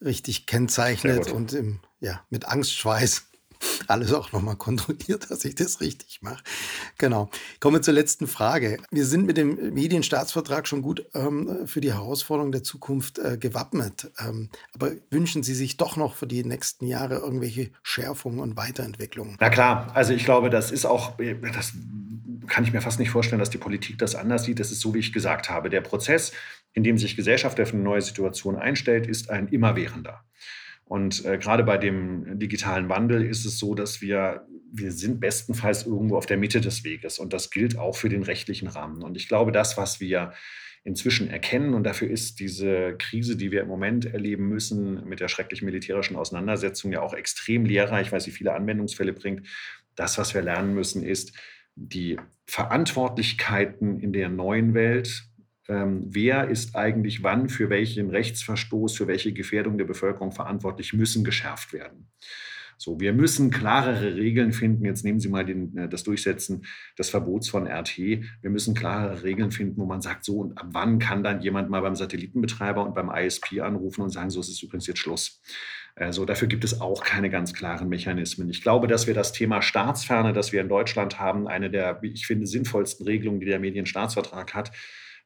richtig 0.00 0.46
kennzeichnet 0.46 1.32
und 1.32 1.52
im, 1.52 1.80
ja, 2.00 2.24
mit 2.30 2.46
Angstschweiß 2.46 3.27
alles 3.86 4.12
auch 4.12 4.32
nochmal 4.32 4.56
kontrolliert, 4.56 5.30
dass 5.30 5.44
ich 5.44 5.54
das 5.54 5.80
richtig 5.80 6.20
mache. 6.22 6.42
Genau. 6.98 7.30
Kommen 7.60 7.76
wir 7.76 7.82
zur 7.82 7.94
letzten 7.94 8.26
Frage. 8.26 8.78
Wir 8.90 9.06
sind 9.06 9.26
mit 9.26 9.36
dem 9.36 9.74
Medienstaatsvertrag 9.74 10.66
schon 10.66 10.82
gut 10.82 11.06
ähm, 11.14 11.66
für 11.66 11.80
die 11.80 11.92
Herausforderung 11.92 12.52
der 12.52 12.62
Zukunft 12.62 13.18
äh, 13.18 13.36
gewappnet. 13.38 14.10
Ähm, 14.18 14.50
aber 14.74 14.92
wünschen 15.10 15.42
Sie 15.42 15.54
sich 15.54 15.76
doch 15.76 15.96
noch 15.96 16.14
für 16.14 16.26
die 16.26 16.44
nächsten 16.44 16.86
Jahre 16.86 17.16
irgendwelche 17.16 17.70
Schärfungen 17.82 18.40
und 18.40 18.56
Weiterentwicklungen? 18.56 19.36
Na 19.40 19.50
klar, 19.50 19.90
also 19.94 20.12
ich 20.12 20.24
glaube, 20.24 20.50
das 20.50 20.70
ist 20.70 20.86
auch, 20.86 21.16
das 21.54 21.72
kann 22.48 22.64
ich 22.64 22.72
mir 22.72 22.80
fast 22.80 22.98
nicht 22.98 23.10
vorstellen, 23.10 23.38
dass 23.38 23.50
die 23.50 23.58
Politik 23.58 23.98
das 23.98 24.14
anders 24.14 24.44
sieht. 24.44 24.60
Das 24.60 24.70
ist 24.70 24.80
so, 24.80 24.94
wie 24.94 24.98
ich 24.98 25.12
gesagt 25.12 25.50
habe. 25.50 25.70
Der 25.70 25.80
Prozess, 25.80 26.32
in 26.72 26.82
dem 26.82 26.98
sich 26.98 27.16
Gesellschaft 27.16 27.60
auf 27.60 27.72
eine 27.72 27.82
neue 27.82 28.02
Situation 28.02 28.56
einstellt, 28.56 29.06
ist 29.06 29.30
ein 29.30 29.48
immerwährender. 29.48 30.24
Und 30.88 31.24
äh, 31.26 31.36
gerade 31.36 31.64
bei 31.64 31.76
dem 31.76 32.38
digitalen 32.38 32.88
Wandel 32.88 33.22
ist 33.22 33.44
es 33.44 33.58
so, 33.58 33.74
dass 33.74 34.00
wir, 34.00 34.46
wir 34.72 34.90
sind 34.90 35.20
bestenfalls 35.20 35.86
irgendwo 35.86 36.16
auf 36.16 36.26
der 36.26 36.38
Mitte 36.38 36.60
des 36.62 36.82
Weges. 36.82 37.18
Und 37.18 37.32
das 37.34 37.50
gilt 37.50 37.78
auch 37.78 37.94
für 37.94 38.08
den 38.08 38.22
rechtlichen 38.22 38.68
Rahmen. 38.68 39.02
Und 39.02 39.16
ich 39.16 39.28
glaube, 39.28 39.52
das, 39.52 39.76
was 39.76 40.00
wir 40.00 40.32
inzwischen 40.84 41.28
erkennen, 41.28 41.74
und 41.74 41.84
dafür 41.84 42.08
ist 42.08 42.40
diese 42.40 42.96
Krise, 42.96 43.36
die 43.36 43.50
wir 43.50 43.60
im 43.60 43.68
Moment 43.68 44.06
erleben 44.06 44.48
müssen, 44.48 45.06
mit 45.06 45.20
der 45.20 45.28
schrecklichen 45.28 45.66
militärischen 45.66 46.16
Auseinandersetzung 46.16 46.90
ja 46.90 47.02
auch 47.02 47.12
extrem 47.12 47.66
lehrreich, 47.66 48.10
weil 48.10 48.20
sie 48.20 48.30
viele 48.30 48.54
Anwendungsfälle 48.54 49.12
bringt. 49.12 49.46
Das, 49.94 50.16
was 50.16 50.32
wir 50.32 50.40
lernen 50.40 50.74
müssen, 50.74 51.02
ist, 51.02 51.32
die 51.74 52.18
Verantwortlichkeiten 52.46 54.00
in 54.00 54.12
der 54.14 54.30
neuen 54.30 54.72
Welt 54.72 55.27
ähm, 55.68 56.04
wer 56.06 56.48
ist 56.48 56.74
eigentlich 56.74 57.22
wann 57.22 57.48
für 57.48 57.70
welchen 57.70 58.10
Rechtsverstoß, 58.10 58.96
für 58.96 59.06
welche 59.06 59.32
Gefährdung 59.32 59.78
der 59.78 59.84
Bevölkerung 59.84 60.32
verantwortlich, 60.32 60.92
müssen 60.92 61.24
geschärft 61.24 61.72
werden. 61.72 62.08
So, 62.80 63.00
wir 63.00 63.12
müssen 63.12 63.50
klarere 63.50 64.14
Regeln 64.14 64.52
finden. 64.52 64.84
Jetzt 64.84 65.04
nehmen 65.04 65.18
Sie 65.18 65.28
mal 65.28 65.44
den, 65.44 65.76
äh, 65.76 65.88
das 65.88 66.04
Durchsetzen 66.04 66.64
des 66.96 67.10
Verbots 67.10 67.48
von 67.48 67.66
RT. 67.66 67.98
Wir 67.98 68.50
müssen 68.50 68.74
klarere 68.74 69.24
Regeln 69.24 69.50
finden, 69.50 69.80
wo 69.80 69.84
man 69.84 70.00
sagt, 70.00 70.24
so 70.24 70.38
und 70.38 70.56
ab 70.56 70.68
wann 70.70 71.00
kann 71.00 71.24
dann 71.24 71.40
jemand 71.40 71.70
mal 71.70 71.82
beim 71.82 71.96
Satellitenbetreiber 71.96 72.86
und 72.86 72.94
beim 72.94 73.10
ISP 73.10 73.60
anrufen 73.60 74.02
und 74.02 74.10
sagen, 74.10 74.30
so 74.30 74.38
es 74.38 74.48
ist 74.48 74.62
übrigens 74.62 74.86
jetzt 74.86 75.00
Schluss. 75.00 75.42
Also 75.96 76.24
dafür 76.24 76.46
gibt 76.46 76.62
es 76.62 76.80
auch 76.80 77.02
keine 77.02 77.28
ganz 77.28 77.52
klaren 77.52 77.88
Mechanismen. 77.88 78.48
Ich 78.48 78.62
glaube, 78.62 78.86
dass 78.86 79.08
wir 79.08 79.14
das 79.14 79.32
Thema 79.32 79.60
Staatsferne, 79.60 80.32
das 80.32 80.52
wir 80.52 80.60
in 80.60 80.68
Deutschland 80.68 81.18
haben, 81.18 81.48
eine 81.48 81.70
der, 81.70 82.00
wie 82.02 82.12
ich 82.12 82.28
finde, 82.28 82.46
sinnvollsten 82.46 83.04
Regelungen, 83.04 83.40
die 83.40 83.46
der 83.46 83.58
Medienstaatsvertrag 83.58 84.54
hat, 84.54 84.70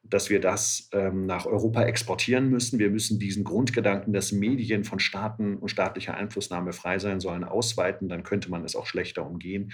dass 0.03 0.29
wir 0.29 0.41
das 0.41 0.89
ähm, 0.91 1.25
nach 1.25 1.45
Europa 1.45 1.83
exportieren 1.83 2.49
müssen. 2.49 2.77
Wir 2.77 2.89
müssen 2.89 3.19
diesen 3.19 3.43
Grundgedanken, 3.43 4.13
dass 4.13 4.31
Medien 4.31 4.83
von 4.83 4.99
Staaten 4.99 5.57
und 5.57 5.69
staatlicher 5.69 6.15
Einflussnahme 6.15 6.73
frei 6.73 6.99
sein 6.99 7.19
sollen, 7.19 7.43
ausweiten. 7.43 8.09
Dann 8.09 8.23
könnte 8.23 8.51
man 8.51 8.65
es 8.65 8.75
auch 8.75 8.85
schlechter 8.85 9.25
umgehen. 9.25 9.71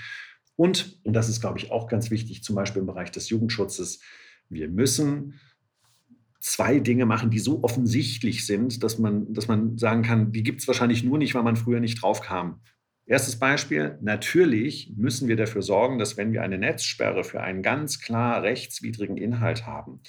Und, 0.56 1.00
und 1.04 1.14
das 1.14 1.30
ist, 1.30 1.42
glaube 1.42 1.58
ich, 1.58 1.72
auch 1.72 1.88
ganz 1.88 2.12
wichtig, 2.12 2.44
zum 2.44 2.56
Beispiel 2.56 2.82
im 2.82 2.86
Bereich 2.86 3.12
des 3.12 3.30
Jugendschutzes, 3.30 4.02
wir 4.50 4.68
müssen 4.68 5.40
zwei 6.42 6.80
Dinge 6.80 7.06
machen, 7.06 7.30
die 7.30 7.40
so 7.40 7.64
offensichtlich 7.64 8.46
sind, 8.46 8.84
dass 8.84 8.98
man, 8.98 9.34
dass 9.34 9.48
man 9.48 9.78
sagen 9.78 10.04
kann, 10.04 10.32
die 10.32 10.44
gibt 10.44 10.62
es 10.62 10.68
wahrscheinlich 10.68 11.04
nur 11.04 11.18
nicht, 11.18 11.36
weil 11.36 11.44
man 11.44 11.56
früher 11.56 11.80
nicht 11.80 12.02
drauf 12.02 12.22
kam. 12.22 12.62
Erstes 13.10 13.40
Beispiel, 13.40 13.98
natürlich 14.02 14.94
müssen 14.96 15.28
wir 15.28 15.36
dafür 15.36 15.64
sorgen, 15.64 15.98
dass 15.98 16.16
wenn 16.16 16.32
wir 16.32 16.44
eine 16.44 16.60
Netzsperre 16.60 17.24
für 17.24 17.42
einen 17.42 17.64
ganz 17.64 18.00
klar 18.00 18.44
rechtswidrigen 18.44 19.18
Inhalt 19.18 19.66
haben, 19.66 20.02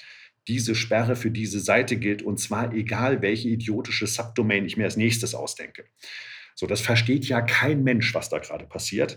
diese 0.46 0.74
Sperre 0.74 1.16
für 1.16 1.30
diese 1.30 1.60
Seite 1.60 1.96
gilt 1.96 2.20
und 2.20 2.38
zwar 2.38 2.74
egal, 2.74 3.22
welche 3.22 3.48
idiotische 3.48 4.06
Subdomain 4.06 4.66
ich 4.66 4.76
mir 4.76 4.84
als 4.84 4.98
nächstes 4.98 5.34
ausdenke. 5.34 5.86
So, 6.54 6.66
das 6.66 6.82
versteht 6.82 7.24
ja 7.24 7.40
kein 7.40 7.84
Mensch, 7.84 8.14
was 8.14 8.28
da 8.28 8.38
gerade 8.38 8.66
passiert. 8.66 9.16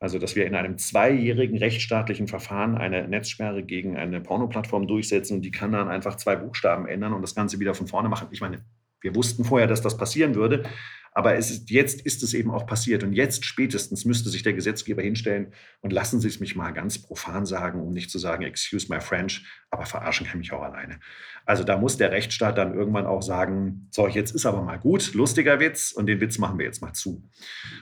Also, 0.00 0.18
dass 0.18 0.34
wir 0.34 0.44
in 0.44 0.56
einem 0.56 0.76
zweijährigen 0.76 1.56
rechtsstaatlichen 1.56 2.26
Verfahren 2.26 2.76
eine 2.76 3.06
Netzsperre 3.06 3.62
gegen 3.62 3.96
eine 3.96 4.20
Pornoplattform 4.20 4.88
durchsetzen 4.88 5.34
und 5.36 5.42
die 5.42 5.52
kann 5.52 5.70
dann 5.70 5.88
einfach 5.88 6.16
zwei 6.16 6.34
Buchstaben 6.34 6.88
ändern 6.88 7.12
und 7.12 7.22
das 7.22 7.36
Ganze 7.36 7.60
wieder 7.60 7.74
von 7.74 7.86
vorne 7.86 8.08
machen. 8.08 8.26
Ich 8.32 8.40
meine, 8.40 8.64
wir 9.02 9.14
wussten 9.14 9.44
vorher, 9.44 9.68
dass 9.68 9.82
das 9.82 9.96
passieren 9.96 10.34
würde, 10.34 10.64
aber 11.12 11.34
es 11.36 11.50
ist, 11.50 11.70
jetzt 11.70 12.02
ist 12.02 12.22
es 12.22 12.34
eben 12.34 12.50
auch 12.50 12.66
passiert. 12.66 13.02
Und 13.02 13.12
jetzt 13.12 13.44
spätestens 13.44 14.04
müsste 14.04 14.28
sich 14.30 14.42
der 14.42 14.52
Gesetzgeber 14.52 15.02
hinstellen 15.02 15.52
und 15.80 15.92
lassen 15.92 16.20
Sie 16.20 16.28
es 16.28 16.40
mich 16.40 16.54
mal 16.56 16.70
ganz 16.70 16.98
profan 16.98 17.46
sagen, 17.46 17.80
um 17.80 17.92
nicht 17.92 18.10
zu 18.10 18.18
sagen, 18.18 18.44
excuse 18.44 18.86
my 18.92 19.00
French, 19.00 19.44
aber 19.70 19.86
verarschen 19.86 20.26
kann 20.26 20.38
mich 20.38 20.52
auch 20.52 20.62
alleine. 20.62 21.00
Also 21.44 21.64
da 21.64 21.78
muss 21.78 21.96
der 21.96 22.12
Rechtsstaat 22.12 22.58
dann 22.58 22.74
irgendwann 22.74 23.06
auch 23.06 23.22
sagen, 23.22 23.88
so, 23.90 24.06
jetzt 24.06 24.34
ist 24.34 24.46
aber 24.46 24.62
mal 24.62 24.78
gut, 24.78 25.14
lustiger 25.14 25.58
Witz 25.58 25.92
und 25.92 26.06
den 26.06 26.20
Witz 26.20 26.38
machen 26.38 26.58
wir 26.58 26.66
jetzt 26.66 26.82
mal 26.82 26.92
zu. 26.92 27.28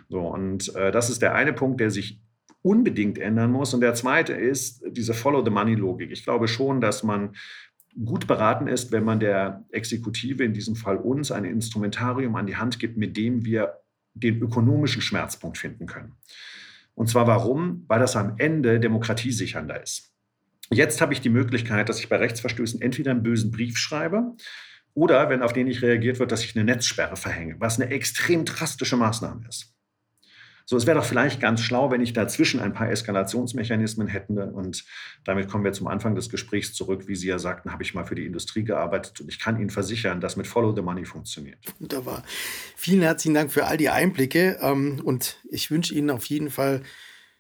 So, 0.09 0.21
und 0.21 0.75
äh, 0.75 0.91
das 0.91 1.11
ist 1.11 1.21
der 1.21 1.35
eine 1.35 1.53
Punkt, 1.53 1.81
der 1.81 1.91
sich 1.91 2.23
unbedingt 2.63 3.19
ändern 3.19 3.53
muss. 3.53 3.73
Und 3.73 3.81
der 3.81 3.95
zweite 3.95 4.33
ist 4.33 4.83
diese 4.91 5.15
Follow-the-Money-Logik. 5.15 6.11
Ich 6.11 6.25
glaube 6.25 6.49
schon, 6.49 6.81
dass 6.81 7.03
man 7.03 7.37
gut 8.05 8.27
beraten 8.27 8.69
ist, 8.69 8.93
wenn 8.93 9.05
man 9.05 9.21
der 9.21 9.65
Exekutive, 9.71 10.45
in 10.45 10.53
diesem 10.53 10.77
Fall 10.77 10.97
uns, 10.97 11.33
ein 11.33 11.45
Instrumentarium 11.45 12.37
an 12.37 12.47
die 12.47 12.57
Hand 12.57 12.79
gibt, 12.79 12.97
mit 12.97 13.17
dem 13.17 13.45
wir 13.45 13.81
den 14.15 14.41
ökonomischen 14.41 15.03
Schmerzpunkt 15.03 15.59
finden 15.59 15.87
können. 15.87 16.15
Und 16.95 17.09
zwar 17.09 17.27
warum? 17.27 17.85
Weil 17.89 18.01
das 18.01 18.17
am 18.17 18.35
Ende 18.39 18.81
demokratiesichernder 18.81 19.83
ist. 19.83 20.13
Jetzt 20.71 21.01
habe 21.01 21.13
ich 21.13 21.21
die 21.21 21.31
Möglichkeit, 21.31 21.89
dass 21.89 22.01
ich 22.01 22.09
bei 22.09 22.17
Rechtsverstößen 22.17 22.83
entweder 22.83 23.13
einen 23.13 23.23
bösen 23.23 23.51
Brief 23.51 23.79
schreibe 23.79 24.35
oder, 24.95 25.31
wenn 25.31 25.43
auf 25.43 25.53
den 25.53 25.69
nicht 25.69 25.83
reagiert 25.83 26.19
wird, 26.19 26.33
dass 26.33 26.45
ich 26.45 26.57
eine 26.57 26.65
Netzsperre 26.65 27.17
verhänge, 27.17 27.57
was 27.59 27.81
eine 27.81 27.91
extrem 27.91 28.45
drastische 28.45 28.97
Maßnahme 28.97 29.47
ist. 29.49 29.78
So, 30.71 30.77
es 30.77 30.87
wäre 30.87 30.99
doch 30.99 31.07
vielleicht 31.07 31.41
ganz 31.41 31.63
schlau, 31.63 31.91
wenn 31.91 32.03
ich 32.03 32.13
dazwischen 32.13 32.61
ein 32.61 32.75
paar 32.75 32.91
Eskalationsmechanismen 32.91 34.07
hätte. 34.07 34.53
Und 34.53 34.85
damit 35.25 35.49
kommen 35.49 35.65
wir 35.65 35.73
zum 35.73 35.87
Anfang 35.87 36.15
des 36.15 36.29
Gesprächs 36.29 36.75
zurück. 36.75 37.09
Wie 37.09 37.17
Sie 37.17 37.27
ja 37.27 37.39
sagten, 37.39 37.73
habe 37.73 37.83
ich 37.83 37.95
mal 37.95 38.05
für 38.05 38.15
die 38.15 38.27
Industrie 38.27 38.65
gearbeitet 38.65 39.19
und 39.19 39.31
ich 39.31 39.39
kann 39.39 39.59
Ihnen 39.59 39.71
versichern, 39.71 40.21
dass 40.21 40.37
mit 40.37 40.47
Follow 40.47 40.77
the 40.77 40.83
Money 40.83 41.07
funktioniert. 41.07 41.57
Wunderbar. 41.79 42.23
Vielen 42.77 43.01
herzlichen 43.01 43.33
Dank 43.33 43.51
für 43.51 43.65
all 43.65 43.79
die 43.79 43.89
Einblicke 43.89 44.59
ähm, 44.61 45.01
und 45.03 45.39
ich 45.49 45.71
wünsche 45.71 45.95
Ihnen 45.95 46.11
auf 46.11 46.27
jeden 46.27 46.51
Fall 46.51 46.83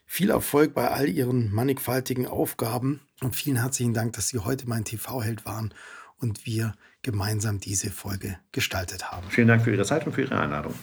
viel 0.07 0.31
Erfolg 0.31 0.73
bei 0.73 0.89
all 0.89 1.07
Ihren 1.07 1.53
mannigfaltigen 1.53 2.27
Aufgaben 2.27 3.03
und 3.21 3.37
vielen 3.37 3.59
herzlichen 3.59 3.93
Dank, 3.93 4.15
dass 4.15 4.29
Sie 4.29 4.39
heute 4.39 4.67
mein 4.67 4.87
TV-Held 4.87 5.45
waren 5.45 5.75
und 6.17 6.47
wir 6.47 6.73
gemeinsam 7.03 7.61
diese 7.61 7.91
Folge 7.91 8.39
gestaltet 8.53 9.11
haben. 9.11 9.27
Vielen 9.31 9.49
Dank 9.49 9.63
für 9.63 9.73
Ihre 9.73 9.85
Zeit 9.85 10.07
und 10.07 10.13
für 10.13 10.23
Ihre 10.23 10.39
Einladung. 10.39 10.75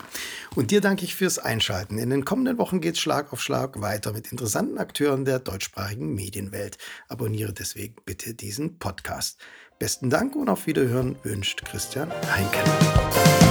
Und 0.55 0.71
dir 0.71 0.81
danke 0.81 1.03
ich 1.03 1.15
fürs 1.15 1.39
Einschalten. 1.39 1.97
In 1.97 2.09
den 2.09 2.25
kommenden 2.25 2.57
Wochen 2.57 2.81
geht 2.81 2.95
es 2.95 3.01
Schlag 3.01 3.33
auf 3.33 3.41
Schlag 3.41 3.81
weiter 3.81 4.13
mit 4.13 4.31
interessanten 4.31 4.77
Akteuren 4.77 5.25
der 5.25 5.39
deutschsprachigen 5.39 6.13
Medienwelt. 6.13 6.77
Abonniere 7.09 7.53
deswegen 7.53 7.95
bitte 8.05 8.33
diesen 8.33 8.79
Podcast. 8.79 9.39
Besten 9.77 10.09
Dank 10.09 10.35
und 10.35 10.49
auf 10.49 10.67
Wiederhören 10.67 11.17
wünscht 11.23 11.65
Christian 11.65 12.09
Heinken. 12.33 13.44